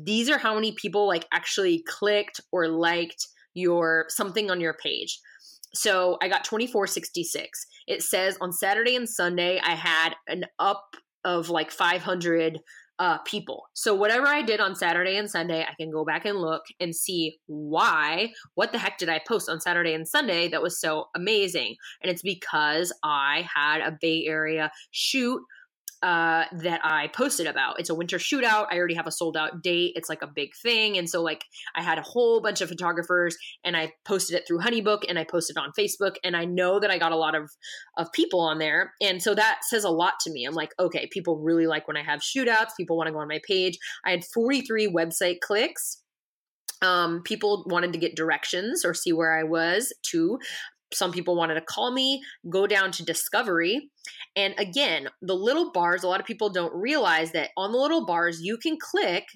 these 0.04 0.30
are 0.30 0.38
how 0.38 0.54
many 0.54 0.72
people 0.72 1.08
like 1.08 1.26
actually 1.32 1.82
clicked 1.88 2.40
or 2.52 2.68
liked 2.68 3.26
your 3.54 4.06
something 4.08 4.50
on 4.50 4.60
your 4.60 4.74
page. 4.74 5.18
So 5.74 6.18
I 6.22 6.28
got 6.28 6.44
2466. 6.44 7.66
It 7.86 8.02
says 8.02 8.38
on 8.40 8.52
Saturday 8.52 8.96
and 8.96 9.08
Sunday 9.08 9.60
I 9.62 9.74
had 9.74 10.14
an 10.28 10.44
up 10.58 10.94
of 11.24 11.48
like 11.48 11.70
500 11.70 12.60
uh, 12.98 13.18
people. 13.18 13.64
So 13.74 13.94
whatever 13.94 14.26
I 14.26 14.42
did 14.42 14.60
on 14.60 14.76
Saturday 14.76 15.16
and 15.16 15.28
Sunday, 15.28 15.62
I 15.62 15.74
can 15.74 15.90
go 15.90 16.04
back 16.04 16.24
and 16.24 16.38
look 16.38 16.62
and 16.78 16.94
see 16.94 17.38
why. 17.46 18.32
What 18.54 18.72
the 18.72 18.78
heck 18.78 18.98
did 18.98 19.08
I 19.08 19.20
post 19.26 19.48
on 19.48 19.60
Saturday 19.60 19.94
and 19.94 20.06
Sunday 20.06 20.48
that 20.48 20.62
was 20.62 20.80
so 20.80 21.06
amazing? 21.16 21.74
And 22.02 22.10
it's 22.10 22.22
because 22.22 22.92
I 23.02 23.48
had 23.52 23.80
a 23.80 23.96
Bay 24.00 24.24
Area 24.26 24.70
shoot 24.92 25.42
uh, 26.04 26.44
that 26.52 26.82
I 26.84 27.08
posted 27.08 27.46
about. 27.46 27.80
It's 27.80 27.88
a 27.88 27.94
winter 27.94 28.18
shootout. 28.18 28.66
I 28.70 28.76
already 28.76 28.92
have 28.92 29.06
a 29.06 29.10
sold 29.10 29.38
out 29.38 29.62
date. 29.62 29.94
It's 29.96 30.10
like 30.10 30.20
a 30.20 30.26
big 30.26 30.54
thing. 30.54 30.98
And 30.98 31.08
so, 31.08 31.22
like, 31.22 31.46
I 31.74 31.82
had 31.82 31.96
a 31.96 32.02
whole 32.02 32.42
bunch 32.42 32.60
of 32.60 32.68
photographers 32.68 33.38
and 33.64 33.74
I 33.74 33.94
posted 34.04 34.36
it 34.36 34.46
through 34.46 34.58
Honeybook 34.58 35.04
and 35.08 35.18
I 35.18 35.24
posted 35.24 35.56
on 35.56 35.72
Facebook. 35.72 36.16
And 36.22 36.36
I 36.36 36.44
know 36.44 36.78
that 36.78 36.90
I 36.90 36.98
got 36.98 37.12
a 37.12 37.16
lot 37.16 37.34
of, 37.34 37.50
of 37.96 38.12
people 38.12 38.40
on 38.40 38.58
there. 38.58 38.92
And 39.00 39.22
so 39.22 39.34
that 39.34 39.60
says 39.62 39.84
a 39.84 39.88
lot 39.88 40.20
to 40.24 40.30
me. 40.30 40.44
I'm 40.44 40.52
like, 40.52 40.74
okay, 40.78 41.08
people 41.10 41.38
really 41.38 41.66
like 41.66 41.88
when 41.88 41.96
I 41.96 42.02
have 42.02 42.20
shootouts. 42.20 42.76
People 42.76 42.98
want 42.98 43.06
to 43.06 43.12
go 43.14 43.20
on 43.20 43.28
my 43.28 43.40
page. 43.42 43.78
I 44.04 44.10
had 44.10 44.26
43 44.26 44.88
website 44.88 45.40
clicks. 45.40 46.02
Um, 46.82 47.22
people 47.22 47.64
wanted 47.66 47.94
to 47.94 47.98
get 47.98 48.14
directions 48.14 48.84
or 48.84 48.92
see 48.92 49.14
where 49.14 49.38
I 49.38 49.44
was 49.44 49.90
too 50.02 50.38
some 50.94 51.12
people 51.12 51.36
wanted 51.36 51.54
to 51.54 51.60
call 51.60 51.92
me, 51.92 52.22
go 52.48 52.66
down 52.66 52.92
to 52.92 53.04
discovery. 53.04 53.90
And 54.36 54.54
again, 54.58 55.08
the 55.22 55.34
little 55.34 55.72
bars, 55.72 56.02
a 56.02 56.08
lot 56.08 56.20
of 56.20 56.26
people 56.26 56.50
don't 56.50 56.74
realize 56.74 57.32
that 57.32 57.50
on 57.56 57.72
the 57.72 57.78
little 57.78 58.06
bars, 58.06 58.40
you 58.42 58.56
can 58.56 58.76
click 58.80 59.26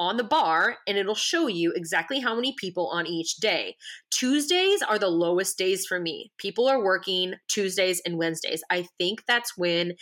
on 0.00 0.16
the 0.16 0.24
bar 0.24 0.78
and 0.88 0.96
it'll 0.96 1.14
show 1.14 1.46
you 1.46 1.72
exactly 1.76 2.20
how 2.20 2.34
many 2.34 2.54
people 2.58 2.88
on 2.88 3.06
each 3.06 3.36
day. 3.36 3.76
Tuesdays 4.10 4.80
are 4.80 4.98
the 4.98 5.10
lowest 5.10 5.58
days 5.58 5.84
for 5.86 6.00
me. 6.00 6.32
People 6.38 6.66
are 6.66 6.82
working 6.82 7.34
Tuesdays 7.48 8.00
and 8.06 8.16
Wednesdays. 8.16 8.62
I 8.70 8.86
think 8.98 9.22
that's 9.28 9.58
when 9.58 9.92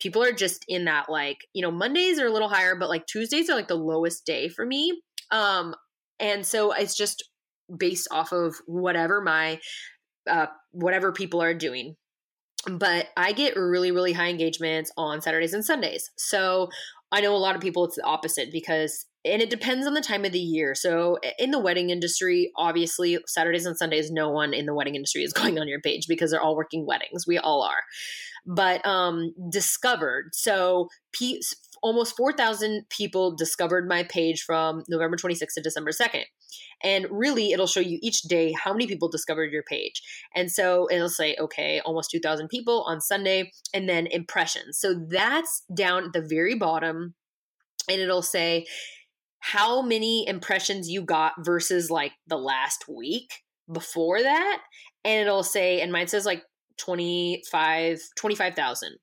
people 0.00 0.24
are 0.24 0.32
just 0.32 0.64
in 0.66 0.86
that 0.86 1.08
like, 1.08 1.38
you 1.52 1.62
know, 1.62 1.70
Mondays 1.70 2.18
are 2.18 2.26
a 2.26 2.32
little 2.32 2.48
higher, 2.48 2.74
but 2.74 2.88
like 2.88 3.06
Tuesdays 3.06 3.48
are 3.48 3.54
like 3.54 3.68
the 3.68 3.76
lowest 3.76 4.26
day 4.26 4.48
for 4.48 4.66
me. 4.66 5.00
Um 5.30 5.76
and 6.18 6.44
so 6.44 6.72
it's 6.72 6.96
just 6.96 7.22
based 7.78 8.08
off 8.10 8.32
of 8.32 8.56
whatever 8.66 9.20
my 9.20 9.60
uh, 10.28 10.46
whatever 10.72 11.12
people 11.12 11.42
are 11.42 11.54
doing. 11.54 11.96
But 12.70 13.08
I 13.16 13.32
get 13.32 13.56
really, 13.56 13.90
really 13.90 14.12
high 14.12 14.28
engagements 14.28 14.90
on 14.96 15.20
Saturdays 15.20 15.52
and 15.52 15.64
Sundays. 15.64 16.10
So 16.16 16.70
I 17.12 17.20
know 17.20 17.34
a 17.34 17.38
lot 17.38 17.54
of 17.54 17.60
people 17.60 17.84
it's 17.84 17.96
the 17.96 18.04
opposite 18.04 18.50
because 18.50 19.06
and 19.24 19.40
it 19.40 19.48
depends 19.48 19.86
on 19.86 19.94
the 19.94 20.02
time 20.02 20.24
of 20.24 20.32
the 20.32 20.38
year. 20.38 20.74
So 20.74 21.18
in 21.38 21.50
the 21.50 21.58
wedding 21.58 21.88
industry, 21.88 22.52
obviously 22.56 23.18
Saturdays 23.26 23.64
and 23.64 23.76
Sundays, 23.76 24.10
no 24.10 24.28
one 24.28 24.52
in 24.52 24.66
the 24.66 24.74
wedding 24.74 24.96
industry 24.96 25.22
is 25.22 25.32
going 25.34 25.58
on 25.58 25.68
your 25.68 25.80
page 25.80 26.06
because 26.08 26.30
they're 26.30 26.42
all 26.42 26.56
working 26.56 26.86
weddings. 26.86 27.26
We 27.26 27.38
all 27.38 27.62
are. 27.62 27.82
But 28.46 28.84
um, 28.86 29.34
discovered. 29.50 30.30
So 30.34 30.88
pe- 31.18 31.40
almost 31.82 32.16
4,000 32.16 32.84
people 32.90 33.34
discovered 33.34 33.88
my 33.88 34.02
page 34.02 34.42
from 34.42 34.82
November 34.88 35.16
26th 35.16 35.54
to 35.54 35.62
December 35.62 35.92
2nd. 35.92 36.24
And 36.82 37.06
really, 37.10 37.52
it'll 37.52 37.66
show 37.66 37.80
you 37.80 37.98
each 38.02 38.22
day 38.22 38.52
how 38.52 38.72
many 38.72 38.86
people 38.86 39.08
discovered 39.08 39.52
your 39.52 39.62
page. 39.62 40.02
And 40.34 40.50
so 40.50 40.88
it'll 40.90 41.08
say, 41.08 41.36
okay, 41.40 41.80
almost 41.84 42.10
2,000 42.10 42.48
people 42.48 42.84
on 42.86 43.00
Sunday, 43.00 43.52
and 43.72 43.88
then 43.88 44.06
impressions. 44.06 44.78
So 44.78 44.94
that's 45.08 45.62
down 45.74 46.04
at 46.04 46.12
the 46.12 46.22
very 46.22 46.54
bottom. 46.54 47.14
And 47.88 48.00
it'll 48.00 48.22
say 48.22 48.66
how 49.40 49.82
many 49.82 50.26
impressions 50.26 50.88
you 50.88 51.02
got 51.02 51.32
versus 51.38 51.90
like 51.90 52.12
the 52.26 52.38
last 52.38 52.88
week 52.88 53.42
before 53.70 54.22
that. 54.22 54.62
And 55.04 55.20
it'll 55.20 55.42
say, 55.42 55.80
and 55.80 55.92
mine 55.92 56.08
says 56.08 56.24
like 56.24 56.42
25 56.78 58.00
25,000. 58.16 58.96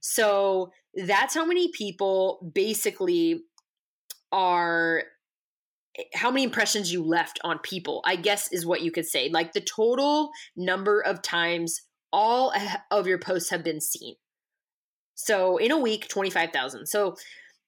So 0.00 0.70
that's 0.94 1.34
how 1.34 1.44
many 1.44 1.70
people 1.72 2.50
basically 2.54 3.42
are 4.32 5.04
how 6.14 6.30
many 6.30 6.44
impressions 6.44 6.92
you 6.92 7.02
left 7.02 7.38
on 7.44 7.58
people, 7.60 8.02
I 8.04 8.16
guess 8.16 8.52
is 8.52 8.66
what 8.66 8.82
you 8.82 8.90
could 8.90 9.06
say. 9.06 9.28
Like 9.28 9.52
the 9.52 9.60
total 9.60 10.30
number 10.56 11.00
of 11.00 11.22
times 11.22 11.82
all 12.12 12.52
of 12.90 13.06
your 13.06 13.18
posts 13.18 13.50
have 13.50 13.64
been 13.64 13.80
seen. 13.80 14.14
So 15.14 15.56
in 15.56 15.70
a 15.70 15.78
week, 15.78 16.08
25,000. 16.08 16.86
So 16.86 17.16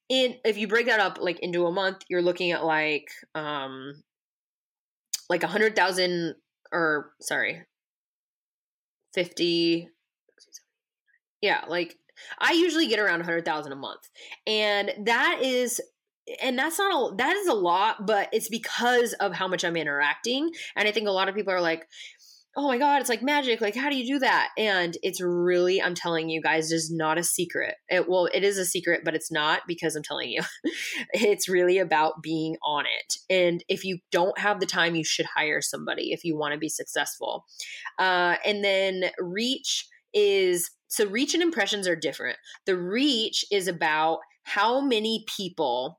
in 0.07 0.35
if 0.45 0.57
you 0.57 0.67
break 0.67 0.87
that 0.87 0.99
up 0.99 1.17
like 1.19 1.39
into 1.39 1.65
a 1.65 1.71
month, 1.71 2.03
you're 2.09 2.21
looking 2.21 2.51
at 2.51 2.65
like 2.65 3.09
um 3.35 4.03
like 5.29 5.43
a 5.43 5.47
100,000 5.47 6.35
or 6.71 7.11
sorry, 7.21 7.63
50 9.13 9.89
yeah, 11.41 11.63
like 11.67 11.95
I 12.39 12.53
usually 12.53 12.87
get 12.87 12.99
around 12.99 13.19
100,000 13.19 13.71
a 13.71 13.75
month. 13.75 14.09
And 14.45 14.91
that 15.05 15.39
is 15.41 15.81
and 16.41 16.57
that's 16.57 16.79
not 16.79 17.13
a 17.13 17.15
that 17.17 17.35
is 17.35 17.47
a 17.47 17.53
lot, 17.53 18.05
but 18.05 18.29
it's 18.31 18.49
because 18.49 19.13
of 19.13 19.33
how 19.33 19.47
much 19.47 19.63
I'm 19.63 19.75
interacting. 19.75 20.51
And 20.75 20.87
I 20.87 20.91
think 20.91 21.07
a 21.07 21.11
lot 21.11 21.29
of 21.29 21.35
people 21.35 21.53
are 21.53 21.61
like, 21.61 21.87
oh 22.57 22.67
my 22.67 22.79
god 22.79 22.99
it's 22.99 23.09
like 23.09 23.21
magic 23.21 23.61
like 23.61 23.75
how 23.75 23.89
do 23.89 23.95
you 23.95 24.15
do 24.15 24.19
that? 24.19 24.49
And 24.57 24.97
it's 25.03 25.21
really 25.21 25.81
i'm 25.81 25.93
telling 25.93 26.29
you 26.29 26.41
guys 26.41 26.71
is 26.71 26.91
not 26.91 27.17
a 27.17 27.23
secret. 27.23 27.75
It 27.89 28.09
well 28.09 28.27
it 28.33 28.43
is 28.43 28.57
a 28.57 28.65
secret 28.65 29.01
but 29.05 29.15
it's 29.15 29.31
not 29.31 29.61
because 29.67 29.95
i'm 29.95 30.03
telling 30.03 30.29
you. 30.29 30.41
It's 31.13 31.47
really 31.47 31.77
about 31.77 32.21
being 32.21 32.57
on 32.63 32.85
it. 32.85 33.15
And 33.29 33.63
if 33.69 33.83
you 33.85 33.99
don't 34.11 34.37
have 34.39 34.59
the 34.59 34.65
time 34.65 34.95
you 34.95 35.03
should 35.03 35.25
hire 35.25 35.61
somebody 35.61 36.11
if 36.11 36.23
you 36.23 36.35
want 36.37 36.53
to 36.53 36.59
be 36.59 36.69
successful. 36.69 37.45
Uh, 37.97 38.35
and 38.45 38.63
then 38.63 39.11
reach 39.19 39.87
is 40.13 40.71
so 40.87 41.05
reach 41.05 41.33
and 41.33 41.43
impressions 41.43 41.87
are 41.87 41.95
different. 41.95 42.37
The 42.65 42.77
reach 42.77 43.45
is 43.51 43.67
about 43.67 44.19
how 44.43 44.81
many 44.81 45.23
people 45.27 45.98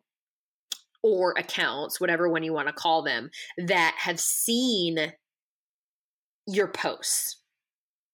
or 1.02 1.34
accounts, 1.38 2.00
whatever 2.00 2.28
one 2.28 2.42
you 2.42 2.52
want 2.52 2.68
to 2.68 2.74
call 2.74 3.02
them, 3.02 3.30
that 3.58 3.94
have 3.98 4.20
seen 4.20 5.12
your 6.46 6.68
posts. 6.68 7.38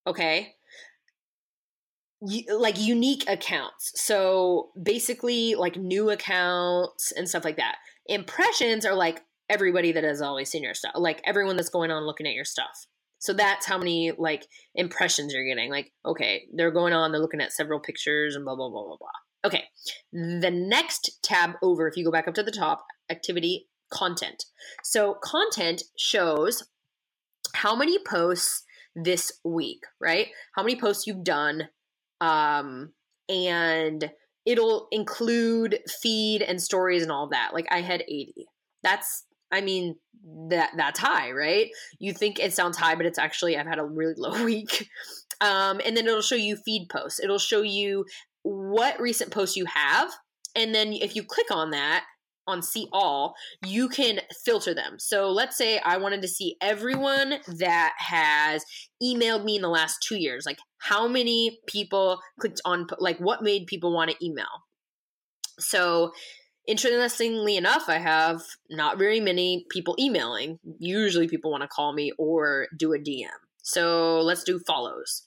Okay. 0.06 0.54
like 2.48 2.78
unique 2.80 3.24
accounts. 3.28 3.92
So 3.96 4.70
basically, 4.80 5.54
like 5.54 5.76
new 5.76 6.10
accounts 6.10 7.12
and 7.12 7.28
stuff 7.28 7.44
like 7.44 7.56
that. 7.56 7.76
Impressions 8.06 8.86
are 8.86 8.94
like 8.94 9.20
everybody 9.48 9.92
that 9.92 10.04
has 10.04 10.22
always 10.22 10.50
seen 10.50 10.62
your 10.62 10.74
stuff, 10.74 10.92
like 10.96 11.20
everyone 11.26 11.56
that's 11.56 11.68
going 11.68 11.90
on 11.90 12.06
looking 12.06 12.26
at 12.26 12.34
your 12.34 12.44
stuff. 12.44 12.86
So 13.18 13.32
that's 13.32 13.66
how 13.66 13.78
many 13.78 14.12
like 14.16 14.46
impressions 14.74 15.32
you're 15.32 15.46
getting. 15.46 15.70
Like, 15.70 15.92
okay, 16.04 16.44
they're 16.54 16.70
going 16.70 16.92
on, 16.92 17.12
they're 17.12 17.20
looking 17.20 17.40
at 17.40 17.52
several 17.52 17.80
pictures 17.80 18.36
and 18.36 18.44
blah, 18.44 18.56
blah, 18.56 18.68
blah, 18.68 18.84
blah, 18.84 18.96
blah. 18.98 19.08
Okay. 19.46 19.64
The 20.12 20.50
next 20.50 21.20
tab 21.22 21.52
over, 21.62 21.86
if 21.86 21.96
you 21.96 22.04
go 22.04 22.10
back 22.10 22.26
up 22.26 22.34
to 22.34 22.42
the 22.42 22.50
top, 22.50 22.84
activity 23.10 23.68
content. 23.90 24.44
So 24.82 25.16
content 25.22 25.84
shows 25.96 26.64
how 27.54 27.76
many 27.76 27.98
posts 27.98 28.64
this 28.96 29.32
week, 29.44 29.84
right? 30.00 30.28
How 30.56 30.62
many 30.62 30.78
posts 30.78 31.06
you've 31.06 31.22
done. 31.22 31.68
Um, 32.20 32.92
and 33.28 34.10
it'll 34.44 34.88
include 34.90 35.80
feed 36.02 36.42
and 36.42 36.60
stories 36.60 37.02
and 37.02 37.12
all 37.12 37.28
that. 37.28 37.50
Like 37.52 37.66
I 37.70 37.82
had 37.82 38.02
80. 38.02 38.46
That's 38.82 39.24
I 39.52 39.60
mean 39.60 39.96
that 40.48 40.70
that's 40.76 40.98
high, 40.98 41.30
right? 41.30 41.68
You 42.00 42.12
think 42.12 42.40
it 42.40 42.52
sounds 42.52 42.76
high, 42.76 42.96
but 42.96 43.06
it's 43.06 43.18
actually 43.18 43.56
I've 43.56 43.66
had 43.66 43.78
a 43.78 43.84
really 43.84 44.14
low 44.16 44.44
week. 44.44 44.88
Um, 45.40 45.80
and 45.84 45.96
then 45.96 46.06
it'll 46.06 46.22
show 46.22 46.34
you 46.34 46.56
feed 46.56 46.88
posts. 46.88 47.20
It'll 47.20 47.38
show 47.38 47.62
you 47.62 48.06
what 48.46 49.00
recent 49.00 49.32
posts 49.32 49.56
you 49.56 49.66
have, 49.66 50.12
and 50.54 50.74
then 50.74 50.92
if 50.92 51.16
you 51.16 51.24
click 51.24 51.50
on 51.50 51.70
that, 51.70 52.04
on 52.46 52.62
see 52.62 52.86
all, 52.92 53.34
you 53.64 53.88
can 53.88 54.20
filter 54.44 54.72
them. 54.72 54.98
So 54.98 55.30
let's 55.32 55.56
say 55.56 55.80
I 55.80 55.96
wanted 55.96 56.22
to 56.22 56.28
see 56.28 56.56
everyone 56.60 57.34
that 57.48 57.94
has 57.98 58.64
emailed 59.02 59.44
me 59.44 59.56
in 59.56 59.62
the 59.62 59.68
last 59.68 59.98
two 60.00 60.16
years. 60.16 60.46
Like 60.46 60.58
how 60.78 61.08
many 61.08 61.58
people 61.66 62.20
clicked 62.38 62.60
on, 62.64 62.86
like 63.00 63.18
what 63.18 63.42
made 63.42 63.66
people 63.66 63.92
want 63.92 64.12
to 64.12 64.24
email. 64.24 64.46
So 65.58 66.12
interestingly 66.68 67.56
enough, 67.56 67.88
I 67.88 67.98
have 67.98 68.42
not 68.70 68.96
very 68.96 69.18
many 69.18 69.66
people 69.68 69.96
emailing. 69.98 70.60
Usually 70.78 71.26
people 71.26 71.50
want 71.50 71.62
to 71.62 71.68
call 71.68 71.92
me 71.94 72.12
or 72.16 72.68
do 72.76 72.92
a 72.92 72.98
DM. 72.98 73.26
So 73.62 74.20
let's 74.20 74.44
do 74.44 74.60
follows. 74.60 75.25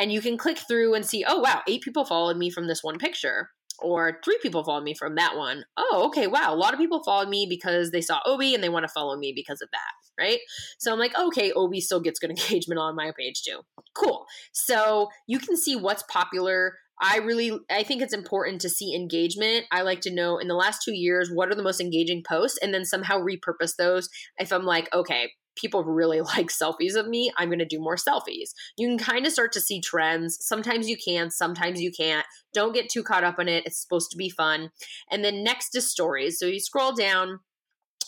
And 0.00 0.12
you 0.12 0.20
can 0.20 0.36
click 0.36 0.58
through 0.58 0.94
and 0.94 1.04
see, 1.04 1.24
oh, 1.26 1.40
wow, 1.40 1.62
eight 1.66 1.82
people 1.82 2.04
followed 2.04 2.36
me 2.36 2.50
from 2.50 2.68
this 2.68 2.82
one 2.82 2.98
picture 2.98 3.50
or 3.80 4.18
three 4.24 4.38
people 4.42 4.64
followed 4.64 4.84
me 4.84 4.94
from 4.94 5.14
that 5.14 5.36
one. 5.36 5.64
Oh, 5.76 6.04
okay, 6.06 6.26
wow. 6.26 6.52
A 6.52 6.56
lot 6.56 6.72
of 6.72 6.80
people 6.80 7.02
followed 7.04 7.28
me 7.28 7.46
because 7.48 7.90
they 7.90 8.00
saw 8.00 8.20
Obi 8.26 8.54
and 8.54 8.62
they 8.62 8.68
want 8.68 8.84
to 8.84 8.92
follow 8.92 9.16
me 9.16 9.32
because 9.34 9.60
of 9.60 9.68
that, 9.70 10.22
right? 10.22 10.40
So 10.78 10.92
I'm 10.92 10.98
like, 10.98 11.12
oh, 11.16 11.28
okay, 11.28 11.52
Obi 11.52 11.80
still 11.80 12.00
gets 12.00 12.18
good 12.18 12.30
engagement 12.38 12.78
on 12.78 12.96
my 12.96 13.12
page 13.16 13.42
too. 13.42 13.60
Cool. 13.94 14.26
So 14.52 15.08
you 15.26 15.38
can 15.38 15.56
see 15.56 15.76
what's 15.76 16.02
popular. 16.04 16.74
I 17.00 17.18
really 17.18 17.56
I 17.70 17.84
think 17.84 18.02
it's 18.02 18.12
important 18.12 18.60
to 18.62 18.68
see 18.68 18.94
engagement. 18.94 19.66
I 19.70 19.82
like 19.82 20.00
to 20.00 20.14
know 20.14 20.38
in 20.38 20.48
the 20.48 20.54
last 20.54 20.82
2 20.84 20.92
years 20.92 21.30
what 21.32 21.48
are 21.48 21.54
the 21.54 21.62
most 21.62 21.80
engaging 21.80 22.24
posts 22.28 22.58
and 22.60 22.74
then 22.74 22.84
somehow 22.84 23.20
repurpose 23.20 23.76
those 23.76 24.08
if 24.38 24.52
I'm 24.52 24.64
like, 24.64 24.92
okay, 24.92 25.30
people 25.58 25.84
really 25.84 26.20
like 26.36 26.48
selfies 26.48 26.94
of 26.94 27.08
me, 27.08 27.30
I'm 27.36 27.48
going 27.48 27.58
to 27.58 27.64
do 27.64 27.80
more 27.80 27.96
selfies. 27.96 28.50
You 28.76 28.88
can 28.88 28.98
kind 28.98 29.26
of 29.26 29.32
start 29.32 29.52
to 29.52 29.60
see 29.60 29.80
trends. 29.80 30.38
Sometimes 30.40 30.88
you 30.88 30.96
can, 30.96 31.30
sometimes 31.30 31.80
you 31.80 31.92
can't. 31.92 32.26
Don't 32.54 32.74
get 32.74 32.88
too 32.88 33.02
caught 33.02 33.24
up 33.24 33.38
in 33.38 33.48
it. 33.48 33.66
It's 33.66 33.80
supposed 33.80 34.10
to 34.12 34.16
be 34.16 34.30
fun. 34.30 34.70
And 35.10 35.24
then 35.24 35.44
next 35.44 35.74
is 35.74 35.90
stories. 35.90 36.38
So 36.38 36.46
you 36.46 36.60
scroll 36.60 36.92
down, 36.92 37.40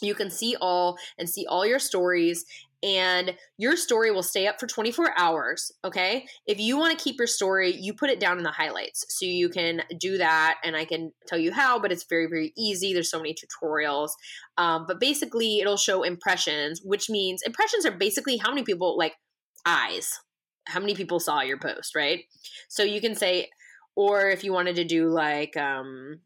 you 0.01 0.15
can 0.15 0.31
see 0.31 0.57
all 0.61 0.97
and 1.19 1.29
see 1.29 1.47
all 1.47 1.67
your 1.67 1.79
stories 1.79 2.45
and 2.83 3.37
your 3.59 3.76
story 3.76 4.11
will 4.11 4.22
stay 4.22 4.47
up 4.47 4.59
for 4.59 4.66
24 4.66 5.12
hours. 5.18 5.70
Okay. 5.85 6.26
If 6.47 6.59
you 6.59 6.78
want 6.78 6.97
to 6.97 7.03
keep 7.03 7.18
your 7.18 7.26
story, 7.26 7.74
you 7.74 7.93
put 7.93 8.11
it 8.11 8.20
down 8.20 8.39
in 8.39 8.45
the 8.45 8.51
highlights. 8.51 9.05
So 9.09 9.26
you 9.26 9.49
can 9.51 9.83
do 9.99 10.18
that, 10.18 10.57
and 10.64 10.76
I 10.76 10.85
can 10.85 11.12
tell 11.26 11.39
you 11.39 11.53
how, 11.53 11.78
but 11.78 11.93
it's 11.93 12.05
very, 12.09 12.26
very 12.26 12.53
easy. 12.57 12.93
There's 12.93 13.11
so 13.11 13.18
many 13.18 13.35
tutorials. 13.35 14.11
Um, 14.57 14.87
but 14.87 15.01
basically, 15.01 15.61
it'll 15.61 15.76
show 15.76 16.03
impressions, 16.03 16.81
which 16.83 17.11
means 17.11 17.43
impressions 17.43 17.85
are 17.85 17.93
basically 17.93 18.39
how 18.39 18.49
many 18.51 18.62
people, 18.62 18.97
like 18.97 19.14
eyes, 19.66 20.18
how 20.66 20.81
many 20.81 20.95
people 20.95 21.20
saw 21.20 21.43
your 21.43 21.59
post, 21.59 21.95
right? 21.95 22.24
So 22.68 22.83
you 22.83 23.01
can 23.01 23.14
say, 23.14 23.51
or 23.95 24.31
if 24.31 24.43
you 24.43 24.53
wanted 24.53 24.76
to 24.76 24.85
do 24.85 25.09
like, 25.09 25.57
um, 25.57 26.20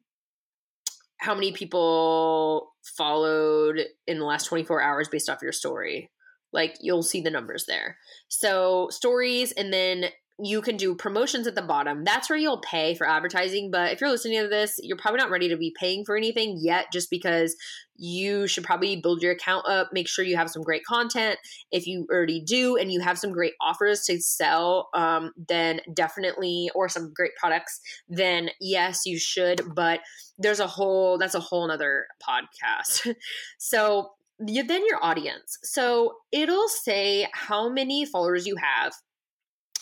how 1.18 1.34
many 1.34 1.52
people 1.52 2.74
followed 2.82 3.80
in 4.06 4.18
the 4.18 4.26
last 4.26 4.44
24 4.44 4.82
hours 4.82 5.08
based 5.08 5.30
off 5.30 5.40
your 5.40 5.52
story 5.52 6.10
like 6.54 6.76
you'll 6.80 7.02
see 7.02 7.20
the 7.20 7.30
numbers 7.30 7.66
there. 7.66 7.98
So 8.28 8.88
stories 8.90 9.52
and 9.52 9.72
then 9.72 10.06
you 10.42 10.60
can 10.60 10.76
do 10.76 10.96
promotions 10.96 11.46
at 11.46 11.54
the 11.54 11.62
bottom. 11.62 12.02
That's 12.02 12.28
where 12.28 12.38
you'll 12.38 12.60
pay 12.60 12.96
for 12.96 13.08
advertising. 13.08 13.70
But 13.70 13.92
if 13.92 14.00
you're 14.00 14.10
listening 14.10 14.42
to 14.42 14.48
this, 14.48 14.74
you're 14.82 14.96
probably 14.96 15.18
not 15.18 15.30
ready 15.30 15.48
to 15.48 15.56
be 15.56 15.72
paying 15.78 16.04
for 16.04 16.16
anything 16.16 16.58
yet, 16.60 16.86
just 16.92 17.08
because 17.08 17.54
you 17.96 18.48
should 18.48 18.64
probably 18.64 18.96
build 18.96 19.22
your 19.22 19.30
account 19.30 19.64
up. 19.68 19.90
Make 19.92 20.08
sure 20.08 20.24
you 20.24 20.36
have 20.36 20.50
some 20.50 20.62
great 20.62 20.84
content. 20.84 21.38
If 21.70 21.86
you 21.86 22.08
already 22.10 22.40
do 22.40 22.76
and 22.76 22.90
you 22.90 23.00
have 23.00 23.16
some 23.16 23.30
great 23.30 23.52
offers 23.60 24.02
to 24.06 24.20
sell, 24.20 24.88
um, 24.92 25.30
then 25.36 25.80
definitely, 25.94 26.68
or 26.74 26.88
some 26.88 27.12
great 27.14 27.36
products, 27.38 27.80
then 28.08 28.50
yes, 28.60 29.02
you 29.06 29.20
should. 29.20 29.60
But 29.76 30.00
there's 30.36 30.60
a 30.60 30.66
whole, 30.66 31.16
that's 31.16 31.36
a 31.36 31.40
whole 31.40 31.68
nother 31.68 32.06
podcast. 32.20 33.14
so 33.58 34.10
then 34.38 34.86
your 34.86 35.02
audience. 35.02 35.58
So 35.62 36.14
it'll 36.32 36.68
say 36.68 37.28
how 37.32 37.68
many 37.68 38.04
followers 38.04 38.46
you 38.46 38.56
have, 38.56 38.92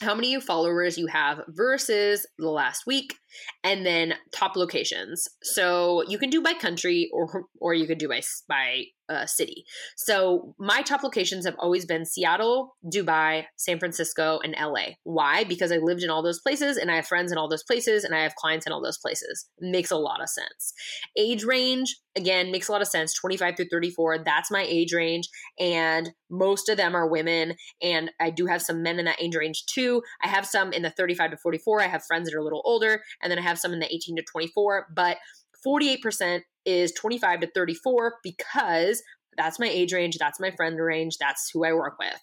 how 0.00 0.14
many 0.14 0.40
followers 0.40 0.98
you 0.98 1.07
have 1.07 1.42
versus 1.48 2.26
the 2.38 2.50
last 2.50 2.86
week, 2.86 3.16
and 3.64 3.84
then 3.86 4.14
top 4.32 4.56
locations. 4.56 5.28
So 5.42 6.02
you 6.08 6.18
can 6.18 6.30
do 6.30 6.42
by 6.42 6.54
country 6.54 7.10
or 7.12 7.46
or 7.60 7.74
you 7.74 7.86
could 7.86 7.98
do 7.98 8.08
by 8.08 8.22
by 8.48 8.84
uh, 9.12 9.26
city. 9.26 9.64
So 9.96 10.54
my 10.58 10.82
top 10.82 11.02
locations 11.02 11.44
have 11.44 11.56
always 11.58 11.84
been 11.84 12.06
Seattle, 12.06 12.76
Dubai, 12.84 13.44
San 13.56 13.78
Francisco, 13.78 14.40
and 14.42 14.54
LA. 14.58 14.94
Why? 15.04 15.44
Because 15.44 15.70
I 15.72 15.76
lived 15.76 16.02
in 16.02 16.10
all 16.10 16.22
those 16.22 16.40
places 16.40 16.76
and 16.76 16.90
I 16.90 16.96
have 16.96 17.06
friends 17.06 17.30
in 17.30 17.38
all 17.38 17.48
those 17.48 17.64
places 17.64 18.04
and 18.04 18.14
I 18.14 18.22
have 18.22 18.34
clients 18.36 18.66
in 18.66 18.72
all 18.72 18.82
those 18.82 18.98
places. 18.98 19.48
makes 19.60 19.90
a 19.90 19.96
lot 19.96 20.22
of 20.22 20.28
sense. 20.28 20.72
Age 21.16 21.44
range, 21.44 21.96
again, 22.16 22.50
makes 22.50 22.68
a 22.68 22.72
lot 22.72 22.82
of 22.82 22.88
sense. 22.88 23.14
25 23.14 23.56
through 23.56 23.68
34, 23.70 24.24
that's 24.24 24.50
my 24.50 24.62
age 24.62 24.92
range. 24.92 25.28
And 25.58 26.10
most 26.30 26.68
of 26.68 26.76
them 26.76 26.94
are 26.94 27.08
women. 27.08 27.54
And 27.82 28.10
I 28.20 28.30
do 28.30 28.46
have 28.46 28.62
some 28.62 28.82
men 28.82 28.98
in 28.98 29.04
that 29.04 29.20
age 29.20 29.36
range 29.36 29.64
too. 29.66 30.02
I 30.22 30.28
have 30.28 30.46
some 30.46 30.72
in 30.72 30.82
the 30.82 30.90
35 30.90 31.32
to 31.32 31.36
44. 31.36 31.82
I 31.82 31.88
have 31.88 32.04
friends 32.04 32.28
that 32.28 32.36
are 32.36 32.40
a 32.40 32.44
little 32.44 32.62
older. 32.64 33.02
And 33.22 33.30
then 33.30 33.38
I 33.38 33.42
have 33.42 33.58
some 33.58 33.72
in 33.72 33.80
the 33.80 33.92
18 33.92 34.16
to 34.16 34.22
24. 34.22 34.88
But 34.94 35.18
48% 35.66 36.40
is 36.64 36.92
25 36.92 37.40
to 37.40 37.50
34 37.54 38.14
because 38.22 39.02
that's 39.36 39.58
my 39.58 39.68
age 39.68 39.92
range, 39.92 40.18
that's 40.18 40.40
my 40.40 40.50
friend 40.50 40.78
range, 40.78 41.16
that's 41.18 41.50
who 41.52 41.64
I 41.64 41.72
work 41.72 41.96
with. 41.98 42.20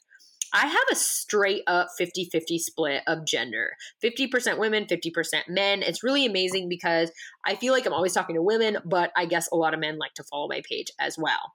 I 0.52 0.66
have 0.66 0.86
a 0.91 0.95
straight 0.95 1.62
up 1.68 1.89
50 1.97 2.26
50 2.32 2.58
split 2.58 3.04
of 3.06 3.26
gender 3.28 3.74
50% 4.04 4.58
women, 4.58 4.86
50% 4.86 5.47
men. 5.47 5.84
It's 5.84 6.04
really 6.04 6.26
amazing 6.26 6.70
because 6.70 7.12
I 7.45 7.56
feel 7.56 7.72
like 7.72 7.86
I'm 7.86 7.93
always 7.93 8.14
talking 8.14 8.36
to 8.36 8.41
women, 8.41 8.78
but 8.84 9.12
I 9.16 9.26
guess 9.26 9.47
a 9.52 9.56
lot 9.56 9.76
of 9.76 9.80
men 9.80 10.00
like 10.00 10.16
to 10.16 10.24
follow 10.24 10.47
my 10.47 10.62
page 10.68 10.88
as 11.00 11.18
well 11.20 11.54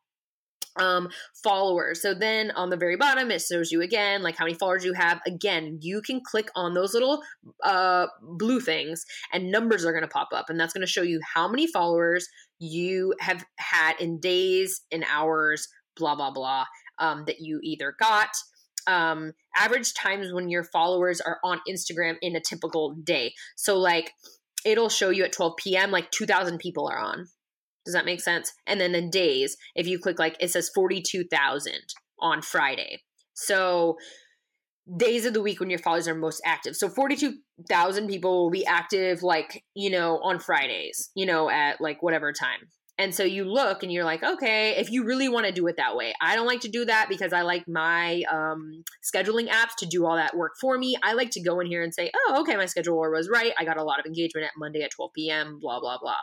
um 0.77 1.09
followers. 1.43 2.03
So 2.03 2.14
then 2.14 2.51
on 2.53 2.70
the 2.70 2.77
very 2.77 2.97
bottom 2.97 3.31
it 3.31 3.41
shows 3.41 3.70
you 3.70 3.83
again 3.83 4.22
like 4.22 4.37
how 4.37 4.45
many 4.45 4.57
followers 4.57 4.85
you 4.85 4.93
have. 4.95 5.20
Again 5.27 5.79
you 5.81 6.03
can 6.03 6.20
click 6.25 6.49
on 6.55 6.75
those 6.75 6.95
little 6.95 7.22
uh 7.62 8.07
blue 8.22 8.61
things 8.61 9.05
and 9.33 9.51
numbers 9.51 9.85
are 9.85 9.93
going 9.93 10.03
to 10.03 10.09
pop 10.09 10.29
up 10.33 10.47
and 10.49 10.59
that's 10.59 10.72
going 10.72 10.87
to 10.87 10.93
show 10.93 11.03
you 11.03 11.20
how 11.35 11.49
many 11.49 11.66
followers 11.66 12.29
you 12.59 13.14
have 13.20 13.45
had 13.59 14.01
in 14.01 14.20
days 14.20 14.83
in 14.91 15.05
hours 15.05 15.68
blah 15.97 16.14
blah 16.14 16.31
blah 16.31 16.64
um, 16.99 17.25
that 17.27 17.41
you 17.41 17.61
either 17.62 17.95
got. 17.99 18.31
Um 18.87 19.33
average 19.57 19.95
times 19.95 20.33
when 20.33 20.49
your 20.49 20.64
followers 20.64 21.20
are 21.20 21.39
on 21.45 21.61
instagram 21.68 22.16
in 22.20 22.37
a 22.37 22.41
typical 22.41 22.95
day. 22.95 23.33
So 23.57 23.79
like 23.79 24.12
it'll 24.64 24.89
show 24.89 25.11
you 25.11 25.25
at 25.25 25.33
12 25.33 25.57
p.m 25.57 25.91
like 25.91 26.11
2000 26.11 26.59
people 26.59 26.89
are 26.89 26.99
on 26.99 27.29
does 27.85 27.95
that 27.95 28.05
make 28.05 28.20
sense? 28.20 28.53
And 28.66 28.80
then 28.80 28.93
the 28.93 29.09
days, 29.09 29.57
if 29.74 29.87
you 29.87 29.99
click 29.99 30.18
like 30.18 30.37
it 30.41 30.51
says 30.51 30.70
42,000 30.74 31.74
on 32.20 32.43
Friday. 32.43 33.03
So 33.35 33.97
days 34.97 35.24
of 35.24 35.35
the 35.35 35.43
week 35.43 35.61
when 35.61 35.70
your 35.70 35.78
followers 35.78 36.09
are 36.09 36.14
most 36.14 36.43
active. 36.45 36.76
So 36.76 36.89
42,000 36.89 38.07
people 38.07 38.45
will 38.45 38.51
be 38.51 38.66
active 38.66 39.22
like, 39.22 39.64
you 39.74 39.91
know, 39.91 40.18
on 40.22 40.39
Fridays, 40.39 41.11
you 41.14 41.26
know, 41.26 41.49
at 41.51 41.80
like 41.80 42.03
whatever 42.03 42.32
time. 42.32 42.68
And 42.97 43.12
so 43.12 43.24
you 43.24 43.45
look 43.45 43.82
and 43.82 43.91
you're 43.91 44.05
like, 44.05 44.22
okay, 44.22 44.76
if 44.76 44.89
you 44.89 45.05
really 45.05 45.28
want 45.28 45.47
to 45.47 45.53
do 45.53 45.66
it 45.66 45.76
that 45.78 45.97
way. 45.97 46.14
I 46.20 46.37
don't 46.37 46.47
like 46.47 46.61
to 46.61 46.68
do 46.68 46.85
that 46.85 47.09
because 47.09 47.32
I 47.32 47.43
like 47.43 47.64
my 47.66 48.22
um, 48.30 48.85
scheduling 49.03 49.49
apps 49.49 49.74
to 49.78 49.87
do 49.87 50.07
all 50.07 50.14
that 50.14 50.37
work 50.37 50.53
for 50.61 50.78
me. 50.78 50.97
I 51.03 51.14
like 51.14 51.30
to 51.30 51.43
go 51.43 51.59
in 51.59 51.66
here 51.66 51.82
and 51.82 51.93
say, 51.93 52.12
oh, 52.14 52.43
okay, 52.43 52.55
my 52.55 52.66
scheduler 52.66 53.11
was 53.11 53.28
right. 53.28 53.53
I 53.59 53.64
got 53.64 53.78
a 53.78 53.82
lot 53.82 53.99
of 53.99 54.07
engagement 54.07 54.47
at 54.47 54.53
Monday 54.57 54.82
at 54.82 54.93
12 54.93 55.11
p.m., 55.12 55.59
blah, 55.61 55.80
blah, 55.80 55.99
blah 56.01 56.14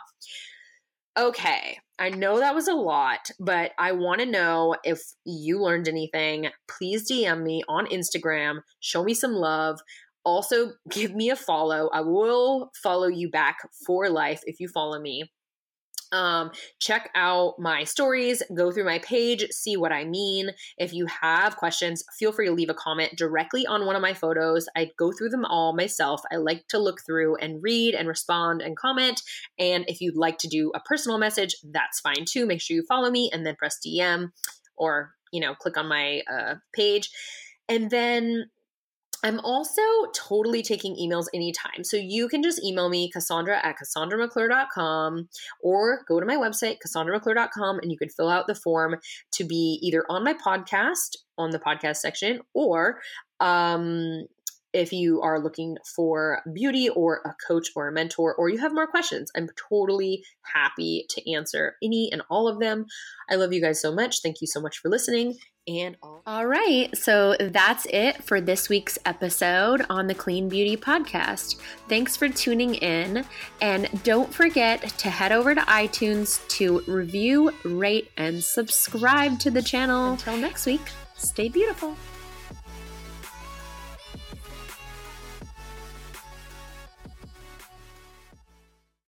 okay, 1.18 1.78
I 1.98 2.10
know 2.10 2.38
that 2.38 2.54
was 2.54 2.68
a 2.68 2.74
lot, 2.74 3.30
but 3.38 3.72
I 3.78 3.92
want 3.92 4.20
to 4.20 4.26
know 4.26 4.76
if 4.84 5.00
you 5.24 5.60
learned 5.60 5.88
anything. 5.88 6.48
Please 6.68 7.10
DM 7.10 7.42
me 7.42 7.62
on 7.68 7.86
Instagram, 7.86 8.60
show 8.80 9.04
me 9.04 9.14
some 9.14 9.32
love. 9.32 9.80
Also, 10.24 10.72
give 10.90 11.14
me 11.14 11.30
a 11.30 11.36
follow. 11.36 11.90
I 11.92 12.00
will 12.00 12.70
follow 12.82 13.08
you 13.08 13.30
back 13.30 13.58
for 13.86 14.08
life 14.08 14.42
if 14.46 14.60
you 14.60 14.68
follow 14.68 15.00
me. 15.00 15.30
Um, 16.12 16.50
check 16.78 17.10
out 17.14 17.54
my 17.58 17.84
stories, 17.84 18.42
go 18.54 18.70
through 18.70 18.84
my 18.84 18.98
page, 18.98 19.46
see 19.50 19.76
what 19.76 19.92
I 19.92 20.04
mean. 20.04 20.50
If 20.78 20.92
you 20.92 21.06
have 21.06 21.56
questions, 21.56 22.04
feel 22.18 22.32
free 22.32 22.46
to 22.46 22.52
leave 22.52 22.70
a 22.70 22.74
comment 22.74 23.16
directly 23.16 23.66
on 23.66 23.86
one 23.86 23.96
of 23.96 24.02
my 24.02 24.14
photos. 24.14 24.68
I 24.76 24.90
go 24.98 25.10
through 25.10 25.30
them 25.30 25.44
all 25.44 25.74
myself. 25.74 26.20
I 26.30 26.36
like 26.36 26.68
to 26.68 26.78
look 26.78 27.00
through 27.04 27.36
and 27.36 27.62
read 27.62 27.94
and 27.94 28.06
respond 28.06 28.62
and 28.62 28.76
comment. 28.76 29.22
And 29.58 29.84
if 29.88 30.00
you'd 30.00 30.16
like 30.16 30.38
to 30.38 30.48
do 30.48 30.70
a 30.74 30.80
personal 30.80 31.18
message, 31.18 31.56
that's 31.72 32.00
fine 32.00 32.24
too. 32.26 32.46
Make 32.46 32.60
sure 32.60 32.76
you 32.76 32.84
follow 32.86 33.10
me 33.10 33.30
and 33.32 33.46
then 33.46 33.56
press 33.56 33.78
DM 33.84 34.30
or, 34.76 35.12
you 35.32 35.40
know, 35.40 35.54
click 35.54 35.76
on 35.76 35.88
my 35.88 36.22
uh, 36.30 36.56
page. 36.74 37.10
And 37.68 37.90
then 37.90 38.50
I'm 39.22 39.40
also 39.40 39.82
totally 40.14 40.62
taking 40.62 40.96
emails 40.96 41.26
anytime. 41.32 41.84
So 41.84 41.96
you 41.96 42.28
can 42.28 42.42
just 42.42 42.62
email 42.64 42.88
me, 42.88 43.10
Cassandra 43.10 43.64
at 43.64 43.76
CassandraMcClure.com, 43.78 45.28
or 45.62 46.04
go 46.08 46.18
to 46.18 46.26
my 46.26 46.36
website, 46.36 46.78
CassandraMcClure.com, 46.84 47.78
and 47.80 47.92
you 47.92 47.98
can 47.98 48.08
fill 48.08 48.28
out 48.28 48.46
the 48.46 48.54
form 48.54 48.96
to 49.32 49.44
be 49.44 49.78
either 49.82 50.04
on 50.08 50.24
my 50.24 50.34
podcast, 50.34 51.16
on 51.38 51.50
the 51.50 51.58
podcast 51.58 51.96
section, 51.96 52.40
or 52.54 53.00
um, 53.40 54.26
if 54.72 54.92
you 54.92 55.20
are 55.20 55.38
looking 55.38 55.76
for 55.94 56.42
beauty 56.52 56.88
or 56.88 57.20
a 57.24 57.34
coach 57.46 57.68
or 57.76 57.88
a 57.88 57.92
mentor, 57.92 58.34
or 58.34 58.48
you 58.48 58.58
have 58.58 58.74
more 58.74 58.86
questions, 58.86 59.30
I'm 59.36 59.48
totally 59.68 60.24
happy 60.54 61.06
to 61.10 61.32
answer 61.32 61.76
any 61.82 62.10
and 62.12 62.22
all 62.30 62.48
of 62.48 62.58
them. 62.58 62.86
I 63.30 63.36
love 63.36 63.52
you 63.52 63.60
guys 63.60 63.80
so 63.80 63.94
much. 63.94 64.22
Thank 64.22 64.40
you 64.40 64.46
so 64.46 64.60
much 64.60 64.78
for 64.78 64.88
listening 64.88 65.36
and 65.68 65.96
all. 66.02 66.22
All 66.26 66.46
right. 66.46 66.96
So 66.96 67.36
that's 67.38 67.86
it 67.86 68.22
for 68.24 68.40
this 68.40 68.68
week's 68.68 68.98
episode 69.04 69.84
on 69.88 70.06
the 70.06 70.14
Clean 70.14 70.48
Beauty 70.48 70.76
Podcast. 70.76 71.56
Thanks 71.88 72.16
for 72.16 72.28
tuning 72.28 72.74
in. 72.76 73.24
And 73.60 73.88
don't 74.02 74.32
forget 74.32 74.82
to 74.98 75.10
head 75.10 75.32
over 75.32 75.54
to 75.54 75.60
iTunes 75.62 76.46
to 76.48 76.80
review, 76.86 77.52
rate, 77.64 78.10
and 78.16 78.42
subscribe 78.42 79.38
to 79.40 79.50
the 79.50 79.62
channel. 79.62 80.12
Until 80.12 80.36
next 80.36 80.66
week, 80.66 80.82
stay 81.14 81.48
beautiful. 81.48 81.96